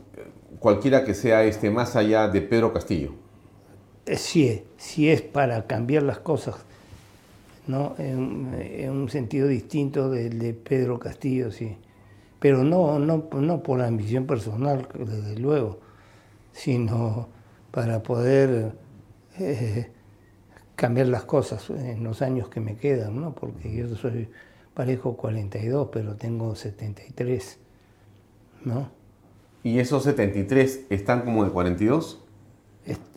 cualquiera 0.60 1.04
que 1.04 1.14
sea 1.14 1.44
este, 1.44 1.70
más 1.70 1.96
allá 1.96 2.28
de 2.28 2.42
Pedro 2.42 2.74
Castillo. 2.74 3.14
Eh, 4.06 4.18
sí, 4.18 4.64
sí 4.78 5.10
es 5.10 5.22
para 5.22 5.66
cambiar 5.66 6.04
las 6.04 6.20
cosas, 6.20 6.56
¿no? 7.68 7.96
En, 7.98 8.90
un 8.90 9.10
sentido 9.10 9.48
distinto 9.48 10.10
del 10.10 10.40
de 10.40 10.54
Pedro 10.54 11.00
Castillo, 11.00 11.52
sí. 11.52 11.78
Pero 12.40 12.64
no, 12.64 13.00
no, 13.00 13.28
no 13.34 13.64
por 13.64 13.80
la 13.80 13.88
ambición 13.88 14.26
personal, 14.26 14.88
desde 14.94 15.38
luego, 15.40 15.80
sino 16.52 17.30
para 17.72 18.04
poder 18.04 18.74
eh, 19.40 19.92
cambiar 20.76 21.08
las 21.08 21.24
cosas 21.24 21.70
en 21.70 22.04
los 22.04 22.22
años 22.22 22.50
que 22.50 22.60
me 22.60 22.76
quedan, 22.76 23.20
¿no? 23.20 23.34
porque 23.34 23.76
yo 23.76 23.96
soy 23.96 24.30
parejo 24.74 25.16
42, 25.16 25.90
pero 25.92 26.16
tengo 26.16 26.56
73, 26.56 27.60
¿no? 28.66 28.90
¿Y 29.64 29.80
esos 29.80 30.04
73 30.04 30.86
están 30.90 31.22
como 31.22 31.44
de 31.44 31.50
42? 31.50 32.22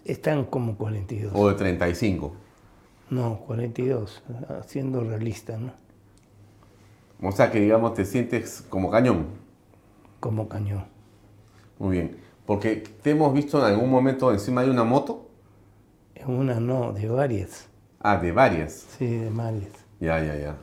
están 0.05 0.47
como 0.47 0.77
42. 0.77 1.33
¿O 1.35 1.49
de 1.49 1.55
35? 1.55 2.33
No, 3.11 3.41
42, 3.47 4.23
siendo 4.67 5.03
realista, 5.03 5.57
¿no? 5.57 5.73
O 7.23 7.33
sea 7.33 7.51
que, 7.51 7.61
digamos, 7.61 7.95
te 7.95 8.05
sientes 8.05 8.65
como 8.69 8.91
cañón. 8.91 9.27
Como 10.21 10.49
cañón. 10.49 10.85
Muy 11.79 11.97
bien. 11.97 12.17
Porque 12.47 12.77
te 12.77 13.11
hemos 13.11 13.33
visto 13.35 13.59
en 13.59 13.65
algún 13.65 13.91
momento 13.91 14.33
encima 14.33 14.63
de 14.63 14.71
una 14.71 14.85
moto. 14.85 15.29
Una 16.27 16.61
no, 16.61 16.93
de 16.93 17.09
varias. 17.09 17.69
Ah, 18.01 18.17
de 18.17 18.33
varias. 18.33 18.87
Sí, 18.99 19.07
de 19.07 19.31
varias. 19.31 19.73
Ya, 20.01 20.23
ya, 20.23 20.37
ya. 20.37 20.57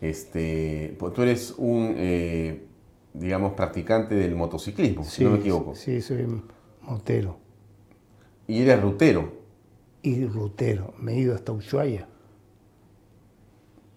Este, 0.00 0.94
pues 0.98 1.12
tú 1.12 1.22
eres 1.22 1.54
un, 1.56 1.94
eh, 1.96 2.66
digamos, 3.14 3.52
practicante 3.54 4.14
del 4.14 4.34
motociclismo, 4.36 5.04
si 5.04 5.24
no 5.24 5.30
me 5.30 5.38
equivoco. 5.38 5.74
Sí, 5.74 6.00
soy 6.00 6.26
motero. 6.82 7.38
¿Y 8.46 8.62
eres 8.62 8.80
rutero? 8.80 9.32
Y 10.06 10.24
rutero. 10.24 10.94
Me 11.00 11.14
he 11.14 11.18
ido 11.18 11.34
hasta 11.34 11.50
Ushuaia. 11.50 12.06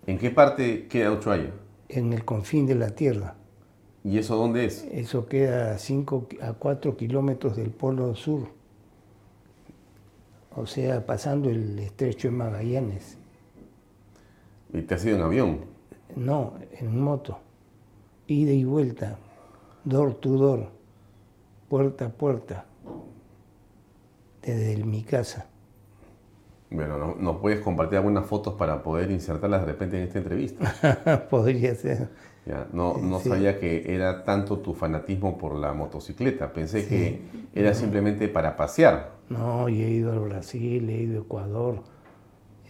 ¿En 0.08 0.18
qué 0.18 0.32
parte 0.32 0.88
queda 0.88 1.12
Ushuaia? 1.12 1.54
En 1.88 2.14
el 2.14 2.26
confín 2.26 2.66
de 2.66 2.74
la 2.74 2.90
tierra. 2.90 3.36
¿Y 4.04 4.18
eso 4.18 4.36
dónde 4.36 4.66
es? 4.66 4.86
Eso 4.92 5.28
queda 5.28 5.76
a, 5.76 5.78
5, 5.78 6.28
a 6.42 6.54
4 6.54 6.98
kilómetros 6.98 7.58
del 7.58 7.70
polo 7.70 8.16
sur. 8.16 8.48
O 10.56 10.66
sea, 10.66 11.06
pasando 11.06 11.48
el 11.48 11.78
estrecho 11.78 12.30
de 12.30 12.32
Magallanes. 12.32 13.16
¿Y 14.74 14.82
te 14.82 14.96
has 14.96 15.06
ido 15.06 15.18
en 15.18 15.22
avión? 15.22 15.60
No, 16.16 16.56
en 16.72 17.00
moto. 17.00 17.38
Ida 18.26 18.52
y 18.52 18.64
vuelta. 18.64 19.20
Door 19.84 20.16
to 20.16 20.30
door. 20.30 20.72
Puerta 21.68 22.06
a 22.06 22.10
puerta. 22.10 22.66
Desde 24.42 24.84
mi 24.84 25.04
casa. 25.04 25.49
Bueno, 26.72 27.16
¿nos 27.20 27.38
puedes 27.38 27.62
compartir 27.62 27.98
algunas 27.98 28.26
fotos 28.26 28.54
para 28.54 28.84
poder 28.84 29.10
insertarlas 29.10 29.62
de 29.62 29.68
repente 29.68 29.98
en 29.98 30.04
esta 30.04 30.20
entrevista? 30.20 31.28
Podría 31.30 31.74
ser. 31.76 32.10
No, 32.74 32.98
no 32.98 33.20
sabía 33.20 33.60
que 33.60 33.94
era 33.94 34.24
tanto 34.24 34.60
tu 34.60 34.74
fanatismo 34.74 35.38
por 35.38 35.56
la 35.56 35.74
motocicleta. 35.74 36.52
Pensé 36.52 36.88
que 36.88 37.22
era 37.54 37.74
simplemente 37.74 38.28
para 38.28 38.56
pasear. 38.56 39.12
No, 39.30 39.68
he 39.68 39.74
ido 39.74 40.12
al 40.12 40.20
Brasil, 40.20 40.90
he 40.90 41.04
ido 41.04 41.20
a 41.20 41.24
Ecuador, 41.24 41.84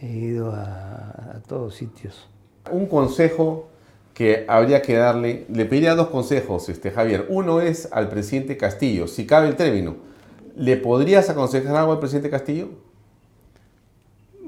he 0.00 0.08
ido 0.08 0.52
a, 0.52 1.40
todos 1.46 1.74
sitios. 1.74 2.28
Un 2.70 2.86
consejo 2.86 3.68
que 4.12 4.44
habría 4.48 4.82
que 4.82 4.96
darle, 4.96 5.46
le 5.48 5.64
pediría 5.64 5.94
dos 5.94 6.08
consejos, 6.08 6.68
este, 6.68 6.90
Javier. 6.90 7.26
Uno 7.30 7.62
es 7.62 7.90
al 7.90 8.08
presidente 8.10 8.58
Castillo, 8.58 9.06
si 9.06 9.26
cabe 9.26 9.48
el 9.48 9.56
término, 9.56 10.10
¿Le 10.56 10.76
podrías 10.76 11.30
aconsejar 11.30 11.76
algo 11.76 11.92
al 11.92 12.00
presidente 12.00 12.28
Castillo? 12.28 12.68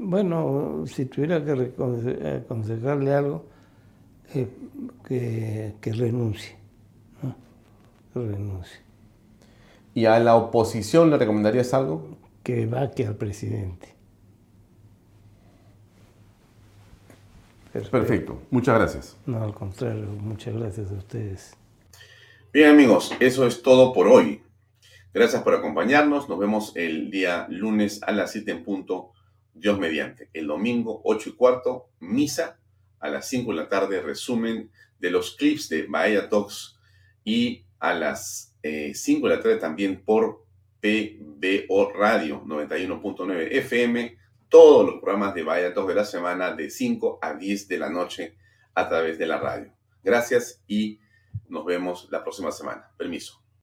Bueno, 0.04 0.84
si 0.86 1.06
tuviera 1.06 1.44
que 1.44 1.72
aconsejarle 2.44 3.14
algo, 3.14 3.46
eh, 4.34 4.48
que, 5.80 5.92
renuncie. 5.92 6.56
Que 8.12 8.18
renuncie. 8.18 8.80
¿Y 9.94 10.06
a 10.06 10.18
la 10.18 10.34
oposición 10.34 11.08
le 11.08 11.18
recomendarías 11.18 11.72
algo? 11.72 12.18
Que 12.42 12.66
vaque 12.66 13.06
al 13.06 13.14
presidente. 13.14 13.94
Perfecto. 17.72 18.42
Muchas 18.50 18.74
gracias. 18.76 19.16
No, 19.24 19.40
al 19.40 19.54
contrario, 19.54 20.06
muchas 20.20 20.54
gracias 20.54 20.90
a 20.90 20.94
ustedes. 20.94 21.56
Bien 22.52 22.70
amigos, 22.70 23.14
eso 23.20 23.46
es 23.46 23.62
todo 23.62 23.92
por 23.92 24.08
hoy. 24.08 24.42
Gracias 25.14 25.42
por 25.42 25.54
acompañarnos. 25.54 26.28
Nos 26.28 26.40
vemos 26.40 26.72
el 26.74 27.08
día 27.10 27.46
lunes 27.48 28.02
a 28.02 28.10
las 28.10 28.32
7 28.32 28.50
en 28.50 28.64
punto, 28.64 29.12
Dios 29.54 29.78
mediante. 29.78 30.30
El 30.32 30.46
domingo 30.46 31.00
8 31.04 31.30
y 31.30 31.32
cuarto, 31.32 31.90
misa 32.00 32.58
a 33.00 33.08
las 33.08 33.28
5 33.28 33.50
de 33.50 33.56
la 33.56 33.68
tarde, 33.68 34.00
resumen 34.00 34.70
de 34.98 35.10
los 35.10 35.36
clips 35.36 35.68
de 35.68 35.86
Bahía 35.88 36.28
Talks 36.28 36.78
y 37.24 37.64
a 37.78 37.94
las 37.94 38.56
5 38.62 38.62
eh, 38.62 39.30
de 39.30 39.36
la 39.36 39.42
tarde 39.42 39.56
también 39.56 40.04
por 40.04 40.44
PBO 40.80 41.92
Radio 41.92 42.42
91.9 42.44 43.48
FM 43.50 44.18
todos 44.48 44.84
los 44.84 45.00
programas 45.00 45.34
de 45.34 45.42
Vaya 45.42 45.72
Talk 45.72 45.88
de 45.88 45.94
la 45.94 46.04
semana 46.04 46.52
de 46.52 46.68
5 46.68 47.20
a 47.22 47.34
10 47.34 47.68
de 47.68 47.78
la 47.78 47.88
noche 47.88 48.36
a 48.74 48.88
través 48.88 49.18
de 49.18 49.26
la 49.26 49.38
radio. 49.38 49.72
Gracias 50.04 50.62
y 50.66 51.00
nos 51.48 51.64
vemos 51.64 52.08
la 52.10 52.22
próxima 52.22 52.52
semana. 52.52 52.90
Permiso. 52.98 53.41